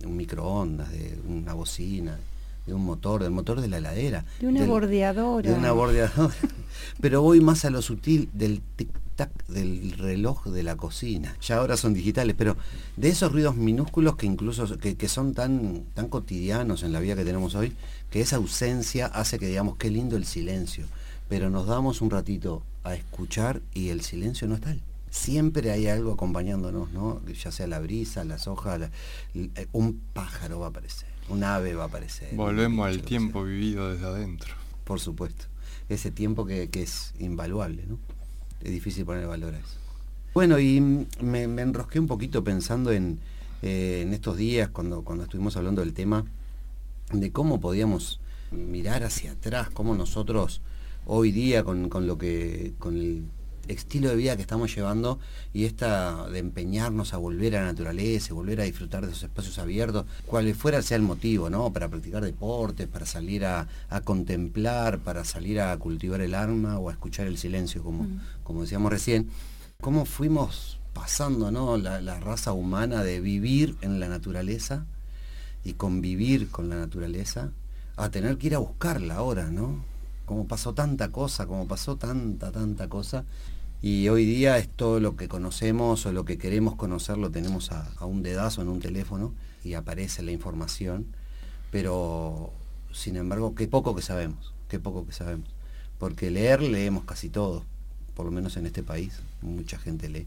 un 0.04 0.16
microondas, 0.16 0.90
de 0.90 1.20
una 1.28 1.54
bocina, 1.54 2.18
de 2.66 2.74
un 2.74 2.84
motor, 2.84 3.22
del 3.22 3.30
motor 3.32 3.60
de 3.60 3.68
la 3.68 3.78
heladera. 3.78 4.24
De 4.40 4.46
una 4.48 4.60
del- 4.60 4.68
bordeadora. 4.68 5.50
de 5.50 5.56
una 5.56 5.72
bordeadora. 5.72 6.34
Pero 7.00 7.22
voy 7.22 7.40
más 7.40 7.64
a 7.64 7.70
lo 7.70 7.82
sutil 7.82 8.28
del 8.32 8.62
tic-tac 8.76 9.30
del 9.48 9.92
reloj 9.92 10.46
de 10.46 10.62
la 10.62 10.76
cocina. 10.76 11.36
Ya 11.42 11.56
ahora 11.58 11.76
son 11.76 11.94
digitales, 11.94 12.34
pero 12.36 12.56
de 12.96 13.08
esos 13.08 13.32
ruidos 13.32 13.56
minúsculos 13.56 14.16
que 14.16 14.26
incluso 14.26 14.78
que, 14.78 14.96
que 14.96 15.08
son 15.08 15.34
tan, 15.34 15.84
tan 15.94 16.08
cotidianos 16.08 16.82
en 16.82 16.92
la 16.92 17.00
vida 17.00 17.14
que 17.16 17.24
tenemos 17.24 17.54
hoy, 17.54 17.72
que 18.10 18.20
esa 18.20 18.36
ausencia 18.36 19.06
hace 19.06 19.38
que 19.38 19.46
digamos 19.46 19.76
qué 19.76 19.90
lindo 19.90 20.16
el 20.16 20.24
silencio. 20.24 20.84
Pero 21.28 21.48
nos 21.50 21.66
damos 21.66 22.00
un 22.00 22.10
ratito 22.10 22.62
a 22.82 22.94
escuchar 22.94 23.62
y 23.72 23.88
el 23.88 24.02
silencio 24.02 24.46
no 24.48 24.54
es 24.56 24.60
tal. 24.60 24.80
Siempre 25.10 25.70
hay 25.70 25.86
algo 25.86 26.12
acompañándonos, 26.12 26.90
¿no? 26.90 27.20
Ya 27.26 27.52
sea 27.52 27.66
la 27.68 27.78
brisa, 27.78 28.24
las 28.24 28.46
hojas, 28.48 28.80
la- 28.80 28.90
eh, 29.34 29.68
un 29.72 30.00
pájaro 30.12 30.58
va 30.58 30.66
a 30.66 30.68
aparecer, 30.70 31.08
un 31.28 31.44
ave 31.44 31.74
va 31.74 31.84
a 31.84 31.86
aparecer. 31.86 32.34
Volvemos 32.34 32.86
al 32.86 33.02
tiempo 33.02 33.44
vivido 33.44 33.90
desde 33.92 34.06
adentro. 34.06 34.54
Por 34.84 35.00
supuesto. 35.00 35.46
Ese 35.88 36.10
tiempo 36.10 36.46
que, 36.46 36.70
que 36.70 36.82
es 36.82 37.14
invaluable, 37.18 37.84
¿no? 37.86 37.98
Es 38.62 38.70
difícil 38.70 39.04
poner 39.04 39.26
valor 39.26 39.54
a 39.54 39.58
eso. 39.58 39.78
Bueno, 40.32 40.58
y 40.58 40.80
me, 40.80 41.46
me 41.46 41.62
enrosqué 41.62 42.00
un 42.00 42.06
poquito 42.06 42.42
pensando 42.42 42.90
en, 42.90 43.18
eh, 43.62 44.02
en 44.02 44.12
estos 44.12 44.36
días, 44.36 44.68
cuando, 44.70 45.02
cuando 45.02 45.24
estuvimos 45.24 45.56
hablando 45.56 45.80
del 45.80 45.92
tema, 45.92 46.24
de 47.12 47.30
cómo 47.32 47.60
podíamos 47.60 48.20
mirar 48.50 49.04
hacia 49.04 49.32
atrás, 49.32 49.68
cómo 49.70 49.94
nosotros 49.94 50.60
hoy 51.06 51.32
día 51.32 51.64
con, 51.64 51.88
con 51.88 52.06
lo 52.06 52.18
que, 52.18 52.72
con 52.78 52.96
el 52.96 53.24
estilo 53.68 54.08
de 54.08 54.16
vida 54.16 54.36
que 54.36 54.42
estamos 54.42 54.74
llevando 54.74 55.18
y 55.52 55.64
esta 55.64 56.28
de 56.28 56.38
empeñarnos 56.38 57.14
a 57.14 57.16
volver 57.16 57.56
a 57.56 57.60
la 57.60 57.66
naturaleza, 57.66 58.34
volver 58.34 58.60
a 58.60 58.64
disfrutar 58.64 59.04
de 59.04 59.12
esos 59.12 59.24
espacios 59.24 59.58
abiertos, 59.58 60.06
cual 60.26 60.54
fuera 60.54 60.82
sea 60.82 60.96
el 60.96 61.02
motivo, 61.02 61.50
¿no? 61.50 61.72
Para 61.72 61.88
practicar 61.88 62.24
deportes, 62.24 62.86
para 62.88 63.06
salir 63.06 63.44
a, 63.44 63.68
a 63.88 64.00
contemplar, 64.00 64.98
para 64.98 65.24
salir 65.24 65.60
a 65.60 65.76
cultivar 65.76 66.20
el 66.20 66.34
alma 66.34 66.78
o 66.78 66.88
a 66.88 66.92
escuchar 66.92 67.26
el 67.26 67.38
silencio, 67.38 67.82
como, 67.82 68.06
como 68.42 68.62
decíamos 68.62 68.90
recién, 68.90 69.30
cómo 69.80 70.04
fuimos 70.04 70.78
pasando, 70.92 71.50
¿no? 71.50 71.76
La, 71.76 72.00
la 72.00 72.20
raza 72.20 72.52
humana 72.52 73.02
de 73.02 73.20
vivir 73.20 73.76
en 73.82 74.00
la 74.00 74.08
naturaleza 74.08 74.86
y 75.64 75.74
convivir 75.74 76.50
con 76.50 76.68
la 76.68 76.76
naturaleza, 76.76 77.50
a 77.96 78.10
tener 78.10 78.38
que 78.38 78.48
ir 78.48 78.54
a 78.54 78.58
buscarla 78.58 79.16
ahora, 79.16 79.50
¿no? 79.50 79.84
Como 80.26 80.46
pasó 80.46 80.74
tanta 80.74 81.10
cosa, 81.10 81.46
como 81.46 81.66
pasó 81.66 81.96
tanta, 81.96 82.50
tanta 82.50 82.88
cosa, 82.88 83.24
y 83.86 84.08
hoy 84.08 84.24
día 84.24 84.56
es 84.56 84.70
todo 84.70 84.98
lo 84.98 85.14
que 85.14 85.28
conocemos 85.28 86.06
o 86.06 86.12
lo 86.12 86.24
que 86.24 86.38
queremos 86.38 86.74
conocer 86.74 87.18
lo 87.18 87.30
tenemos 87.30 87.70
a, 87.70 87.92
un 88.06 88.22
dedazo 88.22 88.62
en 88.62 88.68
un 88.68 88.80
teléfono 88.80 89.34
y 89.62 89.74
aparece 89.74 90.22
la 90.22 90.32
información, 90.32 91.04
pero 91.70 92.50
sin 92.94 93.16
embargo, 93.16 93.54
qué 93.54 93.68
poco 93.68 93.94
que 93.94 94.00
sabemos, 94.00 94.54
qué 94.70 94.78
poco 94.80 95.06
que 95.06 95.12
sabemos. 95.12 95.50
Porque 95.98 96.30
leer 96.30 96.62
leemos 96.62 97.04
casi 97.04 97.28
todo, 97.28 97.62
por 98.14 98.24
lo 98.24 98.32
menos 98.32 98.56
en 98.56 98.64
este 98.64 98.82
país, 98.82 99.20
mucha 99.42 99.78
gente 99.78 100.08
lee. 100.08 100.26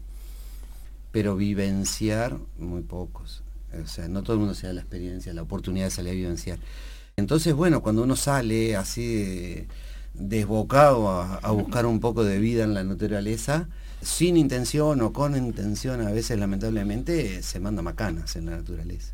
Pero 1.10 1.34
vivenciar, 1.34 2.38
muy 2.60 2.82
pocos. 2.82 3.42
O 3.82 3.88
sea, 3.88 4.06
no 4.06 4.22
todo 4.22 4.34
el 4.34 4.38
mundo 4.38 4.54
se 4.54 4.68
da 4.68 4.72
la 4.72 4.82
experiencia, 4.82 5.34
la 5.34 5.42
oportunidad 5.42 5.86
de 5.86 5.90
salir 5.90 6.12
a 6.12 6.14
vivenciar. 6.14 6.60
Entonces, 7.16 7.54
bueno, 7.54 7.82
cuando 7.82 8.04
uno 8.04 8.14
sale 8.14 8.76
así 8.76 9.66
desbocado 10.18 11.08
a, 11.10 11.36
a 11.36 11.50
buscar 11.50 11.86
un 11.86 12.00
poco 12.00 12.24
de 12.24 12.38
vida 12.38 12.64
en 12.64 12.74
la 12.74 12.84
naturaleza, 12.84 13.68
sin 14.02 14.36
intención 14.36 15.00
o 15.02 15.12
con 15.12 15.36
intención, 15.36 16.00
a 16.00 16.10
veces 16.10 16.38
lamentablemente 16.38 17.42
se 17.42 17.60
manda 17.60 17.82
macanas 17.82 18.36
en 18.36 18.46
la 18.46 18.52
naturaleza. 18.56 19.12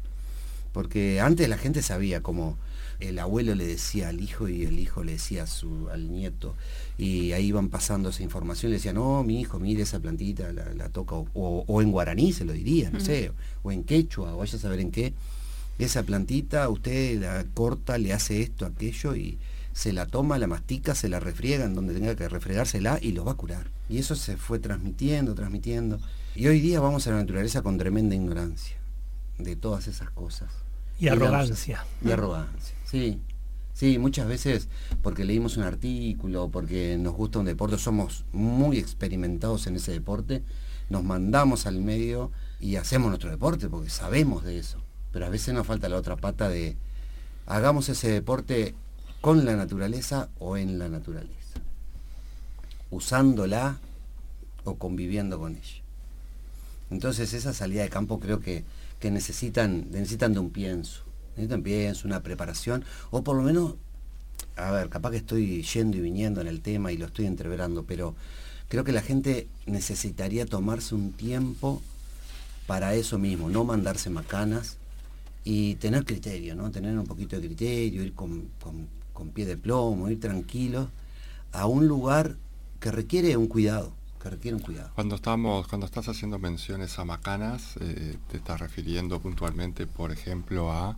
Porque 0.72 1.20
antes 1.20 1.48
la 1.48 1.56
gente 1.56 1.82
sabía 1.82 2.20
como 2.22 2.56
el 3.00 3.18
abuelo 3.18 3.54
le 3.54 3.66
decía 3.66 4.08
al 4.08 4.20
hijo 4.20 4.48
y 4.48 4.64
el 4.64 4.78
hijo 4.78 5.02
le 5.04 5.12
decía 5.12 5.44
a 5.44 5.46
su, 5.46 5.88
al 5.90 6.10
nieto, 6.12 6.54
y 6.96 7.32
ahí 7.32 7.46
iban 7.46 7.68
pasando 7.68 8.08
esa 8.10 8.22
información, 8.22 8.70
le 8.70 8.76
decían, 8.78 8.94
no, 8.96 9.22
mi 9.24 9.40
hijo, 9.40 9.58
mire 9.58 9.82
esa 9.82 10.00
plantita, 10.00 10.52
la, 10.52 10.72
la 10.74 10.88
toca, 10.88 11.14
o, 11.16 11.26
o- 11.34 11.64
o 11.66 11.82
en 11.82 11.90
guaraní 11.90 12.32
se 12.32 12.44
lo 12.44 12.52
diría, 12.52 12.90
no 12.90 13.00
sé, 13.00 13.32
o 13.62 13.72
en 13.72 13.84
quechua, 13.84 14.34
o 14.34 14.38
vaya 14.38 14.56
a 14.56 14.60
saber 14.60 14.80
en 14.80 14.90
qué, 14.90 15.12
esa 15.78 16.02
plantita 16.04 16.68
usted 16.68 17.20
la 17.20 17.44
corta, 17.52 17.98
le 17.98 18.12
hace 18.12 18.42
esto, 18.42 18.64
aquello, 18.64 19.16
y 19.16 19.38
se 19.74 19.92
la 19.92 20.06
toma, 20.06 20.38
la 20.38 20.46
mastica, 20.46 20.94
se 20.94 21.08
la 21.08 21.20
refriega 21.20 21.64
en 21.64 21.74
donde 21.74 21.94
tenga 21.94 22.14
que 22.14 22.28
refregársela 22.28 22.98
y 23.02 23.12
lo 23.12 23.24
va 23.24 23.32
a 23.32 23.36
curar. 23.36 23.66
Y 23.88 23.98
eso 23.98 24.14
se 24.14 24.36
fue 24.36 24.60
transmitiendo, 24.60 25.34
transmitiendo. 25.34 25.98
Y 26.36 26.46
hoy 26.46 26.60
día 26.60 26.80
vamos 26.80 27.06
a 27.06 27.10
la 27.10 27.16
naturaleza 27.16 27.60
con 27.60 27.76
tremenda 27.76 28.14
ignorancia 28.14 28.76
de 29.36 29.56
todas 29.56 29.88
esas 29.88 30.10
cosas. 30.10 30.48
Y 31.00 31.08
arrogancia. 31.08 31.84
Y 32.02 32.12
arrogancia, 32.12 32.76
sí. 32.88 33.20
Sí, 33.74 33.98
muchas 33.98 34.28
veces 34.28 34.68
porque 35.02 35.24
leímos 35.24 35.56
un 35.56 35.64
artículo, 35.64 36.48
porque 36.48 36.96
nos 36.96 37.14
gusta 37.14 37.40
un 37.40 37.46
deporte, 37.46 37.76
somos 37.76 38.24
muy 38.32 38.78
experimentados 38.78 39.66
en 39.66 39.74
ese 39.74 39.90
deporte, 39.90 40.44
nos 40.88 41.02
mandamos 41.02 41.66
al 41.66 41.80
medio 41.80 42.30
y 42.60 42.76
hacemos 42.76 43.08
nuestro 43.08 43.30
deporte 43.30 43.68
porque 43.68 43.90
sabemos 43.90 44.44
de 44.44 44.60
eso. 44.60 44.78
Pero 45.10 45.26
a 45.26 45.30
veces 45.30 45.52
nos 45.52 45.66
falta 45.66 45.88
la 45.88 45.96
otra 45.96 46.14
pata 46.14 46.48
de 46.48 46.76
hagamos 47.46 47.88
ese 47.88 48.08
deporte 48.12 48.76
con 49.24 49.46
la 49.46 49.56
naturaleza 49.56 50.28
o 50.38 50.58
en 50.58 50.78
la 50.78 50.90
naturaleza, 50.90 51.58
usándola 52.90 53.78
o 54.64 54.74
conviviendo 54.74 55.38
con 55.38 55.52
ella. 55.52 55.82
Entonces 56.90 57.32
esa 57.32 57.54
salida 57.54 57.84
de 57.84 57.88
campo 57.88 58.20
creo 58.20 58.40
que, 58.40 58.64
que 59.00 59.10
necesitan, 59.10 59.90
necesitan 59.90 60.34
de 60.34 60.40
un 60.40 60.50
pienso. 60.50 61.04
Necesitan 61.36 61.62
pienso, 61.62 62.06
una 62.06 62.22
preparación, 62.22 62.84
o 63.10 63.24
por 63.24 63.34
lo 63.36 63.42
menos, 63.42 63.76
a 64.56 64.70
ver, 64.72 64.90
capaz 64.90 65.12
que 65.12 65.16
estoy 65.16 65.62
yendo 65.62 65.96
y 65.96 66.00
viniendo 66.00 66.42
en 66.42 66.46
el 66.46 66.60
tema 66.60 66.92
y 66.92 66.98
lo 66.98 67.06
estoy 67.06 67.24
entreverando, 67.24 67.84
pero 67.84 68.14
creo 68.68 68.84
que 68.84 68.92
la 68.92 69.00
gente 69.00 69.48
necesitaría 69.64 70.44
tomarse 70.44 70.94
un 70.94 71.12
tiempo 71.12 71.80
para 72.66 72.94
eso 72.94 73.18
mismo, 73.18 73.48
no 73.48 73.64
mandarse 73.64 74.10
macanas 74.10 74.76
y 75.44 75.76
tener 75.76 76.04
criterio, 76.04 76.54
¿no? 76.54 76.70
Tener 76.70 76.98
un 76.98 77.06
poquito 77.06 77.40
de 77.40 77.46
criterio, 77.46 78.02
ir 78.02 78.12
con, 78.12 78.50
con 78.60 78.86
pie 79.32 79.46
de 79.46 79.56
plomo, 79.56 80.08
ir 80.10 80.20
tranquilo 80.20 80.90
a 81.52 81.66
un 81.66 81.86
lugar 81.88 82.36
que 82.80 82.90
requiere 82.90 83.36
un 83.36 83.46
cuidado 83.46 83.92
requiere 84.30 84.56
un 84.56 84.62
cuidado. 84.62 84.90
Cuando 84.94 85.16
estamos, 85.16 85.68
cuando 85.68 85.86
estás 85.86 86.08
haciendo 86.08 86.38
menciones 86.38 86.98
a 86.98 87.04
macanas, 87.04 87.76
eh, 87.80 88.16
te 88.30 88.36
estás 88.36 88.60
refiriendo 88.60 89.20
puntualmente, 89.20 89.86
por 89.86 90.12
ejemplo, 90.12 90.72
a 90.72 90.96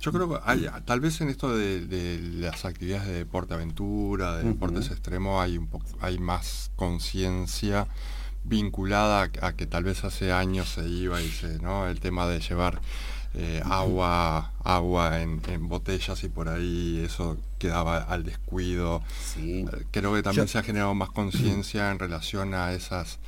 yo 0.00 0.12
creo 0.12 0.28
que 0.28 0.38
hay, 0.44 0.68
tal 0.84 1.00
vez 1.00 1.20
en 1.20 1.28
esto 1.28 1.56
de, 1.56 2.20
las 2.34 2.64
actividades 2.64 3.08
de 3.08 3.14
deporte 3.14 3.54
aventura, 3.54 4.36
de 4.36 4.44
deportes 4.44 4.92
extremos, 4.92 5.42
hay 5.42 5.58
un 5.58 5.68
hay 6.00 6.18
más 6.18 6.70
conciencia 6.76 7.88
vinculada 8.44 9.28
a, 9.42 9.52
que 9.54 9.66
tal 9.66 9.82
vez 9.82 10.04
hace 10.04 10.30
años 10.30 10.68
se 10.68 10.88
iba 10.88 11.20
y 11.20 11.28
se, 11.28 11.58
¿no? 11.58 11.88
El 11.88 11.98
tema 11.98 12.28
de 12.28 12.38
llevar 12.38 12.80
eh, 13.34 13.60
agua, 13.64 14.52
agua 14.64 15.20
en, 15.20 15.68
botellas 15.68 16.24
y 16.24 16.28
por 16.28 16.48
ahí 16.48 17.02
eso 17.04 17.36
quedaba 17.58 17.98
al 17.98 18.24
descuido. 18.24 19.02
Eh, 19.36 19.66
creo 19.90 20.14
que 20.14 20.22
también 20.22 20.48
se 20.48 20.58
ha 20.58 20.62
generado 20.62 20.94
más 20.94 21.10
conciencia 21.10 21.90
en 21.90 21.98
relación 21.98 22.54
a 22.54 22.72
esas 22.72 23.18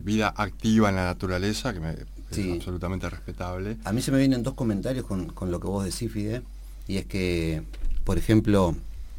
vida 0.00 0.32
activa 0.34 0.88
en 0.88 0.96
la 0.96 1.04
naturaleza, 1.04 1.74
que 1.74 1.80
me, 1.80 1.90
es 1.90 2.52
absolutamente 2.52 3.10
respetable. 3.10 3.76
A 3.84 3.92
mí 3.92 4.02
se 4.02 4.12
me 4.12 4.18
vienen 4.18 4.42
dos 4.42 4.54
comentarios 4.54 5.04
con, 5.04 5.50
lo 5.50 5.60
que 5.60 5.66
vos 5.66 5.84
decís, 5.84 6.10
Fide, 6.10 6.42
y 6.88 6.96
es 6.96 7.06
que, 7.06 7.62
por 8.04 8.18
ejemplo, 8.18 8.74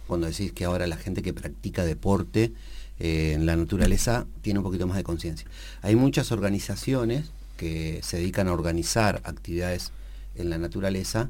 cuando 0.07 0.27
decís 0.27 0.51
que 0.51 0.65
ahora 0.65 0.87
la 0.87 0.97
gente 0.97 1.21
que 1.21 1.33
practica 1.33 1.85
deporte 1.85 2.51
eh, 2.99 3.33
en 3.33 3.45
la 3.45 3.55
naturaleza 3.55 4.25
tiene 4.41 4.59
un 4.59 4.63
poquito 4.63 4.87
más 4.87 4.97
de 4.97 5.03
conciencia. 5.03 5.47
Hay 5.81 5.95
muchas 5.95 6.31
organizaciones 6.31 7.31
que 7.57 7.99
se 8.01 8.17
dedican 8.17 8.47
a 8.47 8.53
organizar 8.53 9.21
actividades 9.23 9.91
en 10.41 10.49
la 10.49 10.57
naturaleza 10.57 11.29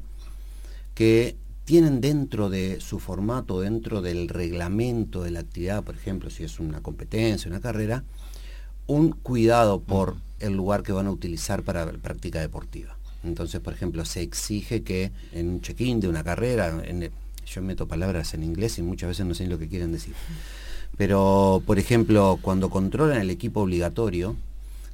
que 0.96 1.36
tienen 1.66 2.02
dentro 2.02 2.50
de 2.50 2.82
su 2.82 3.00
formato, 3.00 3.62
dentro 3.62 4.02
del 4.02 4.28
reglamento 4.28 5.24
de 5.24 5.32
la 5.32 5.42
actividad, 5.42 5.84
por 5.84 5.96
ejemplo, 5.96 6.30
si 6.30 6.44
es 6.44 6.60
una 6.60 6.82
competencia, 6.82 7.50
una 7.50 7.62
carrera, 7.62 8.04
un 8.88 9.12
cuidado 9.12 9.80
por 9.80 10.16
el 10.40 10.54
lugar 10.54 10.84
que 10.84 10.92
van 10.92 11.08
a 11.08 11.12
utilizar 11.12 11.64
para 11.64 11.86
la 11.86 11.94
práctica 11.94 12.42
deportiva. 12.42 12.98
Entonces, 13.24 13.62
por 13.62 13.74
ejemplo, 13.74 14.04
se 14.06 14.22
exige 14.22 14.82
que 14.82 15.12
en 15.32 15.50
un 15.50 15.62
check-in 15.62 16.00
de 16.00 16.08
una 16.08 16.24
carrera, 16.24 16.82
yo 17.46 17.62
meto 17.62 17.88
palabras 17.88 18.34
en 18.34 18.44
inglés 18.44 18.80
y 18.80 18.82
muchas 18.82 19.10
veces 19.10 19.26
no 19.26 19.36
sé 19.36 19.46
lo 19.48 19.60
que 19.60 19.68
quieren 19.68 19.92
decir, 19.92 20.14
pero, 20.98 21.64
por 21.66 21.80
ejemplo, 21.80 22.40
cuando 22.42 22.70
controlan 22.70 23.22
el 23.22 23.30
equipo 23.30 23.62
obligatorio, 23.62 24.36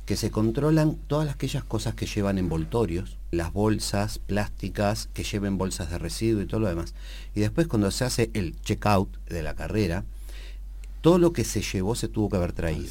que 0.07 0.15
se 0.15 0.31
controlan 0.31 0.95
todas 0.95 1.29
aquellas 1.29 1.65
cosas 1.65 1.93
que 1.93 2.05
llevan 2.05 2.37
envoltorios, 2.37 3.17
las 3.29 3.51
bolsas 3.51 4.19
plásticas 4.19 5.09
que 5.13 5.25
lleven 5.25 5.57
bolsas 5.57 5.91
de 5.91 5.97
residuo 5.97 6.41
y 6.41 6.45
todo 6.45 6.61
lo 6.61 6.69
demás. 6.69 6.95
Y 7.35 7.41
después 7.41 7.67
cuando 7.67 7.91
se 7.91 8.05
hace 8.05 8.31
el 8.33 8.55
check-out 8.61 9.09
de 9.27 9.43
la 9.43 9.53
carrera, 9.53 10.05
todo 11.01 11.17
lo 11.17 11.33
que 11.33 11.43
se 11.43 11.61
llevó 11.61 11.93
se 11.93 12.07
tuvo 12.07 12.29
que 12.29 12.37
haber 12.37 12.53
traído. 12.53 12.89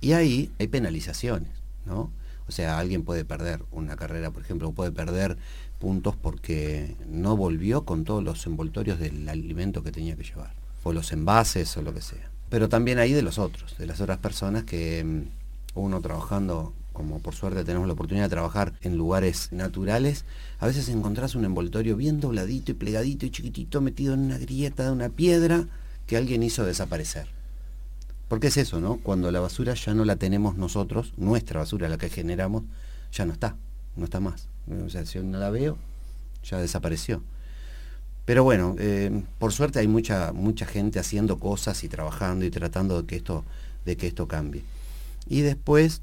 Y 0.00 0.12
ahí 0.12 0.52
hay 0.60 0.68
penalizaciones, 0.68 1.50
¿no? 1.86 2.12
O 2.46 2.52
sea, 2.52 2.78
alguien 2.78 3.02
puede 3.02 3.24
perder 3.24 3.64
una 3.72 3.96
carrera, 3.96 4.30
por 4.30 4.44
ejemplo, 4.44 4.70
puede 4.70 4.92
perder 4.92 5.36
puntos 5.80 6.14
porque 6.14 6.94
no 7.08 7.36
volvió 7.36 7.84
con 7.84 8.04
todos 8.04 8.22
los 8.22 8.46
envoltorios 8.46 9.00
del 9.00 9.28
alimento 9.28 9.82
que 9.82 9.90
tenía 9.90 10.14
que 10.14 10.22
llevar, 10.22 10.54
o 10.84 10.92
los 10.92 11.10
envases 11.10 11.76
o 11.76 11.82
lo 11.82 11.92
que 11.92 12.00
sea. 12.00 12.30
Pero 12.48 12.68
también 12.68 13.00
hay 13.00 13.12
de 13.12 13.22
los 13.22 13.40
otros, 13.40 13.76
de 13.76 13.88
las 13.88 14.00
otras 14.00 14.18
personas 14.18 14.62
que 14.62 15.02
mm, 15.02 15.43
uno 15.74 16.00
trabajando, 16.00 16.72
como 16.92 17.18
por 17.20 17.34
suerte 17.34 17.64
tenemos 17.64 17.86
la 17.86 17.94
oportunidad 17.94 18.26
de 18.26 18.30
trabajar 18.30 18.74
en 18.82 18.96
lugares 18.96 19.48
naturales, 19.52 20.24
a 20.58 20.66
veces 20.66 20.88
encontrás 20.88 21.34
un 21.34 21.44
envoltorio 21.44 21.96
bien 21.96 22.20
dobladito 22.20 22.72
y 22.72 22.74
plegadito 22.74 23.26
y 23.26 23.30
chiquitito 23.30 23.80
metido 23.80 24.14
en 24.14 24.20
una 24.20 24.38
grieta 24.38 24.84
de 24.84 24.92
una 24.92 25.08
piedra 25.08 25.66
que 26.06 26.16
alguien 26.16 26.42
hizo 26.42 26.64
desaparecer. 26.64 27.26
Porque 28.28 28.48
es 28.48 28.56
eso, 28.56 28.80
¿no? 28.80 28.98
Cuando 28.98 29.30
la 29.30 29.40
basura 29.40 29.74
ya 29.74 29.94
no 29.94 30.04
la 30.04 30.16
tenemos 30.16 30.56
nosotros, 30.56 31.12
nuestra 31.16 31.60
basura, 31.60 31.88
la 31.88 31.98
que 31.98 32.08
generamos, 32.08 32.64
ya 33.12 33.26
no 33.26 33.32
está, 33.32 33.56
no 33.96 34.04
está 34.04 34.20
más. 34.20 34.48
O 34.84 34.88
sea, 34.88 35.04
si 35.04 35.18
no 35.18 35.38
la 35.38 35.50
veo, 35.50 35.76
ya 36.42 36.58
desapareció. 36.58 37.22
Pero 38.24 38.42
bueno, 38.42 38.74
eh, 38.78 39.22
por 39.38 39.52
suerte 39.52 39.78
hay 39.78 39.88
mucha, 39.88 40.32
mucha 40.32 40.64
gente 40.64 40.98
haciendo 40.98 41.38
cosas 41.38 41.84
y 41.84 41.88
trabajando 41.88 42.44
y 42.44 42.50
tratando 42.50 43.02
de 43.02 43.06
que 43.06 43.16
esto, 43.16 43.44
de 43.84 43.96
que 43.96 44.06
esto 44.06 44.26
cambie. 44.26 44.64
Y 45.26 45.40
después, 45.40 46.02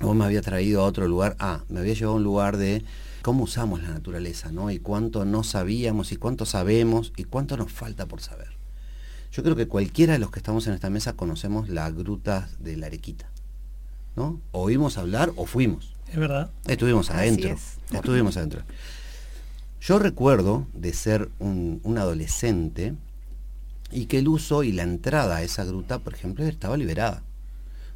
vos 0.00 0.14
me 0.14 0.24
había 0.24 0.42
traído 0.42 0.82
a 0.82 0.84
otro 0.84 1.08
lugar, 1.08 1.36
ah, 1.38 1.64
me 1.68 1.80
había 1.80 1.94
llevado 1.94 2.14
a 2.14 2.16
un 2.16 2.24
lugar 2.24 2.56
de 2.56 2.84
cómo 3.22 3.44
usamos 3.44 3.82
la 3.82 3.88
naturaleza, 3.88 4.52
¿no? 4.52 4.70
Y 4.70 4.78
cuánto 4.78 5.24
no 5.24 5.42
sabíamos 5.44 6.12
y 6.12 6.16
cuánto 6.16 6.46
sabemos 6.46 7.12
y 7.16 7.24
cuánto 7.24 7.56
nos 7.56 7.72
falta 7.72 8.06
por 8.06 8.20
saber. 8.20 8.48
Yo 9.32 9.42
creo 9.42 9.56
que 9.56 9.66
cualquiera 9.66 10.12
de 10.12 10.18
los 10.18 10.30
que 10.30 10.38
estamos 10.38 10.66
en 10.66 10.74
esta 10.74 10.90
mesa 10.90 11.14
conocemos 11.14 11.68
la 11.68 11.90
gruta 11.90 12.48
de 12.60 12.76
la 12.76 12.86
Arequita, 12.86 13.28
¿no? 14.14 14.40
Oímos 14.52 14.98
hablar 14.98 15.32
o 15.36 15.46
fuimos. 15.46 15.94
Es 16.08 16.16
verdad. 16.16 16.50
Estuvimos 16.66 17.10
adentro. 17.10 17.56
Estuvimos 17.90 18.36
adentro. 18.36 18.62
Yo 19.80 19.98
recuerdo 19.98 20.66
de 20.72 20.92
ser 20.92 21.30
un, 21.40 21.80
un 21.82 21.98
adolescente 21.98 22.94
y 23.90 24.06
que 24.06 24.18
el 24.18 24.28
uso 24.28 24.62
y 24.62 24.72
la 24.72 24.82
entrada 24.82 25.36
a 25.36 25.42
esa 25.42 25.64
gruta, 25.64 25.98
por 25.98 26.14
ejemplo, 26.14 26.44
estaba 26.44 26.76
liberada 26.76 27.22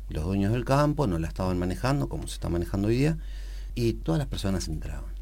los 0.09 0.25
dueños 0.25 0.53
del 0.53 0.64
campo 0.64 1.07
no 1.07 1.18
la 1.18 1.29
estaban 1.29 1.59
manejando 1.59 2.09
como 2.09 2.27
se 2.27 2.35
está 2.35 2.49
manejando 2.49 2.88
hoy 2.88 2.97
día 2.97 3.18
y 3.75 3.92
todas 3.94 4.18
las 4.18 4.29
personas 4.29 4.68
entraban. 4.68 5.12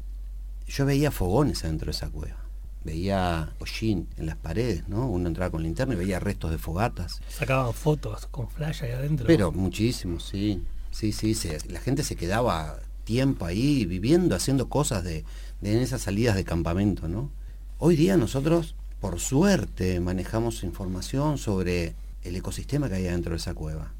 Yo 0.67 0.85
veía 0.85 1.11
fogones 1.11 1.63
adentro 1.63 1.87
de 1.87 1.91
esa 1.91 2.09
cueva, 2.09 2.37
veía 2.83 3.53
hollín 3.59 4.07
en 4.17 4.25
las 4.25 4.35
paredes, 4.35 4.87
¿no? 4.87 5.07
Uno 5.07 5.27
entraba 5.27 5.51
con 5.51 5.63
linterna 5.63 5.93
y 5.93 5.97
veía 5.97 6.19
restos 6.19 6.51
de 6.51 6.57
fogatas. 6.57 7.21
Sacaban 7.29 7.73
fotos 7.73 8.27
con 8.27 8.49
flash 8.49 8.83
ahí 8.83 8.91
adentro. 8.91 9.27
Pero 9.27 9.51
muchísimo, 9.51 10.19
sí. 10.19 10.63
Sí, 10.91 11.11
sí, 11.11 11.35
la 11.69 11.79
gente 11.79 12.03
se 12.03 12.15
quedaba 12.15 12.79
tiempo 13.03 13.45
ahí 13.45 13.85
viviendo, 13.85 14.35
haciendo 14.35 14.67
cosas 14.67 15.03
de, 15.03 15.23
de 15.61 15.73
en 15.73 15.79
esas 15.79 16.01
salidas 16.01 16.35
de 16.35 16.43
campamento, 16.43 17.07
¿no? 17.07 17.29
Hoy 17.77 17.95
día 17.95 18.17
nosotros, 18.17 18.75
por 18.99 19.19
suerte, 19.19 19.99
manejamos 19.99 20.63
información 20.63 21.37
sobre 21.37 21.93
el 22.23 22.35
ecosistema 22.35 22.89
que 22.89 22.95
hay 22.95 23.07
adentro 23.07 23.31
de 23.31 23.37
esa 23.37 23.53
cueva 23.53 23.93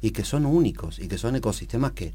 y 0.00 0.10
que 0.10 0.24
son 0.24 0.46
únicos 0.46 0.98
y 0.98 1.08
que 1.08 1.18
son 1.18 1.36
ecosistemas 1.36 1.92
que, 1.92 2.12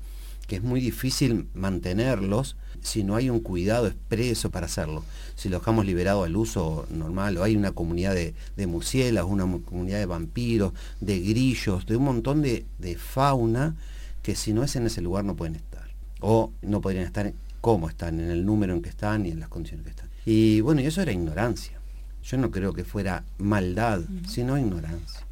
es 0.50 0.62
muy 0.62 0.82
difícil 0.82 1.48
mantenerlos 1.54 2.58
si 2.82 3.06
no 3.06 3.15
hay 3.15 3.30
un 3.30 3.39
cuidado 3.39 3.88
expreso 3.88 4.50
para 4.50 4.65
hacerlo. 4.65 5.06
Si 5.36 5.48
lo 5.48 5.60
dejamos 5.60 5.86
liberado 5.86 6.26
al 6.26 6.36
uso 6.36 6.86
normal, 6.89 7.38
o 7.38 7.44
hay 7.44 7.56
una 7.56 7.72
comunidad 7.72 8.13
de, 8.13 8.34
de 8.58 8.67
murciélagos, 8.67 9.32
una 9.32 9.46
comunidad 9.63 10.00
de 10.00 10.08
vampiros, 10.08 10.74
de 11.00 11.22
grillos, 11.22 11.86
de 11.86 11.96
un 11.96 12.04
montón 12.04 12.41
de, 12.41 12.65
de, 12.80 12.98
fauna 12.98 13.78
que 14.24 14.36
si 14.36 14.52
no 14.52 14.62
es 14.63 14.76
en 14.76 14.88
ese 14.88 15.00
lugar 15.00 15.24
no 15.24 15.38
pueden 15.38 15.56
estar. 15.56 15.88
O 16.20 16.52
no 16.62 16.82
podrían 16.82 17.06
estar 17.06 17.32
como 17.62 17.88
están, 17.88 18.20
en 18.20 18.30
el 18.30 18.46
número 18.46 18.74
en 18.74 18.82
que 18.82 18.89
están 18.89 19.26
y 19.26 19.30
en 19.30 19.39
las 19.39 19.48
condiciones 19.48 19.86
que 19.86 19.91
están. 19.91 20.10
Y 20.26 20.60
bueno, 20.60 20.82
y 20.82 20.86
eso 20.86 21.02
era 21.02 21.13
ignorancia. 21.13 21.80
Yo 22.24 22.38
no 22.38 22.52
creo 22.52 22.74
que 22.74 22.84
fuera 22.84 23.24
maldad, 23.38 24.02
sino 24.28 24.58
ignorancia. 24.58 25.26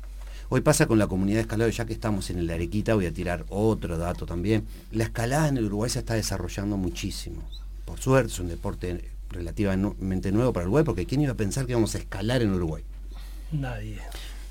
Hoy 0.51 0.62
pasa 0.62 0.88
con 0.88 0.97
la 0.97 1.05
comunidad 1.05 1.38
de 1.38 1.41
escalado, 1.41 1.69
ya 1.69 1.85
que 1.85 1.93
estamos 1.93 2.31
en 2.31 2.39
el 2.39 2.49
Arequita, 2.49 2.95
voy 2.95 3.05
a 3.05 3.13
tirar 3.13 3.45
otro 3.49 3.99
dato 3.99 4.25
también. 4.25 4.65
La 4.91 5.03
escalada 5.03 5.47
en 5.47 5.57
el 5.57 5.65
Uruguay 5.65 5.91
se 5.91 5.99
está 5.99 6.15
desarrollando 6.15 6.75
muchísimo. 6.75 7.47
Por 7.85 7.99
suerte 7.99 8.31
es 8.31 8.39
un 8.39 8.47
deporte 8.47 9.12
relativamente 9.29 10.31
nuevo 10.31 10.51
para 10.51 10.65
Uruguay, 10.65 10.83
porque 10.83 11.05
¿quién 11.05 11.21
iba 11.21 11.33
a 11.33 11.38
pensar 11.38 11.67
que 11.67 11.73
íbamos 11.73 11.93
a 11.93 11.99
escalar 11.99 12.41
en 12.41 12.51
Uruguay? 12.51 12.83
Nadie. 13.51 13.99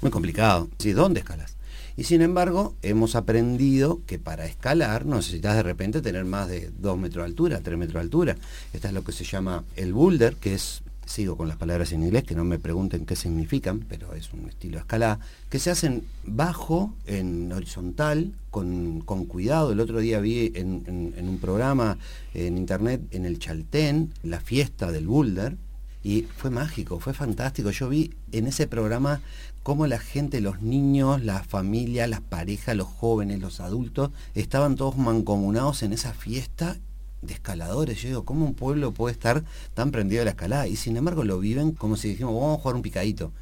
Muy 0.01 0.13
complicado. 0.13 0.69
¿Sí? 0.79 0.93
¿Dónde 0.93 1.19
escalas? 1.19 1.57
Y 1.97 2.05
sin 2.05 2.23
embargo, 2.23 2.77
hemos 2.83 3.17
aprendido 3.17 4.01
que 4.07 4.21
para 4.21 4.47
escalar 4.47 5.05
necesitas 5.05 5.57
de 5.57 5.65
repente 5.65 6.01
tener 6.01 6.25
más 6.25 6.47
de 6.47 6.71
2 6.79 6.97
metros 6.97 7.25
de 7.25 7.27
altura, 7.27 7.61
3 7.61 7.77
metros 7.77 7.95
de 7.95 8.01
altura. 8.01 8.37
Esta 8.73 8.87
es 8.87 8.95
lo 8.95 9.03
que 9.03 9.11
se 9.11 9.25
llama 9.25 9.65
el 9.75 9.95
boulder, 9.95 10.37
que 10.37 10.55
es 10.55 10.83
sigo 11.09 11.37
con 11.37 11.49
las 11.49 11.57
palabras 11.57 11.93
en 11.93 12.03
inglés, 12.03 12.25
que 12.25 12.35
no 12.35 12.45
me 12.45 12.59
pregunten 12.59 13.07
qué 13.07 13.17
significan, 13.17 13.81
pero 13.81 14.15
es 14.15 14.33
un 14.33 14.49
estilo 14.49 14.79
escalada, 14.79 15.19
que 15.49 15.59
se 15.59 15.71
hacen 15.71 16.05
bajo, 16.25 16.95
en 17.07 17.51
horizontal, 17.53 18.33
con, 18.51 19.01
cuidado. 19.27 19.73
El 19.73 19.81
otro 19.81 20.01
día 20.01 20.21
vi 20.21 20.53
en, 20.55 21.15
un 21.19 21.39
programa 21.41 21.99
en 22.35 22.59
internet, 22.59 23.01
en 23.11 23.25
el 23.25 23.39
Chaltén, 23.39 24.13
la 24.23 24.41
fiesta 24.41 24.93
del 24.93 25.07
boulder, 25.07 25.57
y 26.05 26.23
fue 26.23 26.51
mágico, 26.51 27.01
fue 27.01 27.15
fantástico. 27.15 27.71
Yo 27.71 27.89
vi 27.89 28.13
en 28.33 28.47
ese 28.47 28.67
programa 28.67 29.21
cómo 29.63 29.87
la 29.87 29.99
gente, 29.99 30.41
los 30.41 30.61
niños, 30.63 31.23
las 31.25 31.47
familias, 31.47 32.09
las 32.09 32.21
parejas, 32.21 32.77
los 32.77 32.87
jóvenes, 32.87 33.41
los 33.41 33.61
adultos, 33.61 34.11
estaban 34.35 34.77
todos 34.77 34.97
mancomunados 34.97 35.83
en 35.83 35.93
esa 35.93 36.13
fiesta 36.13 36.77
de 37.23 37.35
escaladores. 37.35 38.01
Yo 38.01 38.09
digo, 38.09 38.25
¿cómo 38.25 38.47
un 38.47 38.55
pueblo 38.55 38.93
puede 38.93 39.13
estar 39.13 39.45
tan 39.75 39.91
prendido 39.91 40.23
a 40.23 40.25
la 40.25 40.31
escalada? 40.31 40.67
Y 40.67 40.77
sin 40.77 40.97
embargo 40.97 41.25
lo 41.25 41.39
viven 41.39 41.73
como 41.73 41.97
si 41.97 42.09
dijimos, 42.09 42.35
vamos 42.35 42.59
a 42.59 42.63
jugar 42.63 42.77
un 42.77 42.83
picadito. 42.83 43.33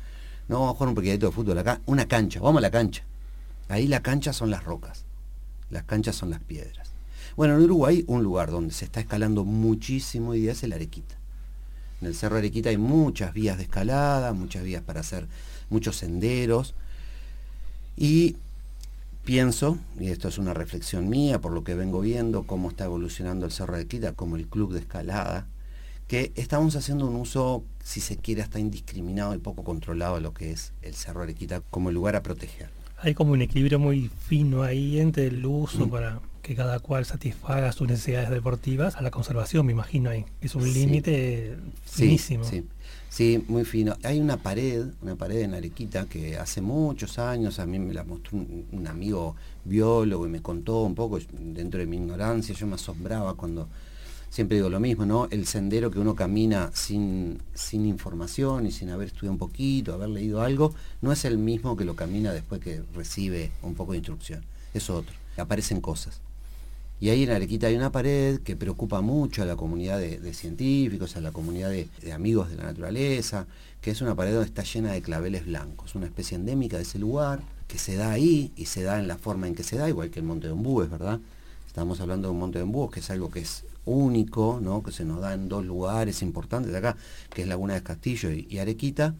No 0.49 0.61
vamos 0.61 0.75
a 0.75 0.79
jugar 0.79 0.89
un 0.91 0.95
picadito 0.95 1.27
de 1.27 1.33
fútbol 1.33 1.59
acá, 1.59 1.81
una 1.87 2.07
cancha, 2.07 2.41
vamos 2.41 2.59
a 2.59 2.63
la 2.63 2.71
cancha. 2.71 3.03
Ahí 3.69 3.87
la 3.89 4.01
cancha 4.01 4.33
son 4.33 4.51
las 4.51 4.65
rocas, 4.65 5.05
las 5.71 5.83
canchas 5.85 6.15
son 6.15 6.31
las 6.31 6.41
piedras. 6.41 6.91
Bueno, 7.37 7.57
en 7.57 7.65
Uruguay 7.65 8.05
un 8.07 8.23
lugar 8.23 8.51
donde 8.51 8.73
se 8.73 8.85
está 8.85 9.01
escalando 9.01 9.45
muchísimo 9.45 10.35
y 10.35 10.49
es 10.49 10.63
el 10.63 10.73
Arequita. 10.73 11.17
En 12.01 12.09
el 12.09 12.15
Cerro 12.15 12.37
Arequita 12.37 12.71
hay 12.71 12.77
muchas 12.77 13.33
vías 13.33 13.57
de 13.57 13.65
escalada, 13.65 14.33
muchas 14.33 14.63
vías 14.63 14.83
para 14.83 15.01
hacer 15.01 15.27
muchos 15.69 15.97
senderos. 15.97 16.75
Y 17.97 18.37
pienso, 19.27 19.77
y 19.99 20.09
esto 20.09 20.29
es 20.29 20.39
una 20.39 20.55
reflexión 20.55 21.09
mía 21.09 21.41
por 21.41 21.53
lo 21.53 21.65
que 21.65 21.75
vengo 21.75 22.01
viendo, 22.01 22.45
cómo 22.45 22.71
está 22.71 22.85
evolucionando 22.85 23.45
el 23.45 23.53
Cerro 23.53 23.75
Arequita 23.75 24.13
como 24.13 24.37
el 24.37 24.47
club 24.47 24.73
de 24.73 24.79
escalada, 24.79 25.49
que 26.07 26.33
estamos 26.37 26.77
haciendo 26.77 27.09
un 27.09 27.17
uso, 27.17 27.65
si 27.83 28.01
se 28.01 28.17
quiere, 28.17 28.43
hasta 28.43 28.61
indiscriminado 28.61 29.35
y 29.35 29.39
poco 29.39 29.65
controlado 29.65 30.15
a 30.15 30.21
lo 30.21 30.33
que 30.33 30.53
es 30.53 30.73
el 30.81 30.95
Cerro 30.95 31.23
Arequita 31.23 31.61
como 31.71 31.91
lugar 31.91 32.15
a 32.15 32.23
proteger. 32.23 32.71
Hay 32.99 33.15
como 33.15 33.33
un 33.33 33.43
equilibrio 33.43 33.81
muy 33.81 34.09
fino 34.27 34.63
ahí 34.63 35.01
entre 35.01 35.27
el 35.27 35.45
uso 35.45 35.91
para 35.91 36.21
que 36.47 36.55
cada 36.55 36.79
cual 36.79 37.05
satisfaga 37.05 37.73
sus 37.73 37.89
necesidades 37.89 38.31
deportivas 38.31 38.95
a 38.95 39.03
la 39.03 39.11
conservación, 39.11 39.67
me 39.67 39.73
imagino 39.73 40.11
ahí. 40.11 40.25
Es 40.41 40.55
un 40.55 40.73
límite 40.73 41.57
finísimo. 41.85 42.45
Sí, 42.45 42.65
sí, 43.09 43.45
muy 43.49 43.65
fino. 43.65 43.97
Hay 44.05 44.21
una 44.21 44.37
pared, 44.37 44.87
una 45.03 45.17
pared 45.17 45.41
en 45.41 45.55
Arequita 45.55 46.07
que 46.07 46.37
hace 46.37 46.61
muchos 46.61 47.19
años, 47.19 47.59
a 47.59 47.67
mí 47.67 47.81
me 47.81 47.93
la 47.93 48.05
mostró 48.05 48.39
un, 48.39 48.65
un 48.71 48.87
amigo 48.87 49.35
biólogo 49.65 50.25
y 50.25 50.31
me 50.31 50.41
contó 50.41 50.83
un 50.83 50.95
poco, 50.95 51.19
dentro 51.33 51.81
de 51.81 51.87
mi 51.87 51.97
ignorancia, 51.97 52.55
yo 52.55 52.69
me 52.69 52.77
asombraba 52.77 53.35
cuando 53.35 53.69
siempre 54.31 54.59
digo 54.59 54.71
lo 54.71 54.79
mismo, 54.79 55.05
¿no? 55.05 55.27
El 55.33 55.49
sendero 55.49 55.91
que 55.91 55.99
uno 55.99 56.15
camina 56.15 56.71
sin, 56.75 57.43
sin 57.55 57.87
información 57.87 58.67
y 58.67 58.71
sin 58.71 58.91
haber 58.91 59.09
estudiado 59.09 59.33
un 59.33 59.39
poquito, 59.39 59.95
haber 59.95 60.11
leído 60.11 60.43
algo, 60.43 60.73
no 61.01 61.11
es 61.11 61.25
el 61.25 61.39
mismo 61.39 61.77
que 61.77 61.85
lo 61.85 61.97
camina 61.97 62.33
después 62.33 62.61
que 62.61 62.85
recibe 62.95 63.51
un 63.63 63.75
poco 63.75 63.93
de 63.93 63.99
instrucción. 63.99 64.45
Es 64.75 64.91
otro. 64.91 65.13
Aparecen 65.37 65.81
cosas. 65.81 66.21
Y 66.99 67.11
ahí 67.11 67.25
en 67.25 67.31
Arequita 67.31 67.67
hay 67.67 67.77
una 67.77 67.93
pared 67.93 68.41
que 68.41 68.57
preocupa 68.57 69.03
mucho 69.03 69.43
a 69.43 69.45
la 69.45 69.55
comunidad 69.57 69.99
de, 69.99 70.33
científicos, 70.33 71.17
a 71.17 71.21
la 71.21 71.31
comunidad 71.31 71.71
de, 71.71 71.89
amigos 72.13 72.49
de 72.49 72.57
la 72.57 72.65
naturaleza, 72.65 73.47
que 73.83 73.91
es 73.91 74.01
una 74.01 74.15
pared 74.15 74.33
donde 74.33 74.47
está 74.49 74.63
llena 74.63 74.93
de 74.93 75.03
claveles 75.03 75.45
blancos, 75.45 75.95
una 75.95 76.07
especie 76.07 76.37
endémica 76.37 76.79
de 76.79 76.85
ese 76.85 76.99
lugar, 76.99 77.41
que 77.69 77.79
se 77.79 77.97
da 77.97 78.13
ahí 78.13 78.51
y 78.57 78.67
se 78.67 78.83
da 78.83 78.99
en 78.99 79.09
la 79.09 79.19
forma 79.19 79.47
en 79.47 79.55
que 79.55 79.63
se 79.63 79.77
da, 79.77 79.89
igual 79.89 80.11
que 80.11 80.21
el 80.21 80.25
Monte 80.25 80.47
de 80.47 80.55
Ombúes, 80.55 80.89
¿verdad? 80.89 81.21
Estamos 81.67 82.01
hablando 82.01 82.29
de 82.29 82.33
un 82.33 82.41
Monte 82.41 82.59
de 82.59 82.65
Ombúes, 82.65 82.91
que 82.91 83.01
es 83.01 83.11
algo 83.11 83.31
que 83.31 83.41
es 83.41 83.65
único, 83.85 84.59
¿no? 84.63 84.83
que 84.83 84.91
se 84.91 85.05
nos 85.05 85.21
da 85.21 85.35
en 85.35 85.49
dos 85.49 85.65
lugares 85.65 86.23
importantes 86.23 86.75
acá, 86.75 86.97
que 87.33 87.43
es 87.43 87.49
Laguna 87.49 87.75
de 87.75 87.83
Castillo 87.83 88.31
y 88.33 88.59
Arequita, 88.59 89.15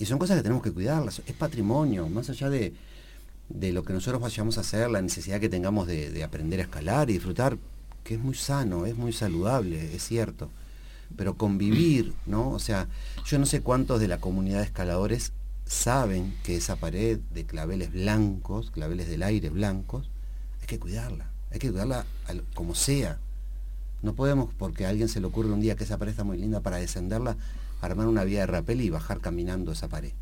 y 0.00 0.06
son 0.06 0.18
cosas 0.18 0.38
que 0.38 0.42
tenemos 0.42 0.62
que 0.62 0.72
cuidarlas, 0.72 1.20
es 1.26 1.34
patrimonio, 1.34 2.08
más 2.08 2.30
allá 2.30 2.48
de, 2.48 2.72
de 3.50 3.72
lo 3.72 3.82
que 3.82 3.92
nosotros 3.92 4.22
vayamos 4.22 4.56
a 4.56 4.62
hacer, 4.62 4.90
la 4.90 5.02
necesidad 5.02 5.40
que 5.40 5.48
tengamos 5.48 5.86
de, 5.86 6.10
de, 6.10 6.24
aprender 6.24 6.60
a 6.60 6.62
escalar 6.62 7.10
y 7.10 7.14
disfrutar, 7.14 7.58
que 8.04 8.14
es 8.14 8.20
muy 8.20 8.34
sano, 8.34 8.86
es 8.86 8.96
muy 8.96 9.12
saludable, 9.12 9.94
es 9.94 10.02
cierto. 10.04 10.50
Pero 11.16 11.34
convivir, 11.34 12.14
¿no? 12.26 12.50
O 12.50 12.58
sea, 12.60 12.88
yo 13.26 13.38
no 13.38 13.46
sé 13.46 13.60
cuántos 13.60 14.00
de 14.00 14.08
la 14.08 14.18
comunidad 14.18 14.58
de 14.58 14.64
escaladores 14.64 15.32
saben 15.66 16.34
que 16.42 16.56
esa 16.56 16.76
pared 16.76 17.18
de 17.32 17.44
claveles 17.44 17.92
blancos, 17.92 18.70
claveles 18.70 19.08
del 19.08 19.22
aire 19.22 19.50
blancos, 19.50 20.08
hay 20.60 20.66
que 20.66 20.78
cuidarla, 20.78 21.30
hay 21.50 21.58
que 21.58 21.70
cuidarla 21.70 22.06
como 22.54 22.74
sea. 22.74 23.18
No 24.02 24.14
podemos, 24.14 24.54
porque 24.58 24.86
a 24.86 24.88
alguien 24.88 25.08
se 25.08 25.20
le 25.20 25.26
ocurre 25.26 25.50
un 25.50 25.60
día 25.60 25.76
que 25.76 25.84
esa 25.84 25.98
pared 25.98 26.12
está 26.12 26.24
muy 26.24 26.38
linda 26.38 26.60
para 26.60 26.78
descenderla, 26.78 27.36
armar 27.80 28.06
una 28.06 28.24
vía 28.24 28.40
de 28.40 28.46
rappel 28.46 28.80
y 28.80 28.90
bajar 28.90 29.20
caminando 29.20 29.72
esa 29.72 29.88
pared. 29.88 30.12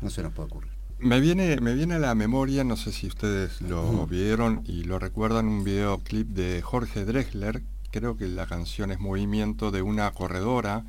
No 0.00 0.10
se 0.10 0.22
nos 0.22 0.32
puede 0.32 0.48
ocurrir. 0.48 0.73
Me 1.04 1.20
viene, 1.20 1.60
me 1.60 1.74
viene 1.74 1.96
a 1.96 1.98
la 1.98 2.14
memoria, 2.14 2.64
no 2.64 2.78
sé 2.78 2.90
si 2.90 3.06
ustedes 3.06 3.60
lo 3.60 4.06
vieron 4.06 4.62
y 4.64 4.84
lo 4.84 4.98
recuerdan, 4.98 5.46
un 5.46 5.62
videoclip 5.62 6.28
de 6.28 6.62
Jorge 6.62 7.04
Drexler, 7.04 7.62
creo 7.90 8.16
que 8.16 8.26
la 8.26 8.46
canción 8.46 8.90
es 8.90 8.98
Movimiento 9.00 9.70
de 9.70 9.82
una 9.82 10.10
corredora 10.12 10.86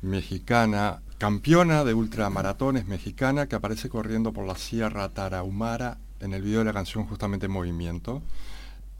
mexicana, 0.00 1.02
campeona 1.18 1.82
de 1.82 1.92
ultramaratones 1.92 2.86
mexicana, 2.86 3.48
que 3.48 3.56
aparece 3.56 3.88
corriendo 3.88 4.32
por 4.32 4.46
la 4.46 4.54
Sierra 4.54 5.08
Tarahumara 5.08 5.98
en 6.20 6.34
el 6.34 6.42
video 6.42 6.60
de 6.60 6.66
la 6.66 6.72
canción 6.72 7.04
justamente 7.06 7.48
Movimiento. 7.48 8.22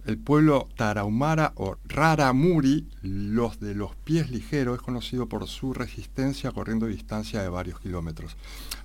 El 0.06 0.16
pueblo 0.16 0.68
tarahumara 0.76 1.52
o 1.56 1.76
raramuri, 1.84 2.86
los 3.02 3.60
de 3.60 3.74
los 3.74 3.94
pies 3.94 4.30
ligeros, 4.30 4.78
es 4.78 4.82
conocido 4.82 5.28
por 5.28 5.46
su 5.48 5.74
resistencia 5.74 6.50
corriendo 6.50 6.86
distancia 6.86 7.42
de 7.42 7.48
varios 7.48 7.80
kilómetros. 7.80 8.36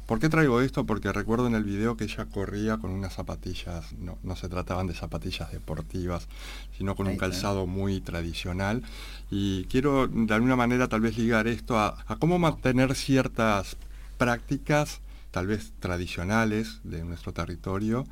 ¿Por 0.06 0.20
qué 0.20 0.28
traigo 0.28 0.60
esto? 0.60 0.86
Porque 0.86 1.14
recuerdo 1.14 1.48
en 1.48 1.56
el 1.56 1.64
video 1.64 1.96
que 1.96 2.04
ella 2.04 2.26
corría 2.26 2.78
con 2.78 2.92
unas 2.92 3.14
zapatillas, 3.14 3.94
no, 3.94 4.18
no 4.22 4.36
se 4.36 4.50
trataban 4.50 4.88
de 4.88 4.96
zapatillas 4.96 5.50
deportivas, 5.52 6.28
sino 6.78 6.96
con 6.96 7.08
un 7.08 7.16
calzado 7.16 7.68
muy 7.68 8.02
tradicional. 8.02 8.84
Y 9.32 9.64
quiero 9.66 10.08
de 10.08 10.34
alguna 10.34 10.58
manera 10.58 10.90
tal 10.90 11.00
vez 11.00 11.18
ligar 11.18 11.48
esto 11.48 11.80
a, 11.80 12.04
a 12.06 12.18
cómo 12.18 12.38
mantener 12.38 12.96
ciertas 12.96 13.78
prácticas, 14.18 15.00
tal 15.32 15.48
vez 15.48 15.72
tradicionales 15.80 16.82
de 16.84 17.04
nuestro 17.06 17.32
territorio. 17.32 18.06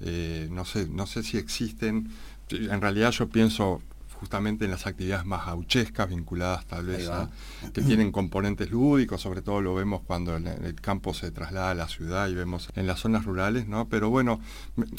Eh, 0.00 0.48
no, 0.50 0.64
sé, 0.64 0.88
no 0.88 1.06
sé 1.06 1.22
si 1.22 1.38
existen 1.38 2.10
en 2.50 2.80
realidad 2.80 3.10
yo 3.12 3.28
pienso 3.28 3.82
justamente 4.20 4.64
en 4.64 4.70
las 4.70 4.86
actividades 4.86 5.24
más 5.24 5.46
gauchescas 5.46 6.08
vinculadas 6.08 6.66
tal 6.66 6.86
vez 6.86 7.08
a, 7.08 7.30
que 7.72 7.82
tienen 7.82 8.12
componentes 8.12 8.70
lúdicos, 8.70 9.20
sobre 9.20 9.42
todo 9.42 9.60
lo 9.60 9.74
vemos 9.74 10.02
cuando 10.06 10.36
el, 10.36 10.46
el, 10.46 10.74
campo 10.80 11.14
se 11.14 11.30
traslada 11.30 11.70
a 11.70 11.74
la 11.74 11.88
ciudad 11.88 12.28
y 12.28 12.34
vemos 12.34 12.68
en 12.76 12.86
las 12.86 13.00
zonas 13.00 13.24
rurales, 13.24 13.68
¿no? 13.68 13.88
Pero 13.88 14.10
bueno, 14.10 14.40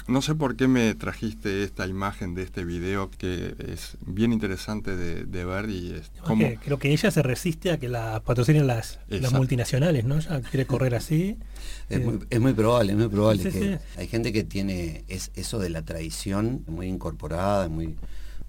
no 0.07 0.21
sé 0.21 0.35
por 0.35 0.55
qué 0.55 0.67
me 0.67 0.93
trajiste 0.95 1.63
esta 1.63 1.87
imagen 1.87 2.35
de 2.35 2.43
este 2.43 2.63
video 2.63 3.09
que 3.11 3.55
es 3.59 3.97
bien 4.05 4.33
interesante 4.33 4.95
de, 4.95 5.25
de 5.25 5.45
ver 5.45 5.69
y 5.69 5.93
es 5.93 6.11
como... 6.21 6.45
Okay, 6.45 6.57
creo 6.57 6.79
que 6.79 6.91
ella 6.91 7.11
se 7.11 7.23
resiste 7.23 7.71
a 7.71 7.77
que 7.77 7.89
la 7.89 8.21
patrocinen 8.21 8.67
las, 8.67 8.99
las 9.09 9.33
multinacionales, 9.33 10.05
¿no? 10.05 10.17
Ella 10.17 10.41
quiere 10.41 10.65
correr 10.65 10.95
así. 10.95 11.37
Es, 11.89 12.03
muy, 12.03 12.19
es 12.29 12.39
muy 12.41 12.51
probable, 12.51 12.91
es 12.91 12.97
muy 12.97 13.07
probable. 13.07 13.43
Sí, 13.43 13.49
que 13.49 13.59
sí. 13.59 13.77
Hay 13.95 14.07
gente 14.07 14.33
que 14.33 14.43
tiene 14.43 15.05
es, 15.07 15.31
eso 15.35 15.57
de 15.57 15.69
la 15.69 15.83
tradición 15.83 16.65
muy 16.67 16.87
incorporada, 16.87 17.69
muy 17.69 17.95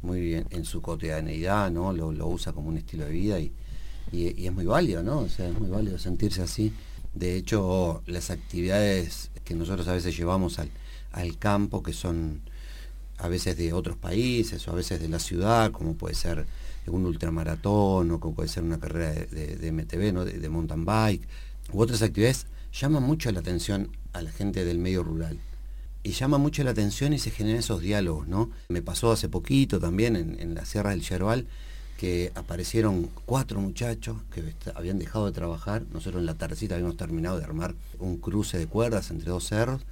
muy 0.02 0.20
bien 0.20 0.46
en 0.50 0.64
su 0.64 0.80
cotidianeidad, 0.80 1.70
¿no? 1.70 1.92
Lo, 1.92 2.12
lo, 2.12 2.26
usa 2.28 2.52
como 2.52 2.68
un 2.68 2.78
estilo 2.78 3.04
de 3.04 3.10
vida 3.10 3.40
y, 3.40 3.52
y, 4.12 4.46
es 4.46 4.52
muy 4.52 4.66
válido, 4.66 5.02
¿no? 5.02 5.20
O 5.20 5.28
sea, 5.28 5.48
es 5.48 5.58
muy 5.58 5.68
válido 5.68 5.98
sentirse 5.98 6.42
así. 6.42 6.72
De 7.14 7.36
hecho, 7.36 8.02
las 8.06 8.30
actividades 8.30 9.30
que 9.44 9.54
nosotros 9.54 9.88
a 9.88 9.94
veces 9.94 10.16
llevamos 10.16 10.58
al, 10.58 10.70
al 11.12 11.38
campo, 11.38 11.82
que 11.82 11.92
son 11.92 12.42
a 13.18 13.28
veces 13.28 13.56
de 13.56 13.72
otros 13.72 13.96
países 13.96 14.66
o 14.68 14.70
a 14.70 14.74
veces 14.74 15.00
de 15.00 15.08
la 15.08 15.18
ciudad, 15.18 15.72
como 15.72 15.94
puede 15.94 16.14
ser 16.14 16.46
un 16.86 17.04
ultramaratón 17.04 18.10
o 18.10 18.20
como 18.20 18.34
puede 18.34 18.48
ser 18.48 18.62
una 18.62 18.78
carrera 18.78 19.10
de, 19.12 19.26
de, 19.26 19.56
de 19.56 19.72
MTB, 19.72 20.12
¿no? 20.12 20.24
de, 20.24 20.38
de 20.38 20.48
mountain 20.48 20.84
bike, 20.84 21.26
u 21.72 21.80
otras 21.80 22.02
actividades, 22.02 22.46
llaman 22.72 23.02
mucho 23.02 23.30
la 23.32 23.40
atención 23.40 23.90
a 24.12 24.22
la 24.22 24.30
gente 24.30 24.64
del 24.64 24.78
medio 24.78 25.02
rural 25.02 25.38
y 26.08 26.12
llama 26.12 26.38
mucho 26.38 26.64
la 26.64 26.70
atención 26.70 27.12
y 27.12 27.18
se 27.18 27.30
generan 27.30 27.58
esos 27.58 27.82
diálogos, 27.82 28.26
¿no? 28.28 28.50
Me 28.70 28.80
pasó 28.80 29.12
hace 29.12 29.28
poquito 29.28 29.78
también 29.78 30.16
en, 30.16 30.54
la 30.54 30.64
Sierra 30.64 30.90
del 30.90 31.02
Yerbal 31.02 31.46
que 31.98 32.32
aparecieron 32.34 33.10
cuatro 33.26 33.60
muchachos 33.60 34.16
que 34.32 34.54
habían 34.74 34.98
dejado 34.98 35.26
de 35.26 35.32
trabajar, 35.32 35.82
nosotros 35.92 36.20
en 36.20 36.26
la 36.26 36.32
tardecita 36.32 36.76
habíamos 36.76 36.96
terminado 36.96 37.38
de 37.38 37.44
armar 37.44 37.74
un 37.98 38.16
cruce 38.16 38.56
de 38.56 38.66
cuerdas 38.66 39.10
entre 39.10 39.28
dos 39.28 39.48
cerros, 39.48 39.82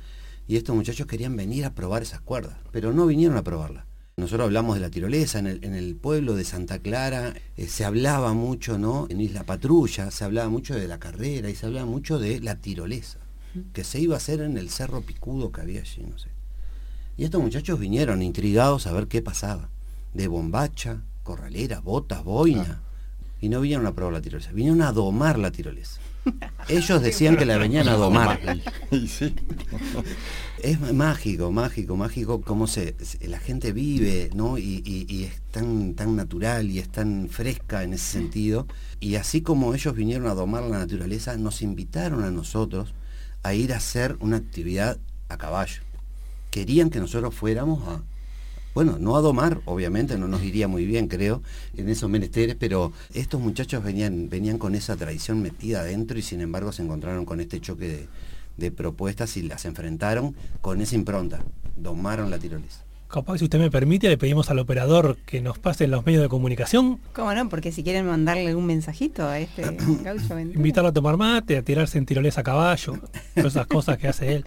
y 0.48 0.56
estos 0.56 0.74
muchachos 0.74 1.06
querían 1.06 1.36
venir 1.36 1.66
a 1.66 1.74
probar 1.74 2.02
esas 2.02 2.22
cuerdas, 2.22 2.56
pero 2.72 2.94
no 2.94 3.04
vinieron 3.04 3.36
a 3.36 3.44
probarlas. 3.44 3.84
Nosotros 4.16 4.46
hablamos 4.46 4.76
de 4.76 4.80
la 4.80 4.88
tirolesa, 4.88 5.38
en 5.38 5.48
el, 5.48 5.64
en 5.64 5.74
el 5.74 5.96
pueblo 5.96 6.34
de 6.34 6.44
Santa 6.44 6.78
Clara 6.78 7.34
eh, 7.58 7.66
se 7.66 7.84
hablaba 7.84 8.32
mucho, 8.32 8.78
¿no? 8.78 9.06
En 9.10 9.20
Isla 9.20 9.44
Patrulla 9.44 10.10
se 10.10 10.24
hablaba 10.24 10.48
mucho 10.48 10.74
de 10.74 10.88
la 10.88 10.98
carrera 10.98 11.50
y 11.50 11.54
se 11.54 11.66
hablaba 11.66 11.84
mucho 11.84 12.18
de 12.18 12.40
la 12.40 12.54
tirolesa 12.54 13.25
que 13.72 13.84
se 13.84 14.00
iba 14.00 14.14
a 14.14 14.18
hacer 14.18 14.40
en 14.40 14.56
el 14.56 14.70
cerro 14.70 15.02
picudo 15.02 15.52
que 15.52 15.60
había 15.60 15.80
allí, 15.80 16.02
no 16.02 16.18
sé. 16.18 16.28
Y 17.16 17.24
estos 17.24 17.42
muchachos 17.42 17.78
vinieron 17.78 18.22
intrigados 18.22 18.86
a 18.86 18.92
ver 18.92 19.06
qué 19.06 19.22
pasaba. 19.22 19.70
De 20.12 20.28
bombacha, 20.28 21.02
corralera, 21.22 21.80
botas, 21.80 22.22
boina. 22.22 22.82
Y 23.40 23.48
no 23.48 23.60
vinieron 23.60 23.86
a 23.86 23.94
probar 23.94 24.14
la 24.14 24.20
tirolesa, 24.20 24.52
vinieron 24.52 24.82
a 24.82 24.92
domar 24.92 25.38
la 25.38 25.50
tirolesa. 25.50 26.00
Ellos 26.68 27.02
decían 27.02 27.36
que 27.36 27.46
la 27.46 27.58
venían 27.58 27.88
a 27.88 27.94
domar. 27.96 28.40
Es 30.62 30.80
mágico, 30.80 31.52
mágico, 31.52 31.96
mágico 31.96 32.40
cómo 32.40 32.66
se, 32.66 32.96
la 33.20 33.38
gente 33.38 33.72
vive, 33.72 34.30
¿no? 34.34 34.56
Y, 34.56 34.82
y, 34.84 35.06
y, 35.06 35.24
es 35.24 35.40
tan, 35.52 35.94
tan 35.94 36.16
natural 36.16 36.70
y 36.70 36.78
es 36.78 36.88
tan 36.88 37.28
fresca 37.28 37.84
en 37.84 37.92
ese 37.92 38.12
sentido. 38.12 38.66
Y 38.98 39.16
así 39.16 39.42
como 39.42 39.74
ellos 39.74 39.94
vinieron 39.94 40.26
a 40.26 40.34
domar 40.34 40.64
la 40.64 40.78
naturaleza, 40.78 41.36
nos 41.36 41.60
invitaron 41.60 42.24
a 42.24 42.30
nosotros 42.30 42.94
a 43.46 43.54
ir 43.54 43.72
a 43.72 43.76
hacer 43.76 44.16
una 44.20 44.36
actividad 44.36 44.98
a 45.28 45.36
caballo. 45.36 45.82
Querían 46.50 46.90
que 46.90 47.00
nosotros 47.00 47.34
fuéramos 47.34 47.86
a, 47.88 48.02
bueno, 48.74 48.98
no 48.98 49.16
a 49.16 49.20
domar, 49.20 49.60
obviamente, 49.64 50.18
no 50.18 50.28
nos 50.28 50.42
iría 50.42 50.68
muy 50.68 50.84
bien, 50.86 51.08
creo, 51.08 51.42
en 51.76 51.88
esos 51.88 52.08
menesteres, 52.08 52.56
pero 52.58 52.92
estos 53.14 53.40
muchachos 53.40 53.82
venían, 53.82 54.28
venían 54.28 54.58
con 54.58 54.74
esa 54.74 54.96
tradición 54.96 55.42
metida 55.42 55.80
adentro 55.80 56.18
y 56.18 56.22
sin 56.22 56.40
embargo 56.40 56.72
se 56.72 56.82
encontraron 56.82 57.24
con 57.24 57.40
este 57.40 57.60
choque 57.60 57.88
de, 57.88 58.08
de 58.56 58.70
propuestas 58.70 59.36
y 59.36 59.42
las 59.42 59.64
enfrentaron 59.64 60.34
con 60.60 60.80
esa 60.80 60.94
impronta, 60.94 61.44
domaron 61.76 62.30
la 62.30 62.38
tirolesa. 62.38 62.85
Capaz, 63.08 63.38
si 63.38 63.44
usted 63.44 63.60
me 63.60 63.70
permite, 63.70 64.08
le 64.08 64.18
pedimos 64.18 64.50
al 64.50 64.58
operador 64.58 65.16
que 65.26 65.40
nos 65.40 65.58
pase 65.58 65.86
los 65.86 66.04
medios 66.04 66.22
de 66.22 66.28
comunicación. 66.28 66.98
¿Cómo 67.12 67.32
no? 67.32 67.48
Porque 67.48 67.70
si 67.70 67.84
quieren 67.84 68.06
mandarle 68.06 68.54
un 68.54 68.66
mensajito 68.66 69.26
a 69.26 69.38
este 69.38 69.62
gaucho 70.02 70.32
aventura. 70.32 70.58
Invitarlo 70.58 70.90
a 70.90 70.92
tomar 70.92 71.16
mate, 71.16 71.56
a 71.56 71.62
tirarse 71.62 71.98
en 71.98 72.06
tirolesa 72.06 72.40
a 72.40 72.44
caballo, 72.44 72.98
todas 73.34 73.52
esas 73.52 73.66
cosas 73.68 73.98
que 73.98 74.08
hace 74.08 74.36
él. 74.36 74.44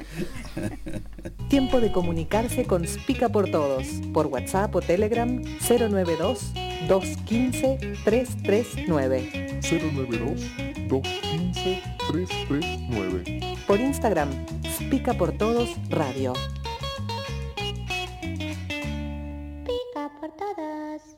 Tiempo 1.49 1.79
de 1.79 1.91
comunicarse 1.91 2.65
con 2.65 2.85
Spica 2.85 3.29
por 3.29 3.49
Todos, 3.49 3.87
por 4.13 4.27
WhatsApp 4.27 4.75
o 4.75 4.81
Telegram 4.81 5.41
092 5.67 6.53
215 6.87 7.95
339. 8.03 9.59
092 9.61 10.41
215 10.89 11.81
339. 12.11 13.57
Por 13.65 13.79
Instagram, 13.79 14.29
Spica 14.77 15.13
por 15.13 15.31
Todos 15.31 15.69
Radio. 15.89 16.33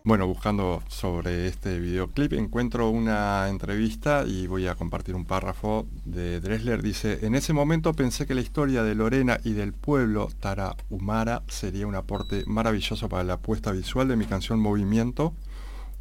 Bueno, 0.04 0.26
buscando 0.26 0.82
sobre 0.88 1.48
este 1.48 1.80
videoclip 1.80 2.34
encuentro 2.34 2.90
una 2.90 3.48
entrevista 3.50 4.26
y 4.26 4.48
voy 4.48 4.68
a 4.68 4.76
compartir 4.76 5.16
un 5.16 5.26
párrafo 5.26 5.86
de 6.06 6.40
Dressler. 6.40 6.82
Dice, 6.82 7.26
en 7.26 7.36
ese 7.36 7.54
momento 7.54 7.94
pensé 7.94 8.26
que 8.26 8.34
la 8.34 8.42
historia 8.42 8.84
de 8.84 8.96
Lorena 8.96 9.40
y 9.44 9.54
del 9.54 9.74
pueblo 9.74 10.30
Tarahumara 10.40 11.44
sería 11.48 11.86
un 11.86 11.96
aporte 11.96 12.44
maravilloso 12.48 13.10
para 13.10 13.24
la 13.24 13.34
apuesta 13.34 13.72
visual 13.72 14.08
de 14.08 14.16
mi 14.16 14.26
canción 14.26 14.60
Movimiento. 14.60 15.34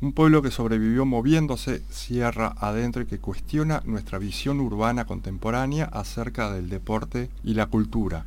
Un 0.01 0.15
pueblo 0.15 0.41
que 0.41 0.51
sobrevivió 0.51 1.05
moviéndose 1.05 1.83
sierra 1.91 2.55
adentro 2.57 3.03
y 3.03 3.07
que 3.07 3.19
cuestiona 3.19 3.83
nuestra 3.85 4.19
visión 4.19 4.61
urbana 4.61 5.05
contemporánea 5.05 5.85
acerca 5.85 6.51
del 6.51 6.71
deporte 6.71 7.29
y 7.45 7.53
la 7.53 7.67
cultura, 7.67 8.25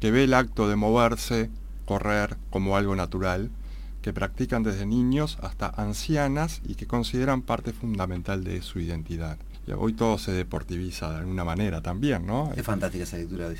que 0.00 0.10
ve 0.10 0.24
el 0.24 0.34
acto 0.34 0.68
de 0.68 0.74
moverse, 0.74 1.48
correr 1.86 2.36
como 2.50 2.76
algo 2.76 2.96
natural, 2.96 3.50
que 4.02 4.12
practican 4.12 4.62
desde 4.62 4.84
niños 4.84 5.38
hasta 5.40 5.68
ancianas 5.68 6.60
y 6.66 6.74
que 6.74 6.86
consideran 6.86 7.42
parte 7.42 7.72
fundamental 7.72 8.44
de 8.44 8.60
su 8.62 8.80
identidad. 8.80 9.38
Y 9.64 9.70
hoy 9.72 9.92
todo 9.92 10.18
se 10.18 10.32
deportiviza 10.32 11.12
de 11.12 11.18
alguna 11.18 11.44
manera 11.44 11.80
también, 11.80 12.26
¿no? 12.26 12.52
Es 12.56 12.64
fantástica 12.64 13.04
esa 13.04 13.16
lectura 13.16 13.48
la 13.48 13.54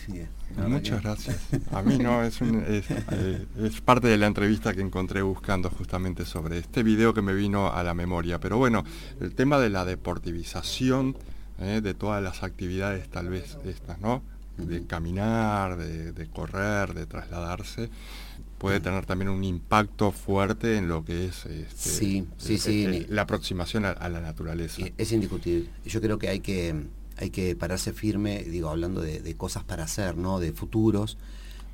verdad 0.65 0.69
Muchas 0.69 1.01
que- 1.01 1.07
gracias. 1.09 1.39
A 1.71 1.81
mí 1.83 1.97
no, 1.99 2.25
es, 2.25 2.41
un- 2.41 2.65
es, 2.67 2.87
eh, 2.91 3.47
es 3.63 3.81
parte 3.81 4.09
de 4.09 4.17
la 4.19 4.27
entrevista 4.27 4.75
que 4.75 4.81
encontré 4.81 5.23
buscando 5.23 5.71
justamente 5.71 6.25
sobre 6.25 6.59
este 6.59 6.83
video 6.83 7.15
que 7.15 7.23
me 7.23 7.33
vino 7.35 7.73
a 7.73 7.85
la 7.85 7.95
memoria. 7.95 8.41
Pero 8.41 8.59
bueno, 8.59 8.83
el 9.21 9.33
tema 9.37 9.59
de 9.61 9.71
la 9.71 9.85
deportivización 9.85 11.17
eh, 11.61 11.81
de 11.81 11.95
todas 11.95 12.21
las 12.23 12.43
actividades 12.43 13.09
tal 13.09 13.29
vez 13.29 13.57
estas, 13.65 14.01
¿no? 14.01 14.23
De 14.59 14.85
caminar, 14.87 15.77
de, 15.77 16.11
de 16.13 16.27
correr, 16.27 16.95
de 16.95 17.07
trasladarse, 17.07 17.89
puede 18.63 18.79
tener 18.79 19.05
también 19.05 19.29
un 19.29 19.43
impacto 19.43 20.13
fuerte 20.13 20.77
en 20.77 20.87
lo 20.89 21.05
que 21.05 21.27
es 21.27 21.47
este, 21.47 21.77
Sí, 21.77 22.27
sí, 22.39 22.55
eh, 22.55 22.59
sí, 22.59 22.85
eh, 22.85 23.07
la 23.09 23.23
aproximación 23.23 23.85
a, 23.85 23.91
a 23.91 24.09
la 24.09 24.21
naturaleza. 24.21 24.83
Es 24.97 25.11
indiscutible. 25.11 25.69
Yo 25.85 26.01
creo 26.01 26.17
que 26.19 26.29
hay 26.29 26.39
que, 26.39 26.87
hay 27.17 27.31
que 27.31 27.57
pararse 27.57 27.93
firme, 27.93 28.45
digo, 28.45 28.69
hablando 28.69 29.01
de, 29.01 29.21
de 29.21 29.35
cosas 29.35 29.65
para 29.65 29.83
hacer, 29.83 30.17
¿no? 30.17 30.39
De 30.39 30.53
futuros, 30.53 31.19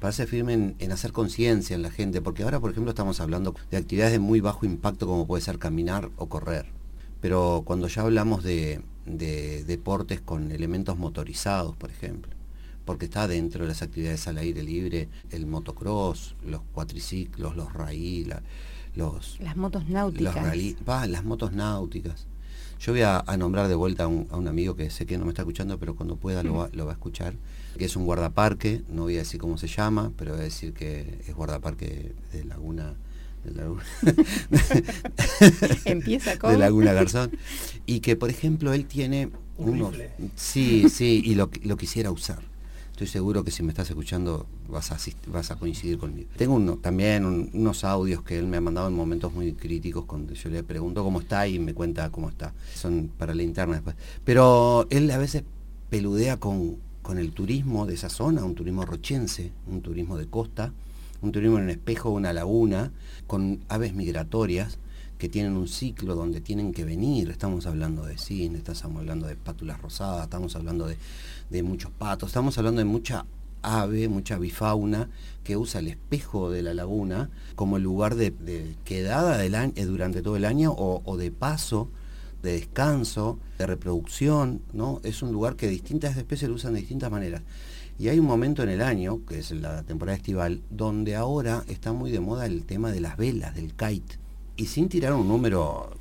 pararse 0.01 0.27
firme 0.27 0.55
en, 0.55 0.77
en 0.79 0.91
hacer 0.91 1.13
conciencia 1.13 1.77
en 1.77 1.83
la 1.83 1.91
gente, 1.91 2.23
porque 2.23 2.43
ahora, 2.43 2.59
por 2.59 2.71
ejemplo, 2.71 2.91
estamos 2.91 3.21
hablando 3.21 3.55
de 3.71 3.77
actividades 3.77 4.13
de 4.13 4.19
muy 4.19 4.41
bajo 4.41 4.65
impacto 4.65 5.07
como 5.07 5.27
puede 5.27 5.43
ser 5.43 5.59
caminar 5.59 6.09
o 6.17 6.31
correr. 6.31 6.67
Pero 7.21 7.65
cuando 7.67 7.89
ya 7.89 8.01
hablamos 8.01 8.43
de, 8.43 8.81
de 9.05 9.63
deportes 9.65 10.23
con 10.23 10.53
elementos 10.53 10.97
motorizados, 10.97 11.77
por 11.77 11.91
ejemplo, 11.91 12.33
porque 12.89 13.05
está 13.05 13.29
dentro 13.29 13.65
de 13.65 13.69
las 13.69 13.83
actividades 13.83 14.27
al 14.29 14.39
aire 14.39 14.63
libre, 14.63 15.09
el 15.31 15.45
motocross, 15.45 16.35
los 16.47 16.63
cuatriciclos, 16.73 17.55
los 17.55 17.71
raí, 17.75 18.25
la- 18.25 18.43
los, 18.97 19.39
Las 19.41 19.57
motos 19.59 19.83
los 19.83 19.91
náuticas. 19.93 20.35
rally- 20.35 20.75
las 21.09 21.23
motos 21.23 21.53
náuticas. 21.53 22.27
Yo 22.81 22.93
voy 22.95 23.03
a, 23.03 23.19
a 23.27 23.37
nombrar 23.37 23.69
de 23.69 23.75
vuelta 23.75 24.05
a 24.05 24.07
un, 24.07 24.27
a 24.31 24.39
un 24.39 24.49
amigo 24.49 24.75
que 24.75 24.89
sé 24.89 25.05
que 25.05 25.19
no 25.19 25.27
me 25.27 25.33
está 25.33 25.43
escuchando, 25.43 25.79
pero 25.79 25.95
cuando 25.97 26.17
pueda 26.17 26.43
lo 26.43 26.55
va, 26.55 26.71
lo 26.73 26.87
va 26.87 26.93
a 26.93 26.95
escuchar, 26.95 27.35
que 27.77 27.85
es 27.85 27.95
un 27.95 28.07
guardaparque, 28.07 28.81
no 28.89 29.03
voy 29.03 29.17
a 29.17 29.19
decir 29.19 29.39
cómo 29.39 29.59
se 29.59 29.67
llama, 29.69 30.11
pero 30.17 30.31
voy 30.33 30.41
a 30.41 30.45
decir 30.45 30.73
que 30.73 31.21
es 31.29 31.35
guardaparque 31.35 32.15
de 32.33 32.45
Laguna... 32.47 32.95
De 33.45 33.51
Laguna, 33.53 33.83
Empieza 35.85 36.39
con... 36.39 36.53
de 36.53 36.59
Laguna 36.59 36.93
Garzón. 36.99 37.31
Y 37.85 38.01
que, 38.01 38.17
por 38.17 38.31
ejemplo, 38.31 38.73
él 38.73 38.87
tiene 38.87 39.31
Un 39.59 39.71
unos... 39.71 39.91
rifle. 39.93 40.11
Sí, 40.37 40.89
sí, 40.89 41.21
y 41.25 41.35
lo, 41.35 41.51
lo 41.65 41.77
quisiera 41.77 42.11
usar. 42.11 42.41
Estoy 42.99 43.07
seguro 43.07 43.45
que 43.45 43.53
si 43.53 43.63
me 43.63 43.69
estás 43.69 43.89
escuchando 43.89 44.45
vas 44.69 44.91
a, 44.91 45.57
coincidir 45.57 45.99
conmigo. 45.99 46.29
Tengo 46.37 46.55
uno, 46.57 46.79
también 46.79 47.25
un- 47.25 47.49
unos 47.53 47.85
audios 47.85 48.23
que 48.25 48.37
él 48.37 48.49
me 48.49 48.57
ha 48.57 48.61
mandado 48.61 48.89
en 48.89 48.95
momentos 48.95 49.33
muy 49.33 49.53
críticos 49.53 50.05
cuando 50.05 50.35
yo 50.35 50.51
le 50.51 50.65
pregunto 50.65 51.05
cómo 51.05 51.21
está 51.21 51.47
y 51.47 51.61
me 51.61 51.75
cuenta 51.75 52.11
cómo 52.11 52.29
está. 52.29 52.55
Son 52.75 53.09
para 53.17 53.37
la 53.37 53.45
interna 53.45 53.75
después. 53.75 53.95
Pero 54.25 54.89
él 54.91 55.09
a 55.13 55.19
veces 55.19 55.45
peludea 55.91 56.39
con, 56.39 56.79
con 57.01 57.19
el 57.19 57.31
turismo 57.31 57.87
de 57.87 57.95
esa 57.95 58.09
zona, 58.09 58.45
un 58.45 58.57
turismo 58.57 58.85
rochense, 58.85 59.53
un 59.69 59.81
turismo 59.81 60.19
de 60.19 60.27
costa, 60.27 60.73
un 61.23 61.31
turismo 61.31 61.59
en 61.59 61.65
un 61.67 61.71
espejo, 61.71 62.11
una 62.11 62.33
laguna, 62.33 62.91
con 63.29 63.61
aves 63.69 63.95
migratorias 63.95 64.81
que 65.19 65.29
tienen 65.29 65.57
un 65.57 65.69
ciclo 65.69 66.15
donde 66.15 66.41
tienen 66.41 66.73
que 66.73 66.85
venir. 66.85 67.31
Estamos 67.31 67.67
hablando 67.67 68.05
de 68.07 68.19
cine, 68.19 68.59
estamos 68.59 69.01
hablando 69.01 69.27
de 69.27 69.35
pátulas 69.35 69.81
rosadas, 69.83 70.25
estamos 70.25 70.55
hablando 70.55 70.87
de, 70.87 70.97
de 71.51 71.63
muchos 71.63 71.91
patos, 71.91 72.31
estamos 72.31 72.57
hablando 72.59 72.81
de 72.81 72.85
mucha 72.85 73.27
ave, 73.63 74.09
mucha 74.09 74.39
bifauna 74.39 75.09
que 75.45 75.57
usa 75.57 75.81
el 75.81 75.89
espejo 75.89 76.51
de 76.51 76.63
la 76.63 76.75
laguna 76.75 77.31
como 77.55 77.79
lugar 77.79 78.15
de, 78.15 78.31
de 78.31 78.77
quedada 78.85 79.39
del 79.39 79.55
año, 79.55 79.73
eh, 79.77 79.85
durante 79.85 80.23
todo 80.23 80.37
el 80.37 80.45
año 80.45 80.73
o, 80.73 81.03
o 81.05 81.17
de 81.17 81.31
paso, 81.31 81.89
de 82.43 82.53
descanso, 82.53 83.39
de 83.59 83.67
reproducción, 83.67 84.63
¿no? 84.73 85.01
Es 85.03 85.23
un 85.23 85.33
lugar 85.33 85.57
que 85.57 85.69
distintas 85.69 86.17
especies 86.17 86.49
lo 86.49 86.57
usan 86.57 86.75
de 86.75 86.81
distintas 86.81 87.11
maneras. 87.11 87.43
Y 87.99 88.09
hay 88.09 88.21
un 88.21 88.27
momento 88.27 88.63
en 88.63 88.69
el 88.69 88.81
año, 88.81 89.25
que 89.27 89.41
es 89.41 89.51
la 89.51 89.83
temporada 89.83 90.17
estival, 90.17 90.63
donde 90.71 91.17
ahora 91.17 91.65
está 91.67 91.93
muy 91.93 92.13
de 92.13 92.21
moda 92.21 92.47
el 92.47 92.65
tema 92.65 92.93
de 92.93 93.01
las 93.01 93.17
velas, 93.17 93.57
del 93.57 93.75
kite. 93.75 94.19
Y 94.57 94.67
sin 94.67 94.89
tirar 94.89 95.15
un 95.15 95.27
número 95.27 95.97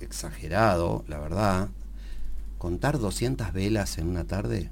exagerado, 0.00 1.04
la 1.06 1.20
verdad, 1.20 1.68
contar 2.58 2.98
200 2.98 3.52
velas 3.52 3.98
en 3.98 4.08
una 4.08 4.24
tarde 4.24 4.70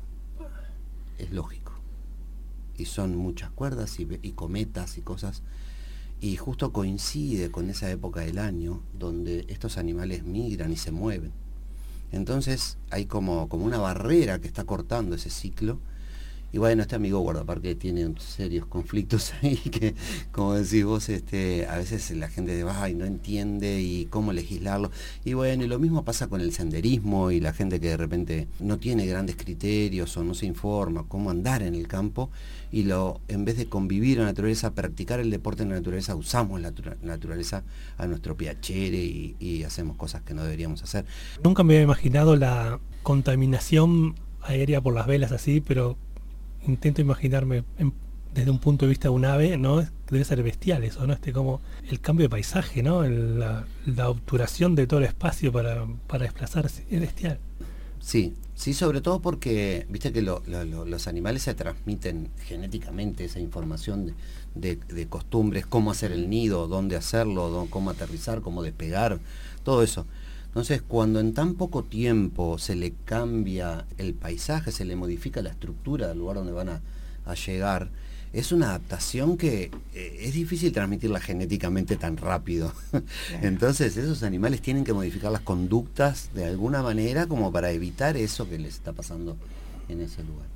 es 1.19 1.33
lógico. 1.33 1.73
Y 2.77 2.87
son 2.87 3.17
muchas 3.17 3.51
cuerdas 3.51 3.99
y, 3.99 4.33
cometas 4.33 4.99
y 4.99 5.03
cosas. 5.03 5.43
Y 6.21 6.37
justo 6.37 6.73
coincide 6.73 7.51
con 7.51 7.71
esa 7.71 7.91
época 7.91 8.21
del 8.21 8.39
año 8.39 8.83
donde 8.99 9.47
estos 9.49 9.79
animales 9.79 10.25
migran 10.25 10.73
y 10.73 10.77
se 10.77 10.91
mueven. 10.91 11.33
Entonces 12.13 12.79
hay 12.91 13.07
como, 13.07 13.49
como 13.49 13.65
una 13.65 13.79
barrera 13.79 14.41
que 14.41 14.47
está 14.47 14.65
cortando 14.65 15.17
ese 15.17 15.31
ciclo. 15.31 15.79
Y 16.57 16.59
bueno, 16.59 16.81
este 16.81 16.95
amigo 16.97 17.19
guardaparque 17.19 17.75
tiene 17.75 18.15
serios 18.19 18.65
conflictos 18.65 19.35
ahí 19.43 19.57
que, 19.57 19.95
como 20.33 20.55
decís 20.55 20.87
vos, 20.87 21.11
este, 21.11 21.67
a 21.67 21.77
veces 21.77 22.11
la 22.13 22.31
gente 22.31 22.65
va 22.65 22.89
y 22.89 22.95
no 22.95 23.05
entiende 23.05 23.83
y 23.83 24.07
cómo 24.07 24.33
legislarlo. 24.33 24.91
Y 25.23 25.35
bueno, 25.35 25.65
y 25.65 25.67
lo 25.67 25.79
mismo 25.79 26.03
pasa 26.03 26.29
con 26.29 26.41
el 26.41 26.55
senderismo 26.55 27.31
y 27.31 27.41
la 27.41 27.53
gente 27.53 27.79
que 27.79 27.89
de 27.89 27.99
repente 27.99 28.49
no 28.59 28.79
tiene 28.79 29.05
grandes 29.05 29.37
criterios 29.37 30.17
o 30.17 30.25
no 30.25 30.33
se 30.33 30.47
informa 30.47 31.05
cómo 31.07 31.29
andar 31.29 31.61
en 31.61 31.75
el 31.75 31.89
campo 31.89 32.31
y 32.73 32.85
lo 32.85 33.21
en 33.29 33.45
vez 33.45 33.59
de 33.59 33.67
convivir 33.67 34.17
en 34.17 34.25
la 34.25 34.31
naturaleza, 34.31 34.73
practicar 34.73 35.21
el 35.21 35.31
deporte 35.31 35.63
en 35.63 35.69
la 35.69 35.75
naturaleza, 35.75 36.17
usamos 36.17 36.59
la 36.63 36.71
natura- 36.71 36.97
naturaleza 37.03 37.65
a 37.99 38.07
nuestro 38.07 38.35
piacere 38.35 38.97
y, 38.97 39.37
y 39.39 39.63
hacemos 39.65 39.99
cosas 39.99 40.23
que 40.23 40.33
no 40.33 40.43
deberíamos 40.43 40.83
hacer. 40.83 41.05
Nunca 41.45 41.63
me 41.65 41.75
había 41.75 41.85
imaginado 41.85 42.35
la 42.35 42.81
contaminación 43.03 44.15
aérea 44.41 44.81
por 44.81 44.95
las 44.95 45.07
velas 45.07 45.33
así, 45.33 45.61
pero 45.61 45.99
intento 46.67 47.01
imaginarme 47.01 47.65
desde 48.35 48.51
un 48.51 48.59
punto 48.59 48.85
de 48.85 48.91
vista 48.91 49.09
de 49.09 49.15
un 49.15 49.25
ave, 49.25 49.57
¿no? 49.57 49.83
Debe 50.11 50.25
ser 50.25 50.43
bestial 50.43 50.85
eso, 50.85 51.07
¿no? 51.07 51.15
Este 51.15 51.33
como 51.33 51.61
el 51.89 52.01
cambio 52.01 52.25
de 52.27 52.31
paisaje, 52.31 52.83
¿no? 52.83 53.03
El- 53.05 53.39
la, 53.39 53.67
la 53.87 54.09
obturación 54.11 54.75
de 54.75 54.87
todo 54.87 55.01
el 55.01 55.07
espacio 55.07 55.51
para, 55.53 55.87
para 56.07 56.25
desplazarse, 56.25 56.85
es 56.91 57.01
bestial. 57.01 57.39
Sí, 57.99 58.35
sí, 58.55 58.75
sobre 58.75 59.01
todo 59.01 59.21
porque, 59.21 59.87
viste 59.89 60.13
que 60.13 60.23
lo- 60.23 60.43
lo- 60.47 60.65
lo- 60.65 60.85
los 60.85 61.09
animales 61.09 61.43
se 61.43 61.55
transmiten 61.55 62.29
genéticamente 62.45 63.25
esa 63.25 63.41
información 63.41 64.15
de, 64.55 64.77
de- 64.77 65.07
costumbres, 65.09 65.67
cómo 65.67 65.91
hacer 65.91 66.13
el 66.13 66.29
nido, 66.29 66.69
dónde 66.69 66.95
hacerlo, 66.97 67.67
cómo 67.71 67.91
aterrizar, 67.91 68.43
cómo 68.43 68.63
despegar, 68.63 69.19
todo 69.65 69.83
eso. 69.83 70.07
Entonces, 70.57 70.81
cuando 70.81 71.21
en 71.21 71.35
tan 71.35 71.57
poco 71.57 71.85
tiempo 71.85 72.57
se 72.57 72.77
le 72.77 72.95
cambia 73.05 73.85
el 73.99 74.15
paisaje, 74.15 74.73
se 74.73 74.87
le 74.87 74.97
modifica 74.97 75.43
la 75.43 75.51
estructura 75.51 76.09
del 76.09 76.17
lugar 76.17 76.37
donde 76.37 76.53
van 76.53 76.71
a, 76.71 76.81
a 77.27 77.35
llegar, 77.35 77.91
es 78.33 78.53
una 78.53 78.71
adaptación 78.71 79.37
que 79.37 79.71
eh, 79.93 80.19
es 80.19 80.33
difícil 80.33 80.73
transmitirla 80.73 81.21
genéticamente 81.21 81.97
tan 81.97 82.17
rápido. 82.17 82.73
Entonces 83.43 83.99
esos 83.99 84.23
animales 84.23 84.63
tienen 84.63 84.85
que 84.85 84.95
modificar 84.95 85.31
las 85.31 85.43
conductas 85.43 86.31
de 86.33 86.47
alguna 86.47 86.83
manera 86.83 87.27
como 87.27 87.53
para 87.53 87.71
evitar 87.73 88.17
eso 88.17 88.49
que 88.49 88.59
les 88.59 88.77
está 88.77 88.95
pasando 88.95 89.37
en 89.91 90.01
ese 90.01 90.25
lugar. 90.25 90.56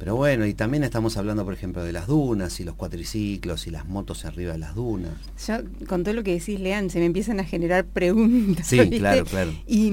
Pero 0.00 0.16
bueno, 0.16 0.46
y 0.46 0.54
también 0.54 0.82
estamos 0.82 1.18
hablando, 1.18 1.44
por 1.44 1.52
ejemplo, 1.52 1.84
de 1.84 1.92
las 1.92 2.06
dunas 2.06 2.58
y 2.58 2.64
los 2.64 2.74
cuatriciclos 2.74 3.66
y 3.66 3.70
las 3.70 3.86
motos 3.86 4.24
arriba 4.24 4.52
de 4.52 4.58
las 4.58 4.74
dunas. 4.74 5.12
Yo, 5.46 5.56
con 5.86 6.04
todo 6.04 6.14
lo 6.14 6.22
que 6.22 6.32
decís, 6.32 6.58
Lean, 6.58 6.88
se 6.88 7.00
me 7.00 7.04
empiezan 7.04 7.38
a 7.38 7.44
generar 7.44 7.84
preguntas. 7.84 8.66
Sí, 8.66 8.80
¿viste? 8.80 8.96
claro, 8.96 9.26
claro. 9.26 9.52
Y 9.66 9.92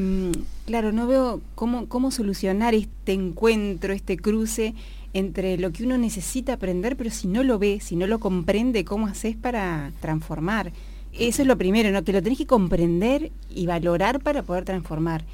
claro, 0.66 0.94
no 0.94 1.08
veo 1.08 1.42
cómo, 1.56 1.90
cómo 1.90 2.12
solucionar 2.12 2.74
este 2.74 3.12
encuentro, 3.12 3.94
este 3.94 4.16
cruce 4.16 4.76
entre 5.12 5.58
lo 5.58 5.74
que 5.74 5.84
uno 5.84 5.98
necesita 5.98 6.54
aprender, 6.54 6.96
pero 6.96 7.12
si 7.12 7.28
no 7.28 7.44
lo 7.44 7.60
ve, 7.60 7.80
si 7.82 7.98
no 7.98 8.08
lo 8.08 8.20
comprende, 8.20 8.86
¿cómo 8.86 9.08
haces 9.08 9.36
para 9.36 9.92
transformar? 10.00 10.72
Eso 11.12 11.42
es 11.42 11.48
lo 11.50 11.58
primero, 11.58 11.92
¿no? 11.92 12.06
Que 12.06 12.14
lo 12.14 12.24
tenés 12.24 12.38
que 12.38 12.48
comprender 12.48 13.34
y 13.54 13.66
valorar 13.66 14.22
para 14.22 14.42
poder 14.42 14.64
transformar. 14.64 15.26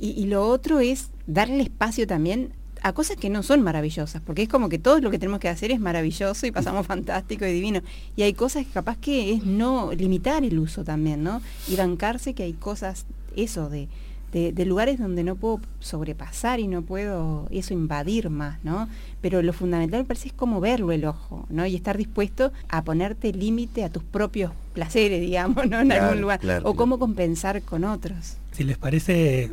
Y, 0.00 0.12
y 0.12 0.24
lo 0.24 0.48
otro 0.48 0.80
es 0.80 1.10
darle 1.26 1.64
espacio 1.64 2.06
también 2.06 2.54
a 2.82 2.92
cosas 2.92 3.16
que 3.16 3.30
no 3.30 3.42
son 3.42 3.62
maravillosas, 3.62 4.20
porque 4.22 4.42
es 4.42 4.48
como 4.48 4.68
que 4.68 4.78
todo 4.78 5.00
lo 5.00 5.10
que 5.10 5.18
tenemos 5.18 5.40
que 5.40 5.48
hacer 5.48 5.70
es 5.70 5.80
maravilloso 5.80 6.46
y 6.46 6.50
pasamos 6.50 6.86
fantástico 6.92 7.46
y 7.46 7.52
divino. 7.52 7.80
Y 8.16 8.22
hay 8.22 8.32
cosas 8.32 8.66
que 8.66 8.72
capaz 8.72 8.98
que 8.98 9.32
es 9.32 9.44
no 9.44 9.92
limitar 9.92 10.44
el 10.44 10.58
uso 10.58 10.84
también, 10.84 11.22
¿no? 11.22 11.40
Y 11.68 11.76
bancarse 11.76 12.34
que 12.34 12.42
hay 12.42 12.52
cosas, 12.54 13.06
eso, 13.36 13.68
de, 13.68 13.88
de, 14.32 14.52
de 14.52 14.64
lugares 14.64 14.98
donde 14.98 15.22
no 15.24 15.36
puedo 15.36 15.60
sobrepasar 15.80 16.58
y 16.60 16.66
no 16.68 16.82
puedo 16.82 17.46
eso 17.50 17.74
invadir 17.74 18.30
más, 18.30 18.58
¿no? 18.64 18.88
Pero 19.20 19.42
lo 19.42 19.52
fundamental 19.52 20.00
me 20.00 20.06
parece 20.06 20.28
es 20.28 20.34
cómo 20.34 20.60
verlo 20.60 20.90
el 20.92 21.04
ojo, 21.04 21.46
¿no? 21.50 21.66
Y 21.66 21.76
estar 21.76 21.96
dispuesto 21.98 22.52
a 22.68 22.82
ponerte 22.82 23.32
límite 23.32 23.84
a 23.84 23.90
tus 23.90 24.02
propios 24.02 24.52
placeres, 24.72 25.20
digamos, 25.20 25.68
¿no? 25.68 25.80
En 25.80 25.88
Claro, 25.88 26.04
algún 26.06 26.20
lugar. 26.22 26.40
claro, 26.40 26.68
o 26.68 26.74
cómo 26.74 26.98
compensar 26.98 27.60
con 27.62 27.84
otros. 27.84 28.38
Si 28.52 28.64
les 28.64 28.76
parece, 28.78 29.50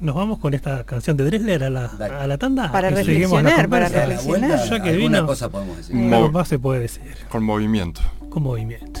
nos 0.00 0.14
vamos 0.14 0.38
con 0.38 0.54
esta 0.54 0.84
canción 0.84 1.16
de 1.16 1.24
Dresler 1.24 1.64
a 1.64 1.70
la, 1.70 1.84
a 1.86 2.26
la 2.26 2.38
tanda. 2.38 2.70
Para 2.72 2.88
reflexionar, 2.90 3.68
para 3.68 3.88
reflexionar. 3.88 4.68
Ya 4.68 4.82
que 4.82 4.92
vino, 4.92 5.26
cosa 5.26 5.48
podemos 5.50 5.76
decir. 5.78 5.96
algo 6.14 6.30
más 6.32 6.48
se 6.48 6.58
puede 6.58 6.80
decir. 6.80 7.02
Con 7.28 7.44
movimiento. 7.44 8.00
Con 8.30 8.42
movimiento. 8.42 9.00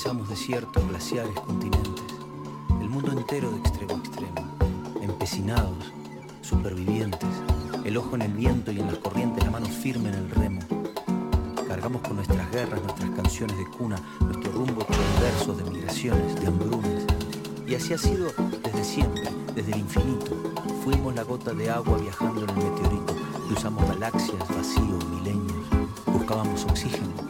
Atravesamos 0.00 0.30
desiertos, 0.30 0.88
glaciares, 0.88 1.38
continentes, 1.40 2.04
el 2.80 2.88
mundo 2.88 3.12
entero 3.12 3.50
de 3.50 3.58
extremo 3.58 3.96
a 3.96 3.98
extremo, 3.98 4.56
empecinados, 5.02 5.92
supervivientes, 6.40 7.28
el 7.84 7.98
ojo 7.98 8.14
en 8.14 8.22
el 8.22 8.32
viento 8.32 8.72
y 8.72 8.80
en 8.80 8.86
las 8.86 8.96
corrientes, 8.96 9.44
la 9.44 9.50
mano 9.50 9.66
firme 9.66 10.08
en 10.08 10.14
el 10.14 10.30
remo. 10.30 10.60
Cargamos 11.68 12.00
con 12.00 12.16
nuestras 12.16 12.50
guerras, 12.50 12.82
nuestras 12.82 13.10
canciones 13.10 13.58
de 13.58 13.66
cuna, 13.66 14.00
nuestro 14.20 14.52
rumbo 14.52 14.86
transverso 14.86 15.52
de 15.52 15.70
migraciones, 15.70 16.40
de 16.40 16.46
hambrunas. 16.46 17.04
Y 17.66 17.74
así 17.74 17.92
ha 17.92 17.98
sido 17.98 18.32
desde 18.64 18.82
siempre, 18.82 19.24
desde 19.54 19.72
el 19.72 19.80
infinito. 19.80 20.34
Fuimos 20.82 21.14
la 21.14 21.24
gota 21.24 21.52
de 21.52 21.68
agua 21.68 21.98
viajando 21.98 22.44
en 22.44 22.48
el 22.48 22.56
meteorito. 22.56 23.16
Cruzamos 23.48 23.86
galaxias, 23.86 24.48
vacíos, 24.48 25.06
milenios. 25.10 25.66
Buscábamos 26.06 26.64
oxígeno. 26.64 27.29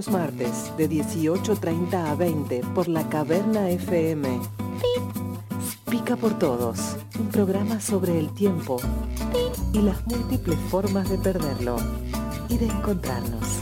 los 0.00 0.08
martes 0.10 0.74
de 0.78 0.88
18.30 0.88 1.92
a 1.92 2.14
20 2.14 2.62
por 2.74 2.88
la 2.88 3.06
Caverna 3.10 3.68
FM. 3.68 4.40
Pica 5.90 6.16
por 6.16 6.38
todos, 6.38 6.96
un 7.18 7.26
programa 7.26 7.80
sobre 7.80 8.18
el 8.18 8.32
tiempo 8.32 8.80
y 9.74 9.82
las 9.82 10.06
múltiples 10.06 10.58
formas 10.70 11.10
de 11.10 11.18
perderlo 11.18 11.76
y 12.48 12.56
de 12.56 12.64
encontrarnos. 12.64 13.59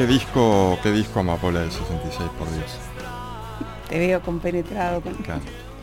¿Qué 0.00 0.06
disco, 0.06 0.78
qué 0.82 0.92
disco 0.92 1.20
Amapola 1.20 1.60
del 1.60 1.70
66, 1.70 2.30
por 2.38 2.50
Dios? 2.50 2.78
Te 3.86 3.98
veo 3.98 4.22
compenetrado 4.22 5.02
con... 5.02 5.12
Claro, 5.12 5.42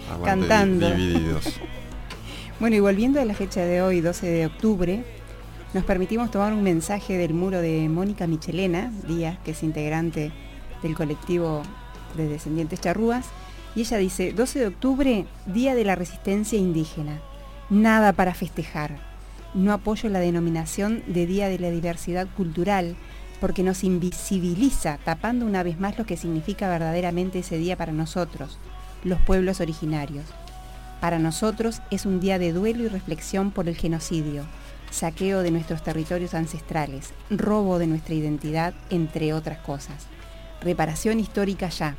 aguante 0.10 0.48
Cantando. 0.48 0.92
Divididos. 0.92 1.60
Bueno, 2.60 2.76
y 2.76 2.80
volviendo 2.80 3.22
a 3.22 3.26
la 3.26 3.36
fecha 3.36 3.62
de 3.62 3.84
hoy, 3.84 4.02
12 4.02 4.26
de 4.26 4.48
octubre, 4.48 5.04
nos 5.76 5.84
permitimos 5.84 6.32
tomar 6.32 6.54
un 6.54 6.64
mensaje 6.64 7.16
del 7.16 7.36
muro 7.36 7.62
de 7.62 7.88
Mónica 7.88 8.26
Michelena 8.26 8.92
Díaz, 9.08 9.38
que 9.46 9.52
es 9.52 9.62
integrante 9.62 10.32
del 10.82 10.96
colectivo 10.96 11.62
de 12.16 12.28
descendientes 12.28 12.82
charrúas, 12.82 13.28
y 13.76 13.82
ella 13.82 13.98
dice, 13.98 14.34
12 14.34 14.60
de 14.60 14.66
octubre, 14.66 15.26
Día 15.46 15.76
de 15.76 15.84
la 15.84 15.94
Resistencia 15.94 16.58
Indígena. 16.58 17.22
Nada 17.70 18.12
para 18.14 18.34
festejar. 18.34 18.98
No 19.54 19.72
apoyo 19.72 20.10
la 20.10 20.20
denominación 20.20 21.04
de 21.06 21.28
Día 21.28 21.50
de 21.50 21.60
la 21.60 21.70
Diversidad 21.70 22.28
Cultural 22.36 22.96
porque 23.40 23.62
nos 23.62 23.84
invisibiliza, 23.84 24.98
tapando 25.06 25.46
una 25.46 25.62
vez 25.62 25.80
más 25.80 25.98
lo 25.98 26.08
que 26.08 26.18
significa 26.18 26.70
verdaderamente 26.70 27.40
ese 27.40 27.60
día 27.60 27.78
para 27.78 27.92
nosotros, 27.92 28.58
los 29.08 29.20
pueblos 29.20 29.60
originarios. 29.62 30.26
Para 31.02 31.20
nosotros 31.20 31.82
es 31.92 32.06
un 32.06 32.20
día 32.20 32.40
de 32.40 32.54
duelo 32.54 32.84
y 32.84 32.88
reflexión 32.88 33.52
por 33.52 33.68
el 33.68 33.76
genocidio, 33.76 34.46
saqueo 34.90 35.44
de 35.44 35.52
nuestros 35.52 35.84
territorios 35.84 36.34
ancestrales, 36.34 37.14
robo 37.30 37.78
de 37.80 37.88
nuestra 37.88 38.16
identidad, 38.16 38.74
entre 38.90 39.34
otras 39.34 39.60
cosas. 39.60 40.08
Reparación 40.62 41.20
histórica 41.20 41.70
ya. 41.70 41.96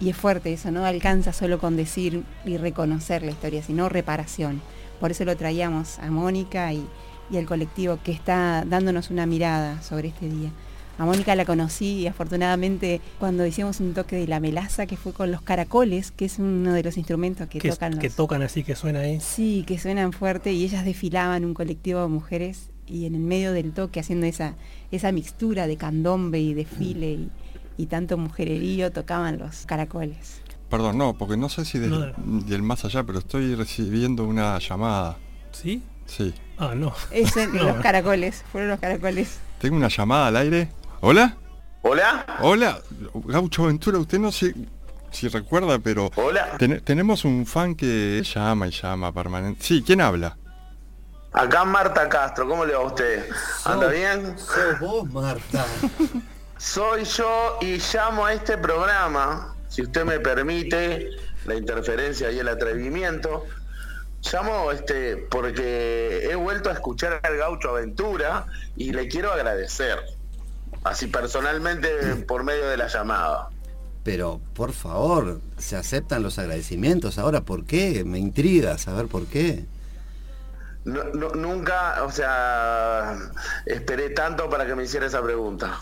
Y 0.00 0.10
es 0.10 0.16
fuerte 0.16 0.52
eso, 0.52 0.70
no 0.70 0.84
alcanza 0.84 1.32
solo 1.32 1.58
con 1.58 1.76
decir 1.76 2.22
y 2.44 2.56
reconocer 2.56 3.22
la 3.22 3.32
historia, 3.32 3.62
sino 3.62 3.88
reparación. 3.88 4.62
Por 5.00 5.10
eso 5.10 5.24
lo 5.24 5.36
traíamos 5.36 5.98
a 5.98 6.08
Mónica 6.10 6.72
y, 6.72 6.86
y 7.30 7.36
al 7.36 7.46
colectivo 7.46 7.98
que 8.04 8.12
está 8.12 8.64
dándonos 8.64 9.10
una 9.10 9.26
mirada 9.26 9.82
sobre 9.82 10.08
este 10.08 10.28
día. 10.28 10.50
A 10.98 11.04
Mónica 11.04 11.34
la 11.36 11.44
conocí 11.44 12.06
afortunadamente 12.08 13.00
cuando 13.20 13.46
hicimos 13.46 13.78
un 13.80 13.94
toque 13.94 14.16
de 14.16 14.26
la 14.26 14.40
melaza 14.40 14.86
que 14.86 14.96
fue 14.96 15.12
con 15.12 15.30
los 15.30 15.40
caracoles, 15.42 16.10
que 16.10 16.24
es 16.24 16.38
uno 16.40 16.72
de 16.72 16.82
los 16.82 16.96
instrumentos 16.96 17.48
que, 17.48 17.60
que, 17.60 17.70
tocan 17.70 17.92
los... 17.92 18.00
que 18.00 18.10
tocan 18.10 18.42
así, 18.42 18.64
que 18.64 18.74
suena 18.74 19.00
ahí. 19.00 19.20
Sí, 19.20 19.64
que 19.66 19.78
suenan 19.78 20.12
fuerte 20.12 20.52
y 20.52 20.64
ellas 20.64 20.84
desfilaban 20.84 21.44
un 21.44 21.54
colectivo 21.54 22.02
de 22.02 22.08
mujeres 22.08 22.70
y 22.86 23.06
en 23.06 23.14
el 23.14 23.20
medio 23.20 23.52
del 23.52 23.72
toque 23.72 24.00
haciendo 24.00 24.26
esa, 24.26 24.54
esa 24.90 25.12
mixtura 25.12 25.66
de 25.68 25.76
candombe 25.76 26.40
y 26.40 26.52
desfile 26.54 27.12
y, 27.12 27.30
y 27.76 27.86
tanto 27.86 28.18
mujererío 28.18 28.90
tocaban 28.90 29.38
los 29.38 29.66
caracoles. 29.66 30.40
Perdón, 30.68 30.98
no, 30.98 31.16
porque 31.16 31.36
no 31.36 31.48
sé 31.48 31.64
si 31.64 31.78
del, 31.78 31.90
No. 31.90 32.06
del 32.42 32.62
más 32.62 32.84
allá, 32.84 33.04
pero 33.04 33.20
estoy 33.20 33.54
recibiendo 33.54 34.24
una 34.24 34.58
llamada. 34.58 35.16
¿Sí? 35.52 35.82
Sí. 36.06 36.34
Ah, 36.58 36.74
no. 36.74 36.92
Ese, 37.10 37.46
No. 37.52 37.62
Los 37.62 37.76
caracoles, 37.76 38.44
fueron 38.50 38.70
los 38.70 38.80
caracoles. 38.80 39.38
Tengo 39.60 39.76
una 39.76 39.88
llamada 39.88 40.26
al 40.26 40.36
aire. 40.36 40.68
¿Hola? 41.00 41.36
¿Hola? 41.82 42.26
Hola, 42.40 42.80
Gaucho 43.26 43.64
Ventura, 43.64 43.98
usted 43.98 44.18
no 44.18 44.32
sé 44.32 44.54
si 45.10 45.28
recuerda, 45.28 45.78
pero 45.78 46.10
Hola. 46.16 46.56
ten- 46.58 46.80
tenemos 46.82 47.24
un 47.24 47.46
fan 47.46 47.74
que 47.74 48.22
llama 48.24 48.66
y 48.66 48.70
llama 48.70 49.12
permanente. 49.12 49.62
Sí, 49.64 49.82
¿quién 49.86 50.00
habla? 50.00 50.36
Acá 51.32 51.64
Marta 51.64 52.08
Castro, 52.08 52.48
¿cómo 52.48 52.64
le 52.64 52.74
va 52.74 52.80
a 52.82 52.86
usted? 52.86 53.28
¿Anda 53.64 53.88
bien? 53.88 54.36
Sos 54.38 54.80
vos, 54.80 55.08
Marta. 55.12 55.64
Soy 56.58 57.04
yo 57.04 57.58
y 57.60 57.78
llamo 57.94 58.26
a 58.26 58.32
este 58.32 58.58
programa, 58.58 59.54
si 59.68 59.82
usted 59.82 60.04
me 60.04 60.18
permite, 60.18 61.08
la 61.44 61.54
interferencia 61.54 62.32
y 62.32 62.38
el 62.40 62.48
atrevimiento. 62.48 63.44
Llamo 64.32 64.72
este 64.72 65.16
porque 65.30 66.28
he 66.28 66.34
vuelto 66.34 66.70
a 66.70 66.72
escuchar 66.72 67.20
al 67.22 67.36
Gaucho 67.36 67.70
Aventura 67.70 68.46
y 68.76 68.90
le 68.92 69.06
quiero 69.06 69.32
agradecer. 69.32 70.00
Así 70.84 71.06
personalmente 71.06 71.88
por 72.26 72.44
medio 72.44 72.66
de 72.68 72.76
la 72.76 72.88
llamada. 72.88 73.48
Pero, 74.04 74.40
por 74.54 74.72
favor, 74.72 75.40
se 75.58 75.76
aceptan 75.76 76.22
los 76.22 76.38
agradecimientos. 76.38 77.18
Ahora, 77.18 77.42
¿por 77.42 77.64
qué? 77.64 78.04
Me 78.04 78.18
intriga 78.18 78.78
saber 78.78 79.06
por 79.06 79.26
qué. 79.26 79.66
No- 80.84 81.04
no- 81.12 81.30
nunca, 81.30 82.02
o 82.04 82.10
sea, 82.10 83.18
esperé 83.66 84.10
tanto 84.10 84.48
para 84.48 84.64
que 84.66 84.74
me 84.74 84.84
hiciera 84.84 85.06
esa 85.06 85.20
pregunta. 85.22 85.78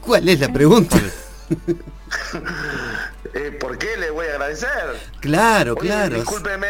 ¿Cuál 0.00 0.28
es 0.28 0.40
la 0.40 0.52
pregunta? 0.52 0.96
Eh, 3.34 3.56
¿Por 3.60 3.78
qué 3.78 3.96
le 3.96 4.10
voy 4.10 4.26
a 4.26 4.30
agradecer? 4.32 4.98
Claro, 5.20 5.74
Oye, 5.78 5.88
claro. 5.88 6.16
Discúlpeme, 6.16 6.66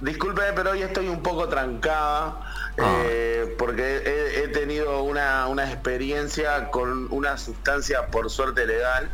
discúlpeme, 0.00 0.52
pero 0.54 0.70
hoy 0.70 0.80
estoy 0.82 1.08
un 1.08 1.22
poco 1.22 1.46
trancada. 1.48 2.45
Ah. 2.78 3.02
eh, 3.04 3.54
porque 3.58 4.02
he, 4.44 4.48
tenido 4.48 5.02
una, 5.02 5.46
una 5.48 5.70
experiencia 5.70 6.70
con 6.70 7.12
una 7.12 7.36
sustancia 7.38 8.06
por 8.06 8.30
suerte 8.30 8.66
legal 8.66 9.10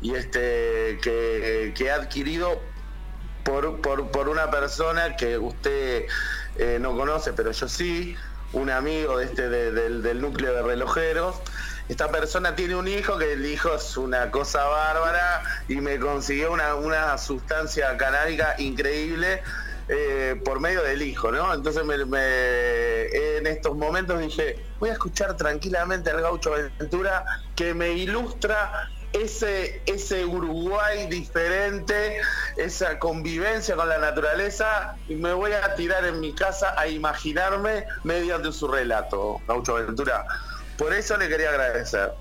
y 0.00 0.14
este 0.14 0.98
que, 1.02 1.72
que 1.76 1.84
he 1.84 1.90
adquirido 1.90 2.60
por, 3.44 3.80
por, 3.80 4.10
por 4.10 4.28
una 4.28 4.50
persona 4.50 5.16
que 5.16 5.38
usted 5.38 6.06
eh, 6.56 6.78
no 6.80 6.96
conoce, 6.96 7.32
pero 7.32 7.50
yo 7.52 7.68
sí, 7.68 8.16
un 8.52 8.70
amigo 8.70 9.20
este 9.20 9.48
de- 9.48 9.72
del, 9.72 10.02
del 10.02 10.20
núcleo 10.20 10.52
de 10.54 10.62
relojeros. 10.62 11.36
Esta 11.88 12.08
persona 12.10 12.54
tiene 12.54 12.76
un 12.76 12.86
hijo 12.86 13.18
que 13.18 13.32
el 13.32 13.44
hijo 13.44 13.74
es 13.74 13.96
una 13.96 14.30
cosa 14.30 14.64
bárbara 14.64 15.42
y 15.68 15.76
me 15.76 15.98
consiguió 15.98 16.52
una, 16.52 16.76
una 16.76 17.18
sustancia 17.18 17.96
canábica 17.96 18.54
increíble 18.58 19.42
eh, 19.92 20.40
por 20.44 20.60
medio 20.60 20.82
del 20.82 21.02
hijo, 21.02 21.32
¿no? 21.32 21.52
Entonces 21.52 21.82
en 21.82 23.46
estos 23.46 23.76
momentos 23.76 24.20
dije, 24.20 24.56
voy 24.78 24.90
a 24.90 24.92
escuchar 24.92 25.36
tranquilamente 25.36 26.10
al 26.10 26.20
gaucho 26.20 26.52
Ventura 26.78 27.24
que 27.56 27.74
me 27.74 27.90
ilustra 27.90 28.88
ese, 29.12 29.82
ese 29.86 30.24
Uruguay 30.24 31.08
diferente, 31.08 32.20
esa 32.56 33.00
convivencia 33.00 33.74
con 33.74 33.88
la 33.88 33.98
naturaleza, 33.98 34.96
y 35.08 35.16
me 35.16 35.32
voy 35.32 35.52
a 35.52 35.74
tirar 35.74 36.04
en 36.04 36.20
mi 36.20 36.32
casa 36.34 36.78
a 36.78 36.86
imaginarme 36.86 37.84
mediante 38.04 38.52
su 38.52 38.68
relato, 38.68 39.40
gaucho 39.48 39.74
Ventura. 39.74 40.24
Por 40.78 40.94
eso 40.94 41.16
le 41.16 41.28
quería 41.28 41.50
agradecer. 41.50 42.12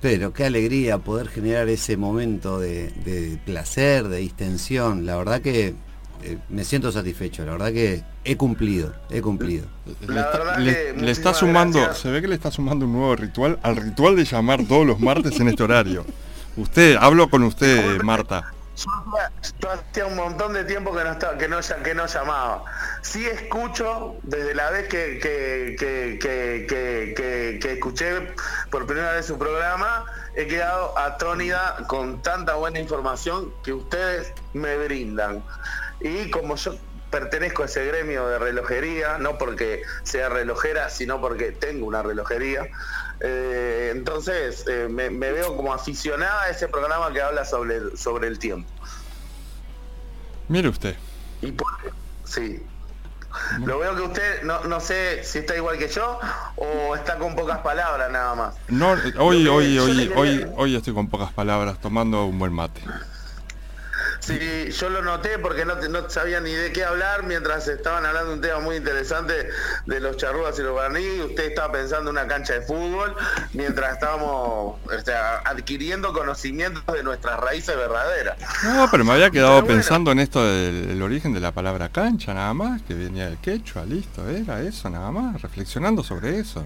Pero 0.00 0.32
qué 0.32 0.46
alegría 0.46 0.98
poder 0.98 1.28
generar 1.28 1.68
ese 1.68 1.96
momento 1.96 2.58
de, 2.58 2.88
de 3.04 3.38
placer, 3.46 4.08
de 4.08 4.16
distensión. 4.16 5.06
La 5.06 5.16
verdad 5.16 5.40
que 5.40 5.76
eh, 6.22 6.38
me 6.48 6.64
siento 6.64 6.90
satisfecho, 6.92 7.44
la 7.44 7.52
verdad 7.52 7.72
que 7.72 8.02
he 8.24 8.36
cumplido, 8.36 8.92
he 9.10 9.20
cumplido. 9.22 9.66
Le 10.06 10.20
está, 10.20 10.58
le- 10.58 10.92
le 10.94 11.10
está 11.10 11.34
sumando, 11.34 11.92
se 11.94 12.10
ve 12.10 12.20
que 12.22 12.28
le 12.28 12.34
está 12.34 12.50
sumando 12.50 12.86
un 12.86 12.92
nuevo 12.92 13.16
ritual 13.16 13.58
al 13.62 13.76
ritual 13.76 14.16
de 14.16 14.24
llamar 14.24 14.60
todos 14.66 14.86
los 14.86 15.00
martes 15.00 15.38
en 15.40 15.48
este 15.48 15.62
horario. 15.62 16.04
Usted, 16.56 16.96
hablo 17.00 17.28
con 17.30 17.42
usted, 17.44 18.00
Marta. 18.02 18.52
Yo 19.60 19.70
hacía 19.70 20.06
un 20.06 20.16
montón 20.16 20.54
de 20.54 20.64
tiempo 20.64 20.94
que 20.96 21.04
no 21.04 21.12
estaba, 21.12 21.36
que 21.38 21.46
no, 21.46 21.58
que 21.84 21.94
no 21.94 22.06
llamaba. 22.06 22.64
Sí 23.02 23.24
escucho 23.26 24.16
desde 24.22 24.54
la 24.54 24.70
vez 24.70 24.88
que, 24.88 25.18
que, 25.22 25.76
que, 25.78 26.18
que, 26.18 26.66
que- 26.68 27.14
que- 27.14 27.58
que 27.60 27.72
escuché 27.72 28.34
por 28.70 28.86
primera 28.86 29.12
vez 29.12 29.26
su 29.26 29.36
programa, 29.38 30.04
he 30.34 30.46
quedado 30.46 30.96
atónida 30.98 31.84
con 31.86 32.22
tanta 32.22 32.54
buena 32.54 32.80
información 32.80 33.52
que 33.62 33.72
ustedes 33.74 34.32
me 34.54 34.76
brindan. 34.78 35.42
Y 36.02 36.30
como 36.30 36.56
yo 36.56 36.74
pertenezco 37.10 37.62
a 37.62 37.66
ese 37.66 37.84
gremio 37.86 38.26
de 38.26 38.38
relojería, 38.38 39.18
no 39.18 39.36
porque 39.38 39.82
sea 40.02 40.28
relojera, 40.30 40.88
sino 40.88 41.20
porque 41.20 41.52
tengo 41.52 41.86
una 41.86 42.02
relojería, 42.02 42.66
eh, 43.20 43.92
entonces 43.94 44.64
eh, 44.66 44.88
me, 44.90 45.10
me 45.10 45.30
veo 45.30 45.54
como 45.56 45.72
aficionada 45.74 46.44
a 46.44 46.48
ese 46.50 46.68
programa 46.68 47.12
que 47.12 47.20
habla 47.20 47.44
sobre, 47.44 47.96
sobre 47.96 48.28
el 48.28 48.38
tiempo. 48.38 48.68
Mire 50.48 50.68
usted. 50.68 50.96
Y 51.40 51.52
por- 51.52 51.68
sí. 52.24 52.64
Lo 53.64 53.78
veo 53.78 53.96
que 53.96 54.02
usted, 54.02 54.42
no, 54.42 54.62
no 54.64 54.78
sé 54.80 55.24
si 55.24 55.38
está 55.38 55.56
igual 55.56 55.78
que 55.78 55.88
yo 55.88 56.18
o 56.56 56.94
está 56.94 57.16
con 57.16 57.34
pocas 57.34 57.58
palabras 57.60 58.10
nada 58.10 58.34
más. 58.34 58.54
No, 58.68 58.90
hoy, 59.18 59.46
hoy, 59.48 59.78
hoy, 59.78 60.12
hoy, 60.14 60.46
hoy 60.54 60.76
estoy 60.76 60.92
con 60.92 61.08
pocas 61.08 61.32
palabras, 61.32 61.80
tomando 61.80 62.26
un 62.26 62.38
buen 62.38 62.52
mate. 62.52 62.82
Sí, 64.22 64.70
yo 64.70 64.88
lo 64.88 65.02
noté 65.02 65.36
porque 65.40 65.64
no, 65.64 65.74
no 65.74 66.08
sabía 66.08 66.40
ni 66.40 66.52
de 66.52 66.72
qué 66.72 66.84
hablar 66.84 67.24
mientras 67.24 67.66
estaban 67.66 68.06
hablando 68.06 68.30
de 68.30 68.36
un 68.36 68.40
tema 68.40 68.60
muy 68.60 68.76
interesante 68.76 69.48
de 69.86 70.00
los 70.00 70.16
charrúas 70.16 70.56
y 70.60 70.62
los 70.62 70.70
guaraní. 70.70 71.20
Usted 71.22 71.46
estaba 71.46 71.72
pensando 71.72 72.10
en 72.10 72.16
una 72.16 72.28
cancha 72.28 72.54
de 72.54 72.62
fútbol 72.62 73.16
mientras 73.52 73.94
estábamos 73.94 74.76
este, 74.96 75.12
adquiriendo 75.12 76.12
conocimientos 76.12 76.84
de 76.94 77.02
nuestras 77.02 77.40
raíces 77.40 77.76
verdaderas. 77.76 78.36
No, 78.62 78.86
pero 78.92 79.04
me 79.04 79.12
había 79.12 79.30
quedado 79.30 79.66
pensando 79.66 80.12
en 80.12 80.20
esto 80.20 80.44
del 80.44 80.90
el 80.90 81.02
origen 81.02 81.34
de 81.34 81.40
la 81.40 81.50
palabra 81.50 81.88
cancha, 81.88 82.32
nada 82.32 82.54
más, 82.54 82.80
que 82.82 82.94
venía 82.94 83.26
del 83.26 83.38
quechua, 83.38 83.84
listo, 83.84 84.28
era 84.28 84.60
eso, 84.62 84.88
nada 84.88 85.10
más, 85.10 85.42
reflexionando 85.42 86.04
sobre 86.04 86.38
eso. 86.38 86.64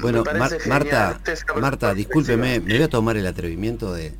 Bueno, 0.00 0.22
Mar-. 0.24 0.58
Marta, 0.66 1.20
Marta, 1.56 1.94
discúlpeme, 1.94 2.60
me 2.60 2.74
voy 2.74 2.82
a 2.82 2.88
tomar 2.88 3.16
el 3.16 3.26
atrevimiento 3.26 3.94
de, 3.94 4.14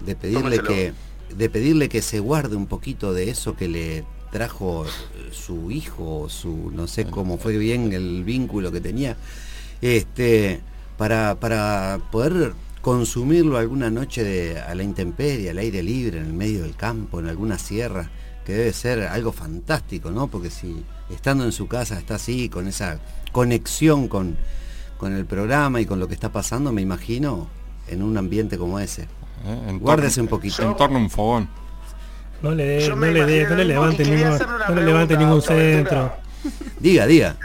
de 0.00 0.16
pedirle 0.16 0.58
que 0.58 0.94
de 1.36 1.50
pedirle 1.50 1.88
que 1.88 2.02
se 2.02 2.20
guarde 2.20 2.56
un 2.56 2.66
poquito 2.66 3.12
de 3.12 3.30
eso 3.30 3.56
que 3.56 3.68
le 3.68 4.04
trajo 4.30 4.84
eh, 4.86 4.88
su 5.32 5.70
hijo, 5.70 6.28
su 6.28 6.70
no 6.72 6.86
sé 6.86 7.06
cómo 7.06 7.38
fue 7.38 7.56
bien 7.56 7.92
el 7.92 8.24
vínculo 8.24 8.72
que 8.72 8.80
tenía, 8.80 9.16
este 9.80 10.60
para, 10.96 11.36
para 11.40 12.00
poder 12.10 12.54
consumirlo 12.80 13.58
alguna 13.58 13.90
noche 13.90 14.22
de, 14.22 14.60
a 14.60 14.74
la 14.74 14.82
intemperie, 14.82 15.50
al 15.50 15.58
aire 15.58 15.82
libre, 15.82 16.18
en 16.18 16.26
el 16.26 16.32
medio 16.32 16.62
del 16.62 16.76
campo, 16.76 17.18
en 17.18 17.28
alguna 17.28 17.58
sierra, 17.58 18.10
que 18.44 18.52
debe 18.52 18.72
ser 18.72 19.02
algo 19.04 19.32
fantástico, 19.32 20.10
¿no? 20.10 20.28
Porque 20.28 20.50
si 20.50 20.84
estando 21.10 21.44
en 21.44 21.52
su 21.52 21.66
casa 21.66 21.98
está 21.98 22.16
así, 22.16 22.48
con 22.48 22.68
esa 22.68 23.00
conexión 23.32 24.06
con, 24.06 24.36
con 24.98 25.14
el 25.14 25.24
programa 25.24 25.80
y 25.80 25.86
con 25.86 25.98
lo 25.98 26.08
que 26.08 26.14
está 26.14 26.30
pasando, 26.30 26.72
me 26.72 26.82
imagino 26.82 27.48
en 27.88 28.02
un 28.02 28.16
ambiente 28.18 28.58
como 28.58 28.78
ese. 28.78 29.08
¿Eh? 29.44 29.60
En 29.68 29.78
Guárdese 29.78 30.16
torno- 30.16 30.22
un 30.24 30.28
poquito. 30.28 30.62
En 30.62 30.76
torno 30.76 30.96
a 30.98 31.00
un 31.00 31.10
fogón. 31.10 31.48
No 32.42 32.50
le 32.50 32.88
no 32.88 32.96
le 32.96 33.46
no 33.48 33.54
le 33.56 33.64
levante 33.64 34.04
ningún, 34.04 34.38
no 34.68 34.74
le 34.74 34.82
levante 34.82 35.16
ningún 35.16 35.40
centro. 35.42 36.14
Diga, 36.78 37.06
diga. 37.06 37.36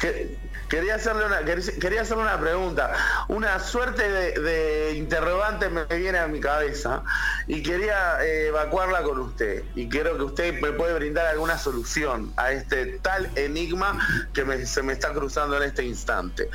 Que- 0.00 0.46
Quería 0.68 0.96
hacerle 0.96 1.26
una, 1.26 1.42
quer- 1.42 1.78
quería 1.78 2.00
hacerle 2.02 2.24
una 2.24 2.40
pregunta. 2.40 2.90
Una 3.28 3.60
suerte 3.60 4.02
de, 4.10 4.32
de 4.40 4.94
interrogante 4.96 5.68
me 5.68 5.84
viene 5.84 6.18
a 6.18 6.26
mi 6.26 6.40
cabeza 6.40 7.04
y 7.46 7.62
quería 7.62 8.20
eh, 8.24 8.48
evacuarla 8.48 9.04
con 9.04 9.20
usted. 9.20 9.62
Y 9.76 9.88
quiero 9.88 10.16
que 10.16 10.24
usted 10.24 10.60
me 10.60 10.72
puede 10.72 10.94
brindar 10.94 11.26
alguna 11.28 11.56
solución 11.56 12.32
a 12.36 12.50
este 12.50 12.98
tal 12.98 13.30
enigma 13.36 13.96
que 14.32 14.44
me- 14.44 14.66
se 14.66 14.82
me 14.82 14.92
está 14.94 15.12
cruzando 15.12 15.56
en 15.56 15.62
este 15.62 15.84
instante. 15.84 16.50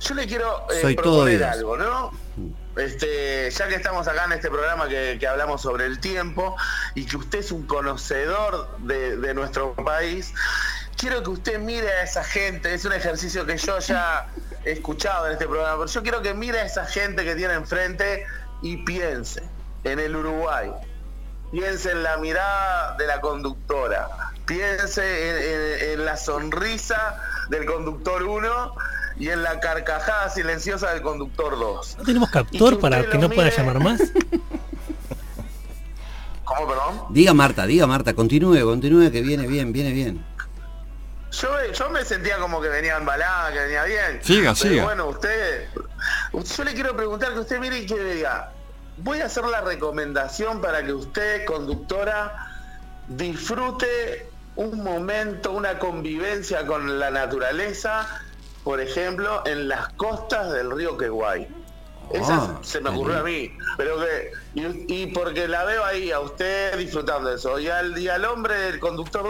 Yo 0.00 0.14
le 0.16 0.26
quiero 0.26 0.66
eh, 0.74 0.96
proponer 0.96 1.44
algo, 1.44 1.76
¿no? 1.76 2.10
Este, 2.76 3.50
ya 3.50 3.68
que 3.68 3.76
estamos 3.76 4.08
acá 4.08 4.24
en 4.24 4.32
este 4.32 4.50
programa 4.50 4.88
que, 4.88 5.24
hablamos 5.28 5.62
sobre 5.62 5.86
el 5.86 6.00
tiempo 6.00 6.56
y 6.94 7.06
que 7.06 7.16
usted 7.16 7.38
es 7.38 7.52
un 7.52 7.66
conocedor 7.66 8.76
de, 8.78 9.32
nuestro 9.34 9.74
país, 9.74 10.34
quiero 10.96 11.22
que 11.22 11.30
usted 11.30 11.58
mire 11.60 11.88
a 11.88 12.02
esa 12.02 12.24
gente, 12.24 12.74
es 12.74 12.84
un 12.84 12.92
ejercicio 12.92 13.46
que 13.46 13.56
yo 13.56 13.78
ya 13.78 14.26
he 14.64 14.72
escuchado 14.72 15.26
en 15.26 15.32
este 15.34 15.46
programa, 15.46 15.74
pero 15.78 15.86
yo 15.86 16.02
quiero 16.02 16.22
que 16.22 16.34
mire 16.34 16.60
a 16.60 16.64
esa 16.64 16.84
gente 16.84 17.24
que 17.24 17.36
tiene 17.36 17.54
enfrente 17.54 18.26
y 18.62 18.78
piense 18.78 19.42
en 19.84 20.00
el 20.00 20.16
Uruguay, 20.16 20.72
piense 21.52 21.92
en 21.92 22.02
la 22.02 22.16
mirada 22.16 22.96
de 22.96 23.06
la 23.06 23.20
conductora, 23.20 24.08
piense 24.46 25.02
en, 25.02 25.36
en- 25.36 25.90
en 26.00 26.04
la 26.04 26.16
sonrisa 26.16 27.20
del 27.50 27.66
conductor 27.66 28.22
1 28.22 28.74
y 29.18 29.28
en 29.28 29.42
la 29.42 29.60
carcajada 29.60 30.28
silenciosa 30.30 30.92
del 30.92 31.02
conductor 31.02 31.58
2. 31.58 31.96
¿No 31.98 32.04
tenemos 32.04 32.30
captor 32.30 32.80
para 32.80 33.08
que 33.08 33.18
no 33.18 33.30
pueda 33.30 33.50
llamar 33.50 33.80
más? 33.80 34.00
¿Cómo, 36.44 36.68
perdón? 36.68 37.06
Diga 37.10 37.32
Marta, 37.32 37.66
diga 37.66 37.86
Marta, 37.86 38.14
continúe, 38.14 38.62
continúe 38.64 39.10
que 39.10 39.22
viene 39.22 39.46
bien, 39.46 39.72
viene 39.72 39.92
bien. 39.92 40.24
Yo, 41.30 41.48
yo 41.72 41.90
me 41.90 42.04
sentía 42.04 42.38
como 42.38 42.60
que 42.60 42.68
venía 42.68 42.96
embalada, 42.96 43.52
que 43.52 43.58
venía 43.60 43.84
bien. 43.84 44.20
Siga, 44.22 44.54
Pero 44.54 44.70
siga. 44.70 44.84
Bueno, 44.84 45.06
usted, 45.08 45.68
yo 46.32 46.64
le 46.64 46.74
quiero 46.74 46.94
preguntar 46.94 47.32
que 47.32 47.40
usted 47.40 47.58
mire 47.58 47.78
y 47.78 47.86
que 47.86 47.98
diga, 47.98 48.52
voy 48.98 49.20
a 49.20 49.26
hacer 49.26 49.44
la 49.44 49.60
recomendación 49.62 50.60
para 50.60 50.84
que 50.84 50.92
usted, 50.92 51.44
conductora, 51.44 52.50
disfrute 53.08 54.28
un 54.56 54.84
momento, 54.84 55.52
una 55.52 55.78
convivencia 55.78 56.64
con 56.66 56.98
la 57.00 57.10
naturaleza, 57.10 58.06
por 58.64 58.80
ejemplo, 58.80 59.42
en 59.46 59.68
las 59.68 59.92
costas 59.94 60.52
del 60.52 60.70
río 60.70 60.96
Queguay. 60.96 61.46
Esa 62.12 62.34
Ah, 62.34 62.58
se 62.62 62.80
me 62.80 62.90
ocurrió 62.90 63.18
a 63.18 63.22
mí, 63.22 63.50
pero 63.78 63.98
que 63.98 64.32
y, 64.54 65.02
y 65.02 65.06
porque 65.06 65.48
la 65.48 65.64
veo 65.64 65.84
ahí 65.84 66.10
a 66.10 66.20
usted 66.20 66.76
disfrutando 66.76 67.30
de 67.30 67.36
eso. 67.36 67.58
Y 67.58 67.68
al, 67.68 67.98
y 67.98 68.08
al 68.08 68.24
hombre 68.26 68.54
del 68.54 68.78
conductor 68.78 69.22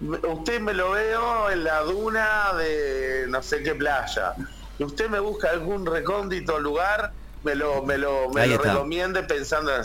2 0.00 0.22
usted 0.24 0.60
me 0.60 0.74
lo 0.74 0.90
veo 0.90 1.50
en 1.50 1.64
la 1.64 1.80
duna 1.80 2.52
de 2.58 3.26
no 3.28 3.42
sé 3.42 3.62
qué 3.62 3.74
playa. 3.74 4.34
Y 4.78 4.84
usted 4.84 5.08
me 5.08 5.20
busca 5.20 5.50
algún 5.50 5.86
recóndito 5.86 6.58
lugar 6.58 7.12
me 7.44 7.54
lo 7.54 7.82
me 7.82 7.98
lo, 7.98 8.28
me 8.30 8.46
lo 8.46 8.58
recomiende 8.58 9.22
pensando 9.22 9.74
en 9.74 9.82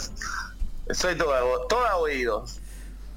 soy 0.93 1.17
todo 1.17 1.33
toda 1.67 1.97
oídos. 1.97 2.59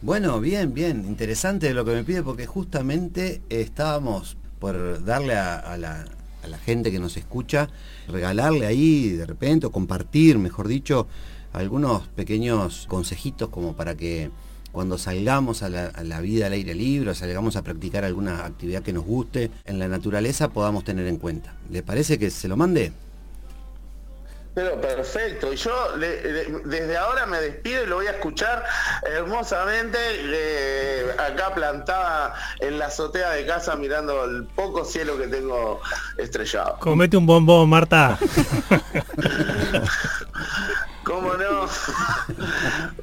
Bueno, 0.03 0.41
bien, 0.41 0.73
bien, 0.73 1.05
interesante 1.05 1.75
lo 1.75 1.85
que 1.85 1.93
me 1.93 2.05
pide 2.05 2.23
porque 2.23 2.47
justamente 2.47 3.43
estábamos 3.51 4.37
por 4.61 5.05
darle 5.05 5.35
a, 5.35 5.77
la, 5.77 6.05
a 6.43 6.47
la 6.47 6.59
gente 6.59 6.93
que 6.93 7.01
nos 7.01 7.17
escucha, 7.17 7.69
regalarle 8.07 8.67
ahí 8.67 9.09
de 9.09 9.27
repente 9.27 9.67
o 9.67 9.73
compartir, 9.73 10.39
mejor 10.39 10.69
dicho, 10.69 11.09
algunos 11.53 12.07
pequeños 12.09 12.87
consejitos 12.89 13.49
como 13.49 13.75
para 13.75 13.97
que 13.97 14.31
cuando 14.71 14.99
salgamos 14.99 15.65
a 15.65 15.69
la, 15.69 15.87
a 15.87 16.05
la 16.05 16.21
vida 16.21 16.47
al 16.47 16.53
aire 16.53 16.75
libre, 16.75 17.11
o 17.11 17.15
salgamos 17.15 17.57
a 17.57 17.63
practicar 17.63 18.05
alguna 18.05 18.45
actividad 18.45 18.83
que 18.83 18.93
nos 18.93 19.05
guste 19.05 19.51
en 19.65 19.81
la 19.81 19.89
naturaleza, 19.89 20.51
podamos 20.51 20.85
tener 20.85 21.09
en 21.09 21.17
cuenta. 21.17 21.55
¿Le 21.71 21.83
parece 21.83 22.19
que 22.19 22.31
se 22.31 22.47
lo 22.47 22.57
mande? 22.57 22.93
Pero 24.61 24.79
perfecto, 24.79 25.51
y 25.55 25.57
yo 25.57 25.97
le- 25.97 26.21
le- 26.23 26.45
desde 26.67 26.95
ahora 26.99 27.25
me 27.25 27.41
despido 27.41 27.83
y 27.83 27.87
lo 27.87 27.97
voy 27.97 28.09
a 28.09 28.11
escuchar 28.11 28.63
hermosamente 29.11 29.97
eh, 30.03 31.07
acá 31.19 31.55
plantada 31.55 32.35
en 32.59 32.79
la 32.79 32.87
azotea 32.87 33.31
de 33.31 33.47
casa 33.47 33.75
mirando 33.77 34.23
el 34.27 34.45
poco 34.45 34.85
cielo 34.85 35.17
que 35.17 35.29
tengo 35.29 35.81
estrellado. 36.19 36.77
Comete 36.79 37.17
un 37.17 37.25
bombón, 37.25 37.71
Marta. 37.71 38.19
¿Cómo 41.11 41.35
no? 41.35 41.67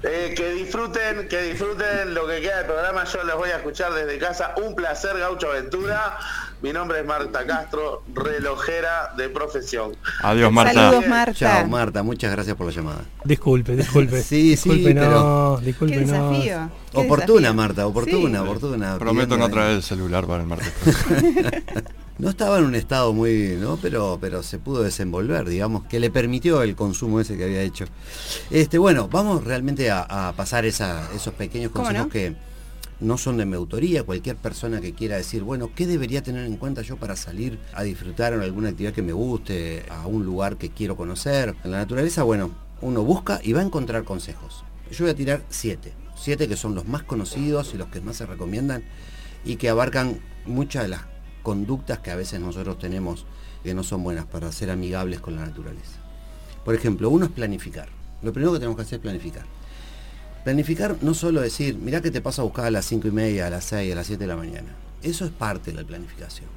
Eh, 0.03 0.33
que 0.37 0.51
disfruten, 0.53 1.27
que 1.27 1.41
disfruten 1.41 2.13
lo 2.13 2.25
que 2.27 2.39
queda 2.41 2.57
del 2.57 2.65
programa. 2.67 3.03
Yo 3.03 3.23
los 3.23 3.35
voy 3.37 3.49
a 3.49 3.57
escuchar 3.57 3.93
desde 3.93 4.17
casa. 4.19 4.53
Un 4.63 4.75
placer, 4.75 5.17
Gaucho 5.17 5.49
Aventura. 5.49 6.17
Mi 6.61 6.71
nombre 6.71 6.99
es 7.01 7.05
Marta 7.05 7.45
Castro, 7.45 8.03
relojera 8.13 9.13
de 9.17 9.27
profesión. 9.29 9.95
Adiós, 10.21 10.51
Marta. 10.51 10.73
Saludos, 10.73 11.07
Marta. 11.07 11.33
Chao, 11.33 11.67
Marta, 11.67 12.03
muchas 12.03 12.31
gracias 12.31 12.55
por 12.55 12.67
la 12.67 12.71
llamada. 12.73 13.01
Disculpe, 13.25 13.75
disculpe. 13.75 14.21
Sí, 14.21 14.55
sí, 14.55 14.69
disculpe, 14.69 14.93
pero- 14.93 15.11
no, 15.11 15.57
disculpe, 15.57 15.95
Qué 15.99 16.05
no. 16.05 16.31
desafío. 16.31 16.69
qué 16.93 16.97
Oportuna, 16.99 17.39
desafío. 17.41 17.53
Marta, 17.53 17.87
oportuna, 17.87 18.39
Sí. 18.39 18.45
oportuna. 18.45 18.97
Prometo 18.97 19.37
no 19.37 19.49
traer 19.49 19.71
el 19.77 19.83
celular 19.83 20.25
para 20.25 20.41
el 20.43 20.47
martes. 20.47 20.73
No 22.19 22.29
estaba 22.29 22.57
en 22.57 22.65
un 22.65 22.73
estado 22.75 23.13
muy, 23.13 23.57
¿no? 23.59 23.77
Pero, 23.77 24.17
pero 24.19 24.41
se 24.41 24.57
pudo 24.57 24.81
desenvolver, 24.81 25.47
digamos, 25.47 25.85
que 25.85 25.99
le 25.99 26.09
permitió 26.09 26.63
el 26.63 26.75
consumo 26.75 27.19
ese 27.19 27.37
que 27.37 27.43
había 27.43 27.61
hecho. 27.61 27.85
Este, 28.49 28.77
bueno, 28.79 29.07
vamos 29.07 29.43
realmente 29.43 29.91
a, 29.91 30.29
a 30.29 30.33
pasar 30.33 30.65
esa- 30.65 31.07
esos 31.15 31.33
pequeños 31.35 31.71
¿Cómo 31.71 31.85
consejos 31.85 32.07
no? 32.07 32.11
que 32.11 32.35
no 33.01 33.19
son 33.19 33.37
de 33.37 33.45
mi 33.45 33.55
autoría. 33.55 34.01
Cualquier 34.03 34.35
persona 34.35 34.81
que 34.81 34.93
quiera 34.93 35.15
decir, 35.17 35.43
bueno, 35.43 35.69
¿qué 35.75 35.85
debería 35.85 36.23
tener 36.23 36.45
en 36.47 36.57
cuenta 36.57 36.81
yo 36.81 36.97
para 36.97 37.15
salir 37.15 37.59
a 37.75 37.83
disfrutar 37.83 38.33
en 38.33 38.41
alguna 38.41 38.69
actividad 38.69 38.93
que 38.93 39.03
me 39.03 39.13
guste, 39.13 39.85
a 39.89 40.07
un 40.07 40.25
lugar 40.25 40.57
que 40.57 40.71
quiero 40.71 40.95
conocer? 40.97 41.55
En 41.63 41.69
la 41.69 41.77
naturaleza, 41.77 42.23
bueno, 42.23 42.49
uno 42.81 43.03
busca 43.03 43.39
y 43.43 43.53
va 43.53 43.61
a 43.61 43.63
encontrar 43.63 44.03
consejos. 44.05 44.63
Yo 44.91 45.03
voy 45.05 45.11
a 45.11 45.15
tirar 45.15 45.43
siete. 45.49 45.93
Siete 46.19 46.47
que 46.47 46.55
son 46.57 46.73
los 46.73 46.87
más 46.87 47.03
conocidos 47.03 47.75
y 47.75 47.77
los 47.77 47.89
que 47.89 48.01
más 48.01 48.15
se 48.15 48.25
recomiendan 48.25 48.83
y 49.45 49.57
que 49.57 49.69
abarcan 49.69 50.19
muchas 50.47 50.81
de 50.83 50.89
las 50.89 51.01
conductas 51.47 51.99
que 51.99 52.11
a 52.11 52.17
veces 52.17 52.41
nosotros 52.41 52.77
tenemos 52.77 53.25
que 53.63 53.73
no 53.73 53.81
son 53.81 54.03
buenas 54.03 54.25
para 54.25 54.51
ser 54.51 54.69
amigables 54.69 55.21
con 55.21 55.37
la 55.37 55.45
naturaleza. 55.45 55.97
Por 56.65 56.75
ejemplo, 56.75 57.09
uno 57.09 57.27
es 57.27 57.31
planificar. 57.31 57.87
Lo 58.21 58.33
primero 58.33 58.51
que 58.51 58.59
tenemos 58.59 58.75
que 58.75 58.81
hacer 58.81 58.97
es 58.97 59.01
planificar. 59.01 59.45
Planificar 60.43 60.97
no 60.99 61.13
solo 61.13 61.39
decir, 61.39 61.77
mirá 61.77 62.01
que 62.01 62.11
te 62.11 62.19
paso 62.19 62.41
a 62.41 62.43
buscar 62.43 62.65
a 62.65 62.71
las 62.71 62.83
5 62.87 63.07
y 63.07 63.11
media, 63.11 63.47
a 63.47 63.49
las 63.49 63.63
6, 63.63 63.93
a 63.93 63.95
las 63.95 64.07
7 64.07 64.21
de 64.21 64.27
la 64.27 64.35
mañana. 64.35 64.75
Eso 65.01 65.23
es 65.23 65.31
parte 65.31 65.71
de 65.71 65.81
la 65.81 65.87
planificación. 65.87 66.49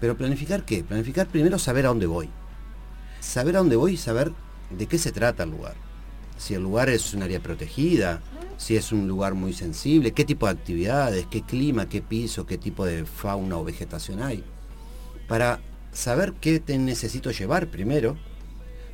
Pero 0.00 0.18
planificar 0.18 0.66
qué? 0.66 0.84
Planificar 0.84 1.28
primero 1.28 1.58
saber 1.58 1.86
a 1.86 1.88
dónde 1.88 2.04
voy. 2.04 2.28
Saber 3.20 3.56
a 3.56 3.60
dónde 3.60 3.76
voy 3.76 3.94
y 3.94 3.96
saber 3.96 4.32
de 4.68 4.86
qué 4.86 4.98
se 4.98 5.12
trata 5.12 5.44
el 5.44 5.50
lugar. 5.50 5.76
Si 6.36 6.52
el 6.52 6.62
lugar 6.62 6.90
es 6.90 7.14
un 7.14 7.22
área 7.22 7.40
protegida, 7.40 8.20
si 8.56 8.76
es 8.76 8.92
un 8.92 9.06
lugar 9.06 9.34
muy 9.34 9.52
sensible, 9.52 10.12
qué 10.12 10.24
tipo 10.24 10.46
de 10.46 10.52
actividades, 10.52 11.26
qué 11.26 11.42
clima, 11.42 11.88
qué 11.88 12.02
piso, 12.02 12.46
qué 12.46 12.58
tipo 12.58 12.84
de 12.84 13.04
fauna 13.04 13.58
o 13.58 13.64
vegetación 13.64 14.22
hay. 14.22 14.44
Para 15.28 15.60
saber 15.92 16.34
qué 16.34 16.60
te 16.60 16.78
necesito 16.78 17.30
llevar 17.30 17.68
primero, 17.68 18.16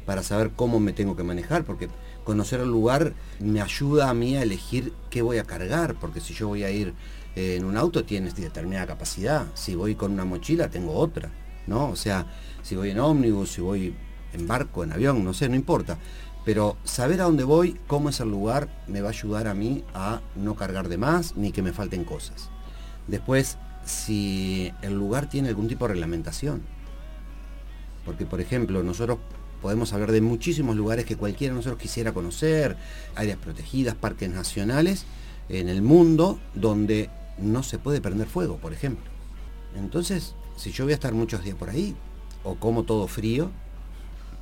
para 0.06 0.22
saber 0.22 0.50
cómo 0.54 0.80
me 0.80 0.92
tengo 0.92 1.16
que 1.16 1.22
manejar, 1.22 1.64
porque 1.64 1.88
conocer 2.24 2.60
el 2.60 2.68
lugar 2.68 3.14
me 3.40 3.60
ayuda 3.60 4.08
a 4.08 4.14
mí 4.14 4.36
a 4.36 4.42
elegir 4.42 4.92
qué 5.10 5.22
voy 5.22 5.38
a 5.38 5.44
cargar, 5.44 5.96
porque 6.00 6.20
si 6.20 6.34
yo 6.34 6.48
voy 6.48 6.64
a 6.64 6.70
ir 6.70 6.94
eh, 7.36 7.56
en 7.56 7.64
un 7.64 7.76
auto 7.76 8.04
tienes 8.04 8.34
determinada 8.34 8.86
capacidad, 8.86 9.46
si 9.54 9.74
voy 9.74 9.94
con 9.94 10.12
una 10.12 10.24
mochila 10.24 10.68
tengo 10.68 10.94
otra, 10.94 11.30
¿no? 11.66 11.88
O 11.88 11.96
sea, 11.96 12.26
si 12.62 12.76
voy 12.76 12.90
en 12.90 13.00
ómnibus, 13.00 13.52
si 13.52 13.60
voy 13.60 13.94
en 14.32 14.46
barco, 14.46 14.84
en 14.84 14.92
avión, 14.92 15.24
no 15.24 15.32
sé, 15.34 15.48
no 15.48 15.54
importa. 15.54 15.98
Pero 16.44 16.76
saber 16.84 17.20
a 17.20 17.24
dónde 17.24 17.44
voy, 17.44 17.78
cómo 17.86 18.08
es 18.08 18.20
el 18.20 18.30
lugar, 18.30 18.68
me 18.88 19.00
va 19.00 19.08
a 19.08 19.12
ayudar 19.12 19.46
a 19.46 19.54
mí 19.54 19.84
a 19.94 20.20
no 20.34 20.56
cargar 20.56 20.88
de 20.88 20.98
más 20.98 21.36
ni 21.36 21.52
que 21.52 21.62
me 21.62 21.72
falten 21.72 22.04
cosas. 22.04 22.48
Después, 23.06 23.58
si 23.84 24.72
el 24.82 24.94
lugar 24.94 25.28
tiene 25.28 25.48
algún 25.48 25.68
tipo 25.68 25.86
de 25.86 25.94
reglamentación. 25.94 26.62
Porque, 28.04 28.26
por 28.26 28.40
ejemplo, 28.40 28.82
nosotros 28.82 29.18
podemos 29.60 29.92
hablar 29.92 30.10
de 30.10 30.20
muchísimos 30.20 30.74
lugares 30.74 31.04
que 31.04 31.16
cualquiera 31.16 31.52
de 31.52 31.58
nosotros 31.58 31.80
quisiera 31.80 32.12
conocer, 32.12 32.76
áreas 33.14 33.38
protegidas, 33.38 33.94
parques 33.94 34.28
nacionales, 34.28 35.04
en 35.48 35.68
el 35.68 35.82
mundo 35.82 36.40
donde 36.54 37.10
no 37.38 37.62
se 37.62 37.78
puede 37.78 38.00
prender 38.00 38.26
fuego, 38.26 38.56
por 38.56 38.72
ejemplo. 38.72 39.04
Entonces, 39.76 40.34
si 40.56 40.72
yo 40.72 40.84
voy 40.84 40.92
a 40.92 40.94
estar 40.94 41.14
muchos 41.14 41.44
días 41.44 41.56
por 41.56 41.70
ahí, 41.70 41.94
o 42.42 42.56
como 42.56 42.82
todo 42.82 43.06
frío, 43.06 43.50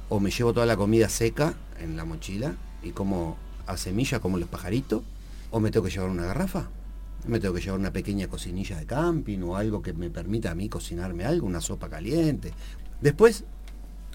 o 0.09 0.21
me 0.21 0.31
llevo 0.31 0.55
toda 0.55 0.67
la 0.67 0.77
comida 0.77 1.09
seca 1.09 1.55
en 1.81 1.97
la 1.97 2.05
mochila 2.05 2.55
y 2.83 2.91
como 2.91 3.37
a 3.67 4.21
como 4.21 4.39
los 4.39 4.49
pajaritos, 4.49 5.03
o 5.51 5.61
me 5.61 5.71
tengo 5.71 5.87
que 5.87 5.93
llevar 5.93 6.11
una 6.11 6.27
garrafa, 6.27 6.69
me 7.27 7.39
tengo 7.39 7.55
que 7.55 7.61
llevar 7.61 7.79
una 7.79 7.93
pequeña 7.93 8.27
cocinilla 8.29 8.79
de 8.79 8.87
camping 8.87 9.41
o 9.43 9.57
algo 9.57 9.83
que 9.83 9.93
me 9.93 10.11
permita 10.11 10.51
a 10.51 10.55
mí 10.55 10.69
cocinarme 10.69 11.25
algo, 11.25 11.47
una 11.47 11.61
sopa 11.61 11.89
caliente. 11.89 12.53
Después, 13.01 13.45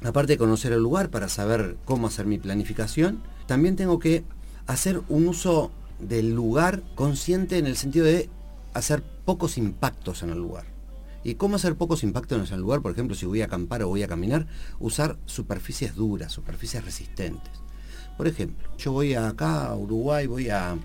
aparte 0.03 0.33
de 0.33 0.37
conocer 0.37 0.73
el 0.73 0.81
lugar 0.81 1.09
para 1.09 1.29
saber 1.29 1.77
cómo 1.85 2.07
hacer 2.07 2.25
mi 2.25 2.37
planificación, 2.37 3.21
también 3.47 3.75
tengo 3.75 3.99
que 3.99 4.23
hacer 4.67 5.01
un 5.07 5.27
uso 5.27 5.71
del 5.99 6.33
lugar 6.33 6.83
consciente 6.95 7.57
en 7.57 7.67
el 7.67 7.77
sentido 7.77 8.05
de 8.05 8.29
hacer 8.73 9.03
pocos 9.23 9.57
impactos 9.57 10.23
en 10.23 10.31
el 10.31 10.37
lugar. 10.37 10.74
¿Y 11.25 11.35
cómo 11.35 11.55
hacer 11.55 11.75
pocos 11.75 12.03
impactos 12.03 12.49
en 12.49 12.53
el 12.55 12.61
lugar? 12.61 12.83
Por 12.83 12.91
ejemplo, 12.91 13.15
si 13.15 13.25
voy 13.25 13.41
a 13.41 13.45
acampar 13.45 13.81
o 13.81 13.87
voy 13.87 14.03
a 14.03 14.07
caminar, 14.07 14.45
usar 14.79 15.17
superficies 15.25 15.95
duras, 15.95 16.31
superficies 16.31 16.85
resistentes. 16.85 17.51
Por 18.15 18.27
ejemplo, 18.27 18.69
yo 18.77 18.91
voy 18.91 19.15
acá 19.15 19.65
a 19.65 19.75
Uruguay, 19.75 20.27
voy 20.27 20.49
a, 20.49 20.77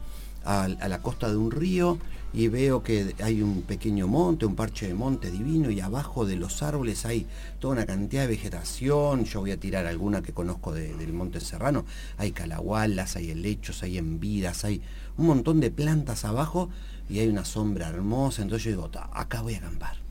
la 0.44 1.02
costa 1.02 1.28
de 1.28 1.36
un 1.36 1.50
río 1.50 1.98
y 2.32 2.48
veo 2.48 2.82
que 2.82 3.14
hay 3.22 3.42
un 3.42 3.60
pequeño 3.62 4.06
monte, 4.06 4.46
un 4.46 4.56
parche 4.56 4.88
de 4.88 4.94
monte 4.94 5.30
divino 5.30 5.70
y 5.70 5.80
abajo 5.80 6.24
de 6.24 6.36
los 6.36 6.62
árboles 6.62 7.04
hay 7.04 7.26
toda 7.58 7.74
una 7.74 7.84
cantidad 7.84 8.22
de 8.22 8.28
vegetación. 8.28 9.24
Yo 9.26 9.40
voy 9.40 9.50
a 9.50 9.60
tirar 9.60 9.84
alguna 9.84 10.22
que 10.22 10.32
conozco 10.32 10.72
de- 10.72 10.94
del 10.94 11.12
Monte 11.12 11.40
Serrano. 11.40 11.84
Hay 12.16 12.32
calahualas, 12.32 13.14
hay 13.16 13.30
helechos, 13.30 13.82
hay 13.82 13.98
envidas, 13.98 14.64
hay 14.64 14.80
un 15.18 15.26
montón 15.26 15.60
de 15.60 15.70
plantas 15.70 16.24
abajo 16.24 16.70
y 17.10 17.18
hay 17.18 17.28
una 17.28 17.44
sombra 17.44 17.88
hermosa. 17.90 18.40
Entonces 18.40 18.64
yo 18.64 18.70
digo, 18.70 18.88
"Ta, 18.88 19.10
acá 19.12 19.42
voy 19.42 19.54
a 19.54 19.58
acampar. 19.58 20.09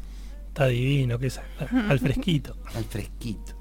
Está 0.60 0.68
divino, 0.68 1.18
que 1.18 1.28
es 1.28 1.40
al 1.88 2.00
fresquito. 2.02 2.58
al 2.76 2.84
fresquito. 2.84 3.54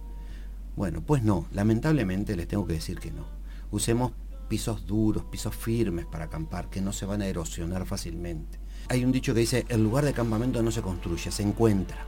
Bueno, 0.75 1.01
pues 1.01 1.23
no, 1.23 1.47
lamentablemente 1.53 2.35
les 2.35 2.49
tengo 2.49 2.67
que 2.67 2.73
decir 2.73 2.99
que 2.99 3.13
no. 3.13 3.25
Usemos 3.71 4.11
pisos 4.49 4.85
duros, 4.85 5.23
pisos 5.27 5.55
firmes 5.55 6.07
para 6.07 6.25
acampar, 6.25 6.69
que 6.69 6.81
no 6.81 6.93
se 6.93 7.07
van 7.07 7.23
a 7.23 7.29
erosionar 7.29 7.87
fácilmente. 7.87 8.59
Hay 8.89 9.05
un 9.05 9.13
dicho 9.13 9.33
que 9.33 9.39
dice, 9.39 9.65
el 9.69 9.81
lugar 9.81 10.05
de 10.05 10.13
campamento 10.13 10.61
no 10.61 10.73
se 10.73 10.83
construye, 10.83 11.31
se 11.31 11.45
encuentra. 11.45 12.05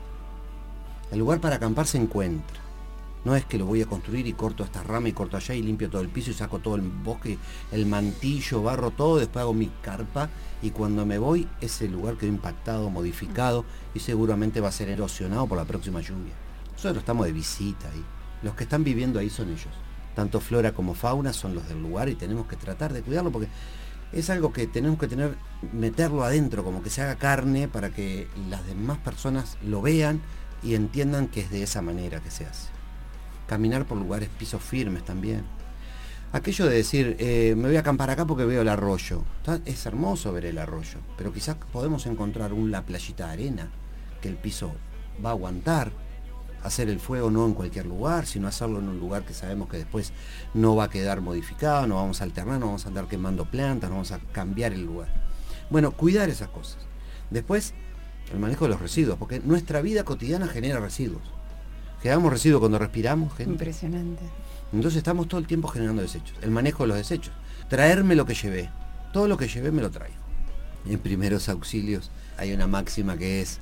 El 1.09 1.19
lugar 1.19 1.39
para 1.39 1.55
acampar 1.55 1.87
se 1.87 1.97
encuentra. 1.97 2.59
No 3.23 3.35
es 3.35 3.45
que 3.45 3.59
lo 3.59 3.65
voy 3.65 3.81
a 3.83 3.85
construir 3.85 4.25
y 4.25 4.33
corto 4.33 4.63
esta 4.63 4.81
rama 4.81 5.09
y 5.09 5.13
corto 5.13 5.37
allá 5.37 5.53
y 5.53 5.61
limpio 5.61 5.89
todo 5.89 6.01
el 6.01 6.09
piso 6.09 6.31
y 6.31 6.33
saco 6.33 6.59
todo 6.59 6.75
el 6.75 6.81
bosque, 6.81 7.37
el 7.71 7.85
mantillo, 7.85 8.63
barro 8.63 8.89
todo, 8.91 9.17
después 9.17 9.41
hago 9.41 9.53
mi 9.53 9.69
carpa 9.81 10.29
y 10.61 10.71
cuando 10.71 11.05
me 11.05 11.19
voy 11.19 11.47
ese 11.61 11.87
lugar 11.87 12.17
quedó 12.17 12.29
impactado, 12.29 12.89
modificado 12.89 13.63
y 13.93 13.99
seguramente 13.99 14.59
va 14.59 14.69
a 14.69 14.71
ser 14.71 14.89
erosionado 14.89 15.45
por 15.45 15.57
la 15.57 15.65
próxima 15.65 16.01
lluvia. 16.01 16.33
Nosotros 16.73 16.97
estamos 16.97 17.27
de 17.27 17.33
visita 17.33 17.89
ahí. 17.89 18.03
Los 18.41 18.55
que 18.55 18.63
están 18.63 18.83
viviendo 18.83 19.19
ahí 19.19 19.29
son 19.29 19.49
ellos. 19.49 19.69
Tanto 20.15 20.39
flora 20.39 20.73
como 20.73 20.95
fauna 20.95 21.31
son 21.31 21.53
los 21.53 21.67
del 21.67 21.79
lugar 21.79 22.09
y 22.09 22.15
tenemos 22.15 22.47
que 22.47 22.55
tratar 22.55 22.91
de 22.91 23.03
cuidarlo 23.03 23.31
porque 23.31 23.49
es 24.11 24.29
algo 24.31 24.51
que 24.51 24.65
tenemos 24.65 24.99
que 24.99 25.07
tener, 25.07 25.35
meterlo 25.71 26.23
adentro, 26.23 26.63
como 26.63 26.81
que 26.81 26.89
se 26.89 27.01
haga 27.01 27.15
carne 27.15 27.67
para 27.67 27.91
que 27.91 28.27
las 28.49 28.65
demás 28.65 28.97
personas 28.97 29.57
lo 29.63 29.81
vean 29.81 30.21
y 30.63 30.73
entiendan 30.73 31.27
que 31.27 31.41
es 31.41 31.51
de 31.51 31.63
esa 31.63 31.81
manera 31.81 32.19
que 32.19 32.31
se 32.31 32.45
hace. 32.45 32.80
Caminar 33.51 33.83
por 33.83 33.97
lugares, 33.97 34.29
pisos 34.29 34.63
firmes 34.63 35.03
también. 35.03 35.43
Aquello 36.31 36.67
de 36.67 36.77
decir, 36.77 37.17
eh, 37.19 37.53
me 37.57 37.67
voy 37.67 37.75
a 37.75 37.81
acampar 37.81 38.09
acá 38.09 38.25
porque 38.25 38.45
veo 38.45 38.61
el 38.61 38.69
arroyo. 38.69 39.23
Es 39.65 39.85
hermoso 39.85 40.31
ver 40.31 40.45
el 40.45 40.57
arroyo, 40.57 40.99
pero 41.17 41.33
quizás 41.33 41.57
podemos 41.73 42.05
encontrar 42.05 42.53
una 42.53 42.85
playita 42.85 43.27
de 43.27 43.33
arena 43.33 43.69
que 44.21 44.29
el 44.29 44.37
piso 44.37 44.71
va 45.21 45.31
a 45.31 45.33
aguantar. 45.33 45.91
Hacer 46.63 46.87
el 46.87 47.01
fuego 47.01 47.29
no 47.29 47.45
en 47.45 47.53
cualquier 47.53 47.87
lugar, 47.87 48.25
sino 48.25 48.47
hacerlo 48.47 48.79
en 48.79 48.87
un 48.87 49.01
lugar 49.01 49.25
que 49.25 49.33
sabemos 49.33 49.67
que 49.67 49.75
después 49.75 50.13
no 50.53 50.77
va 50.77 50.85
a 50.85 50.89
quedar 50.89 51.19
modificado, 51.19 51.85
no 51.87 51.95
vamos 51.95 52.21
a 52.21 52.23
alternar, 52.23 52.57
no 52.57 52.67
vamos 52.67 52.85
a 52.85 52.87
andar 52.87 53.09
quemando 53.09 53.43
plantas, 53.43 53.89
no 53.89 53.97
vamos 53.97 54.13
a 54.13 54.19
cambiar 54.31 54.71
el 54.71 54.85
lugar. 54.85 55.09
Bueno, 55.69 55.91
cuidar 55.91 56.29
esas 56.29 56.47
cosas. 56.47 56.77
Después, 57.29 57.73
el 58.31 58.39
manejo 58.39 58.63
de 58.63 58.71
los 58.71 58.79
residuos, 58.79 59.17
porque 59.17 59.41
nuestra 59.41 59.81
vida 59.81 60.05
cotidiana 60.05 60.47
genera 60.47 60.79
residuos. 60.79 61.40
Generamos 62.01 62.31
residuos 62.31 62.59
cuando 62.59 62.79
respiramos, 62.79 63.33
gente. 63.35 63.51
Impresionante. 63.51 64.23
Entonces 64.73 64.97
estamos 64.97 65.27
todo 65.27 65.39
el 65.39 65.47
tiempo 65.47 65.67
generando 65.67 66.01
desechos. 66.01 66.37
El 66.41 66.51
manejo 66.51 66.83
de 66.83 66.87
los 66.87 66.97
desechos. 66.97 67.33
Traerme 67.69 68.15
lo 68.15 68.25
que 68.25 68.33
llevé. 68.33 68.69
Todo 69.13 69.27
lo 69.27 69.37
que 69.37 69.47
llevé 69.47 69.71
me 69.71 69.81
lo 69.81 69.91
traigo. 69.91 70.15
En 70.85 70.99
primeros 70.99 71.49
auxilios 71.49 72.09
hay 72.37 72.53
una 72.53 72.67
máxima 72.67 73.17
que 73.17 73.41
es 73.41 73.59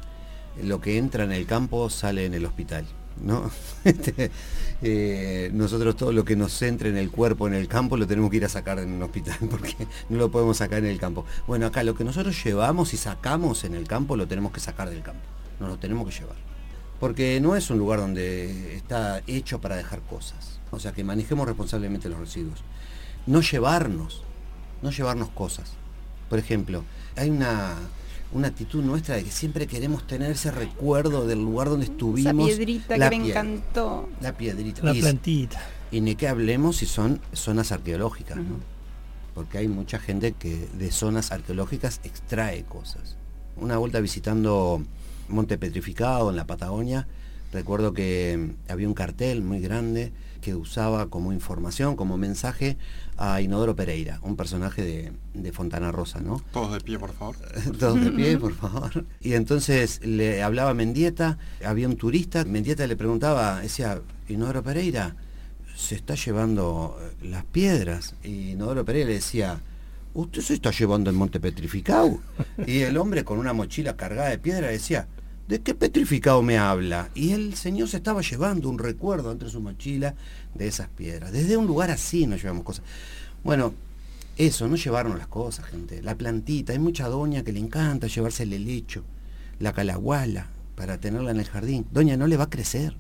lo 0.64 0.80
que 0.80 0.98
entra 0.98 1.24
en 1.24 1.32
el 1.32 1.46
campo 1.46 1.90
sale 1.90 2.26
en 2.26 2.34
el 2.34 2.46
hospital. 2.46 2.86
¿no? 3.22 3.52
Este, 3.84 4.32
eh, 4.82 5.50
nosotros 5.54 5.96
todo 5.96 6.12
lo 6.12 6.24
que 6.24 6.36
nos 6.36 6.62
entre 6.62 6.90
en 6.90 6.98
el 6.98 7.12
cuerpo, 7.12 7.48
en 7.48 7.54
el 7.54 7.68
campo, 7.68 7.98
lo 7.98 8.08
tenemos 8.08 8.30
que 8.30 8.38
ir 8.38 8.46
a 8.46 8.50
sacar 8.50 8.80
en 8.80 8.92
un 8.92 9.02
hospital 9.02 9.38
porque 9.50 9.76
no 10.10 10.18
lo 10.18 10.32
podemos 10.32 10.58
sacar 10.58 10.80
en 10.80 10.86
el 10.86 11.00
campo. 11.00 11.26
Bueno, 11.48 11.66
acá 11.66 11.84
lo 11.84 11.96
que 11.96 12.04
nosotros 12.04 12.42
llevamos 12.44 12.94
y 12.94 12.98
sacamos 12.98 13.64
en 13.64 13.76
el 13.76 13.88
campo 13.88 14.16
lo 14.16 14.28
tenemos 14.28 14.52
que 14.52 14.60
sacar 14.60 14.90
del 14.90 15.02
campo. 15.02 15.22
Nos 15.60 15.70
lo 15.70 15.78
tenemos 15.78 16.08
que 16.08 16.20
llevar. 16.20 16.49
Porque 17.00 17.40
no 17.40 17.56
es 17.56 17.70
un 17.70 17.78
lugar 17.78 18.00
donde 18.00 18.76
está 18.76 19.22
hecho 19.28 19.62
para 19.62 19.76
dejar 19.78 20.02
cosas. 20.02 20.60
O 20.72 20.80
sea 20.80 20.92
que 20.92 21.04
manejemos 21.04 21.48
responsablemente 21.48 22.10
los 22.10 22.20
residuos. 22.20 22.60
no 23.26 23.42
llevarnos, 23.42 24.24
no 24.82 24.92
llevarnos 24.92 25.30
cosas. 25.30 25.72
Por 26.30 26.40
ejemplo, 26.40 26.84
hay 27.16 27.30
una, 27.30 27.76
una 28.34 28.48
actitud 28.50 28.84
nuestra 28.84 29.16
de 29.16 29.24
que 29.24 29.32
siempre 29.32 29.66
queremos 29.68 30.06
tener 30.08 30.32
ese 30.32 30.52
recuerdo 30.52 31.26
del 31.28 31.40
lugar 31.40 31.70
donde 31.70 31.86
estuvimos. 31.86 32.48
Esa 32.50 32.58
piedrita 32.58 32.98
la 32.98 33.10
que 33.10 33.20
me 33.20 33.30
encantó. 33.30 34.10
La 34.22 34.36
piedrita. 34.38 34.84
La 34.84 34.94
Y- 34.96 35.02
plantita. 35.02 35.62
Y 35.92 36.02
ni 36.02 36.16
que 36.16 36.28
hablemos 36.28 36.78
si 36.78 36.86
son 36.86 37.20
zonas 37.34 37.72
arqueológicas, 37.72 38.38
¿no? 38.38 38.58
Porque 39.34 39.58
hay 39.58 39.68
mucha 39.68 39.98
gente 40.00 40.34
que 40.34 40.68
de 40.74 40.92
zonas 40.92 41.32
arqueológicas 41.32 42.00
extrae 42.04 42.64
cosas. 42.64 43.16
Una 43.58 43.78
vuelta 43.78 44.00
visitando 44.00 44.84
Monte 45.30 45.58
Petrificado 45.58 46.30
en 46.30 46.36
la 46.36 46.46
Patagonia, 46.46 47.08
recuerdo 47.54 47.94
que 47.94 48.38
mm, 48.38 48.72
había 48.72 48.88
un 48.88 48.94
cartel 48.94 49.42
muy 49.42 49.60
grande 49.60 50.12
que 50.42 50.56
usaba 50.56 51.10
como 51.10 51.34
información, 51.34 51.96
como 51.96 52.18
mensaje 52.18 52.78
a 53.18 53.42
Inodoro 53.42 53.76
Pereira, 53.76 54.20
un 54.22 54.36
personaje 54.36 54.82
de, 54.82 55.12
de 55.34 55.52
Fontana 55.52 55.92
Rosa, 55.92 56.22
¿no? 56.22 56.42
Todos 56.54 56.74
de 56.74 56.80
pie, 56.80 56.98
por 56.98 57.14
favor. 57.14 57.36
Todos 57.80 58.02
de 58.02 58.12
pie, 58.12 58.38
por 58.38 58.54
favor. 58.54 59.06
Y 59.20 59.34
entonces 59.34 60.00
le 60.06 60.42
hablaba 60.42 60.72
a 60.72 60.74
Mendieta, 60.74 61.38
había 61.66 61.88
un 61.88 61.98
turista, 61.98 62.46
Mendieta 62.46 62.88
le 62.88 62.96
preguntaba, 62.96 63.60
decía, 63.60 64.02
Inodoro 64.30 64.64
Pereira, 64.64 65.16
se 65.76 65.96
está 65.96 66.16
llevando 66.16 66.98
eh, 67.02 67.28
las 67.28 67.46
piedras. 67.46 68.16
Y 68.24 68.52
Inodoro 68.52 68.86
Pereira 68.86 69.08
le 69.10 69.16
decía, 69.16 69.62
¿usted 70.14 70.42
se 70.42 70.54
está 70.54 70.72
llevando 70.72 71.10
el 71.10 71.16
monte 71.16 71.40
petrificado? 71.40 72.20
Y 72.66 72.80
el 72.80 72.98
hombre 72.98 73.24
con 73.24 73.40
una 73.40 73.54
mochila 73.54 73.96
cargada 73.96 74.30
de 74.30 74.38
piedra 74.38 74.68
decía, 74.68 75.08
¿de 75.50 75.62
qué 75.62 75.74
petrificado 75.74 76.44
me 76.44 76.60
habla? 76.60 77.10
Y 77.16 77.32
el 77.32 77.56
señor 77.56 77.90
se 77.90 77.98
estaba 77.98 78.22
llevando 78.22 78.70
un 78.70 78.78
recuerdo 78.78 79.32
entre 79.32 79.50
su 79.50 79.60
mochila 79.60 80.14
de 80.54 80.68
esas 80.68 80.90
piedras. 80.90 81.32
Desde 81.32 81.58
un 81.58 81.66
lugar 81.66 81.90
así 81.90 82.28
nos 82.28 82.40
llevamos 82.40 82.64
cosas. 82.64 82.86
Bueno, 83.44 83.74
eso, 84.38 84.68
no 84.68 84.76
llevarnos 84.76 85.18
las 85.18 85.26
cosas, 85.26 85.66
gente. 85.66 86.04
La 86.04 86.14
plantita, 86.14 86.72
hay 86.72 86.78
mucha 86.78 87.08
doña 87.08 87.44
que 87.44 87.52
le 87.52 87.60
encanta 87.60 88.06
llevarse 88.06 88.44
el 88.44 88.54
helecho, 88.54 89.04
la 89.58 89.74
calaguala, 89.74 90.46
para 90.76 91.00
tenerla 91.00 91.32
en 91.32 91.40
el 91.40 91.48
jardín. 91.48 91.88
Doña, 91.92 92.16
no 92.16 92.28
le 92.28 92.38
va 92.38 92.44
a 92.44 92.50
crecer, 92.52 92.96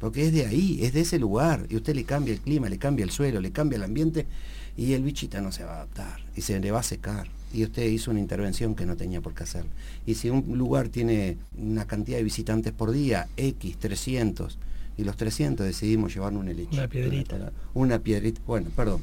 porque 0.00 0.26
es 0.26 0.32
de 0.32 0.46
ahí, 0.46 0.78
es 0.82 0.94
de 0.94 1.02
ese 1.02 1.18
lugar, 1.18 1.66
y 1.68 1.76
usted 1.76 1.94
le 1.94 2.04
cambia 2.04 2.32
el 2.32 2.40
clima, 2.40 2.70
le 2.70 2.78
cambia 2.78 3.04
el 3.04 3.10
suelo, 3.10 3.42
le 3.42 3.52
cambia 3.52 3.76
el 3.76 3.84
ambiente, 3.84 4.26
y 4.74 4.94
el 4.94 5.02
bichita 5.02 5.42
no 5.42 5.52
se 5.52 5.64
va 5.64 5.72
a 5.72 5.76
adaptar, 5.76 6.20
y 6.34 6.40
se 6.40 6.58
le 6.58 6.70
va 6.70 6.80
a 6.80 6.82
secar. 6.82 7.28
Y 7.54 7.62
usted 7.62 7.84
hizo 7.84 8.10
una 8.10 8.18
intervención 8.18 8.74
que 8.74 8.84
no 8.84 8.96
tenía 8.96 9.20
por 9.20 9.32
qué 9.32 9.44
hacer. 9.44 9.64
Y 10.04 10.14
si 10.14 10.28
un 10.28 10.58
lugar 10.58 10.88
tiene 10.88 11.38
una 11.56 11.86
cantidad 11.86 12.18
de 12.18 12.24
visitantes 12.24 12.72
por 12.72 12.90
día, 12.90 13.28
X, 13.36 13.78
300, 13.78 14.58
y 14.96 15.04
los 15.04 15.16
300 15.16 15.64
decidimos 15.64 16.12
llevarnos 16.12 16.42
un 16.42 16.48
helecho. 16.48 16.72
Una 16.72 16.88
piedrita. 16.88 17.52
Una 17.72 17.98
piedrita, 18.00 18.40
bueno, 18.44 18.70
perdón. 18.74 19.02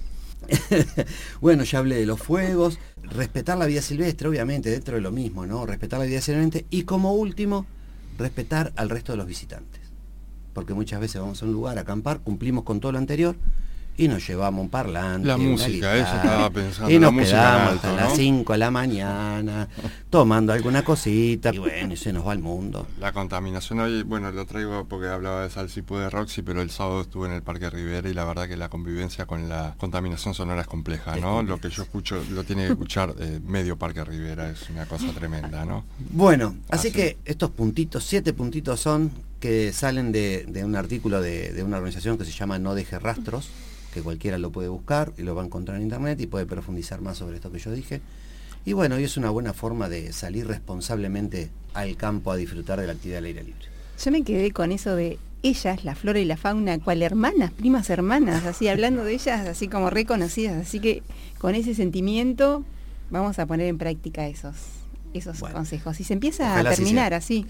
bueno, 1.42 1.64
ya 1.64 1.80
hablé 1.80 1.96
de 1.96 2.06
los 2.06 2.20
fuegos, 2.20 2.78
respetar 3.04 3.58
la 3.58 3.68
vida 3.68 3.82
silvestre, 3.82 4.28
obviamente, 4.28 4.70
dentro 4.70 4.96
de 4.96 5.02
lo 5.02 5.12
mismo, 5.12 5.46
¿no? 5.46 5.66
Respetar 5.66 6.00
la 6.00 6.06
vida 6.06 6.20
silvestre 6.20 6.66
y 6.70 6.84
como 6.84 7.14
último, 7.14 7.66
respetar 8.18 8.74
al 8.76 8.90
resto 8.90 9.14
de 9.14 9.18
los 9.18 9.28
visitantes. 9.28 9.82
Porque 10.54 10.74
muchas 10.74 11.00
veces 11.00 11.22
vamos 11.22 11.42
a 11.42 11.46
un 11.46 11.54
lugar 11.54 11.78
a 11.78 11.82
acampar, 11.82 12.20
cumplimos 12.20 12.66
con 12.66 12.82
todo 12.82 12.92
lo 12.92 12.98
anterior 12.98 13.38
y 14.02 14.08
nos 14.08 14.28
llevamos 14.28 14.62
un 14.64 14.70
parlante. 14.70 15.28
La 15.28 15.38
música, 15.38 15.96
eso 15.96 16.06
guitarra, 16.06 16.16
estaba 16.16 16.50
pensando, 16.50 16.90
Y 16.90 16.94
la 16.96 17.00
nos 17.02 17.14
música 17.14 17.38
quedamos 17.38 17.74
hasta 17.76 17.94
las 17.94 18.10
¿no? 18.10 18.16
5 18.16 18.54
de 18.54 18.58
la 18.58 18.72
mañana, 18.72 19.68
tomando 20.10 20.54
alguna 20.54 20.84
cosita, 20.84 21.54
y 21.54 21.60
bueno, 21.60 21.94
y 21.94 21.98
se 21.98 22.12
nos 22.12 22.28
va 22.28 22.34
el 22.34 22.40
mundo. 22.40 22.88
La 23.00 23.14
contaminación 23.14 23.80
hoy, 23.80 24.02
bueno, 24.02 24.32
lo 24.32 24.46
traigo 24.48 24.86
porque 24.86 25.08
hablaba 25.08 25.44
de 25.44 25.52
Salsipú 25.52 25.98
de 25.98 26.10
Roxy, 26.10 26.42
pero 26.42 26.64
el 26.64 26.72
sábado 26.72 27.02
estuve 27.02 27.28
en 27.28 27.34
el 27.34 27.44
Parque 27.44 27.70
Rivera 27.70 28.10
y 28.10 28.14
la 28.16 28.26
verdad 28.26 28.48
que 28.48 28.58
la 28.58 28.70
convivencia 28.70 29.28
con 29.28 29.48
la 29.48 29.76
contaminación 29.78 30.34
sonora 30.34 30.62
es 30.62 30.68
compleja, 30.68 31.16
¿no? 31.18 31.44
Lo 31.44 31.60
que 31.60 31.70
yo 31.70 31.84
escucho, 31.84 32.24
lo 32.32 32.44
tiene 32.44 32.66
que 32.66 32.72
escuchar 32.72 33.14
eh, 33.20 33.40
medio 33.46 33.78
Parque 33.78 34.04
Rivera, 34.04 34.50
es 34.50 34.68
una 34.72 34.88
cosa 34.88 35.12
tremenda, 35.14 35.64
¿no? 35.64 35.84
Bueno, 36.10 36.56
así, 36.70 36.88
Así. 36.88 36.98
que 36.98 37.18
estos 37.26 37.52
puntitos, 37.52 38.04
siete 38.04 38.34
puntitos 38.34 38.80
son 38.80 39.12
que 39.40 39.74
salen 39.74 40.12
de, 40.12 40.46
de 40.48 40.64
un 40.64 40.76
artículo 40.76 41.20
de, 41.20 41.52
de 41.52 41.64
una 41.64 41.78
organización 41.78 42.18
que 42.18 42.26
se 42.26 42.32
llama 42.32 42.60
No 42.60 42.76
Deje 42.76 43.00
Rastros, 43.00 43.50
que 43.94 44.02
cualquiera 44.02 44.38
lo 44.38 44.52
puede 44.52 44.70
buscar 44.70 45.14
y 45.18 45.24
lo 45.24 45.36
va 45.36 45.42
a 45.42 45.46
encontrar 45.46 45.78
en 45.78 45.84
internet 45.84 46.20
y 46.22 46.28
puede 46.28 46.46
profundizar 46.46 47.02
más 47.02 47.18
sobre 47.18 47.36
esto 47.36 47.52
que 47.52 47.60
yo 47.60 47.72
dije. 47.72 48.02
Y 48.66 48.74
bueno, 48.74 49.00
y 49.00 49.04
es 49.04 49.18
una 49.18 49.30
buena 49.30 49.54
forma 49.54 49.90
de 49.90 50.14
salir 50.14 50.48
responsablemente 50.48 51.50
al 51.74 51.96
campo 51.98 52.32
a 52.32 52.36
disfrutar 52.36 52.80
de 52.80 52.88
la 52.88 52.94
actividad 52.94 53.20
al 53.20 53.26
aire 53.26 53.44
libre. 53.44 53.66
Yo 54.04 54.12
me 54.12 54.24
quedé 54.24 54.52
con 54.52 54.72
eso 54.72 54.96
de 54.96 55.18
ellas, 55.44 55.84
la 55.84 55.96
flora 55.96 56.20
y 56.20 56.26
la 56.26 56.38
fauna, 56.38 56.80
cual 56.80 57.02
hermanas, 57.02 57.52
primas 57.52 57.90
hermanas, 57.90 58.46
así 58.46 58.68
hablando 58.68 59.04
de 59.04 59.14
ellas, 59.14 59.48
así 59.48 59.68
como 59.68 59.90
reconocidas. 59.90 60.68
Así 60.68 60.80
que 60.80 61.02
con 61.40 61.56
ese 61.56 61.74
sentimiento 61.74 62.64
vamos 63.10 63.40
a 63.40 63.46
poner 63.46 63.68
en 63.68 63.78
práctica 63.78 64.28
esos, 64.28 64.56
esos 65.14 65.40
consejos. 65.40 66.00
Y 66.00 66.04
se 66.04 66.14
empieza 66.14 66.58
a 66.60 66.64
terminar 66.64 67.14
así 67.14 67.48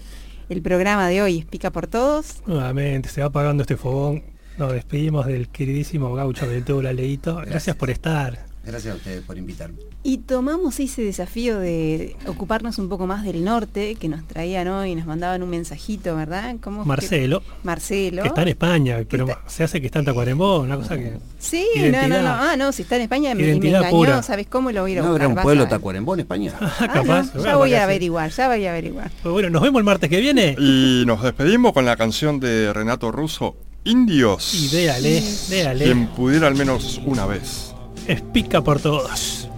el 0.48 0.62
programa 0.62 1.08
de 1.08 1.22
hoy, 1.22 1.44
Pica 1.48 1.70
por 1.70 1.86
Todos. 1.86 2.42
Nuevamente, 2.46 3.08
se 3.10 3.20
va 3.20 3.28
apagando 3.28 3.62
este 3.62 3.76
fogón. 3.76 4.31
Nos 4.58 4.72
despedimos 4.72 5.26
del 5.26 5.48
queridísimo 5.48 6.14
gaucho 6.14 6.46
Ventura 6.46 6.92
Leito. 6.92 7.36
Gracias 7.46 7.74
por 7.76 7.90
estar. 7.90 8.46
Gracias 8.64 8.94
a 8.94 8.96
ustedes 8.96 9.22
por 9.22 9.36
invitarme. 9.36 9.78
Y 10.04 10.18
tomamos 10.18 10.78
ese 10.78 11.02
desafío 11.02 11.58
de 11.58 12.14
ocuparnos 12.26 12.78
un 12.78 12.88
poco 12.88 13.08
más 13.08 13.24
del 13.24 13.42
norte, 13.44 13.96
que 13.96 14.08
nos 14.08 14.24
traían 14.28 14.68
hoy 14.68 14.90
y 14.92 14.94
nos 14.94 15.04
mandaban 15.06 15.42
un 15.42 15.50
mensajito, 15.50 16.14
¿verdad? 16.14 16.54
¿Cómo 16.60 16.82
que- 16.82 16.88
Marcelo, 16.88 17.42
Marcelo. 17.64 18.22
que 18.22 18.28
está 18.28 18.42
en 18.42 18.48
España, 18.48 18.98
pero 19.08 19.26
se 19.48 19.64
hace 19.64 19.80
que 19.80 19.86
está 19.86 19.98
en 19.98 20.04
Tacuarembó, 20.04 20.60
una 20.60 20.76
cosa 20.76 20.96
que... 20.96 21.14
Sí, 21.40 21.66
no, 21.90 22.06
no, 22.08 22.22
no. 22.22 22.28
Ah, 22.30 22.56
no, 22.56 22.70
si 22.70 22.82
está 22.82 22.96
en 22.96 23.02
España 23.02 23.34
me, 23.34 23.42
me 23.42 23.50
engañó, 23.52 23.90
pura. 23.90 24.22
¿sabes 24.22 24.46
cómo 24.46 24.70
lo 24.70 24.82
voy 24.82 24.92
a 24.92 24.94
ir 24.94 24.98
a 25.00 25.02
¿No 25.02 25.08
habrá 25.10 25.26
buscar? 25.26 25.38
un 25.38 25.42
pueblo 25.44 25.68
tacuarembó 25.68 26.14
en 26.14 26.20
España? 26.20 26.52
Ah, 26.60 26.88
Capaz, 26.92 27.26
no, 27.26 27.30
bueno, 27.34 27.44
ya 27.44 27.56
voy 27.56 27.74
a 27.74 27.82
averiguar, 27.84 28.30
ya 28.30 28.48
voy 28.48 28.64
a 28.66 28.70
averiguar. 28.70 29.10
Pues 29.22 29.32
bueno, 29.32 29.50
nos 29.50 29.62
vemos 29.62 29.80
el 29.80 29.84
martes 29.84 30.08
que 30.10 30.20
viene. 30.20 30.54
Y 30.58 31.02
nos 31.06 31.22
despedimos 31.22 31.72
con 31.72 31.84
la 31.84 31.96
canción 31.96 32.38
de 32.40 32.72
Renato 32.72 33.10
Russo, 33.12 33.56
Indios. 33.84 34.54
Y 34.54 34.68
véale, 34.68 35.22
véale. 35.50 35.84
Quien 35.84 36.06
pudiera 36.08 36.46
al 36.46 36.54
menos 36.54 37.00
una 37.04 37.26
vez. 37.26 37.74
Es 38.06 38.20
pica 38.20 38.62
por 38.62 38.80
todos. 38.80 39.48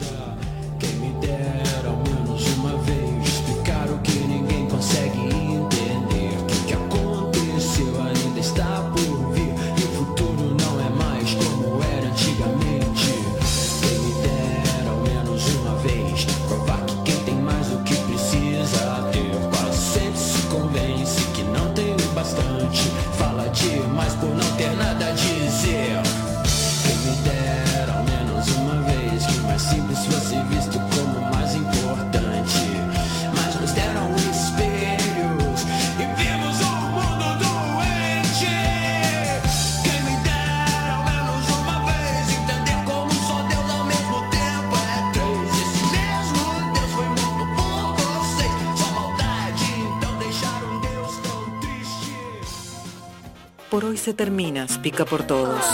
Se 54.05 54.13
termina, 54.13 54.67
pica 54.83 55.07
por 55.07 55.27
todos. 55.27 55.65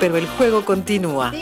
Pero 0.00 0.18
el 0.18 0.26
juego 0.26 0.66
continúa. 0.66 1.32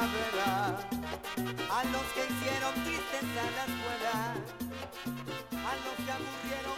a 0.00 1.84
los 1.84 2.06
que 2.14 2.22
hicieron 2.30 2.74
tristes 2.84 3.24
a 3.34 3.50
la 3.56 3.64
escuela, 3.66 4.14
a 5.50 5.72
los 5.74 5.96
que 6.04 6.12
aburrieron 6.12 6.77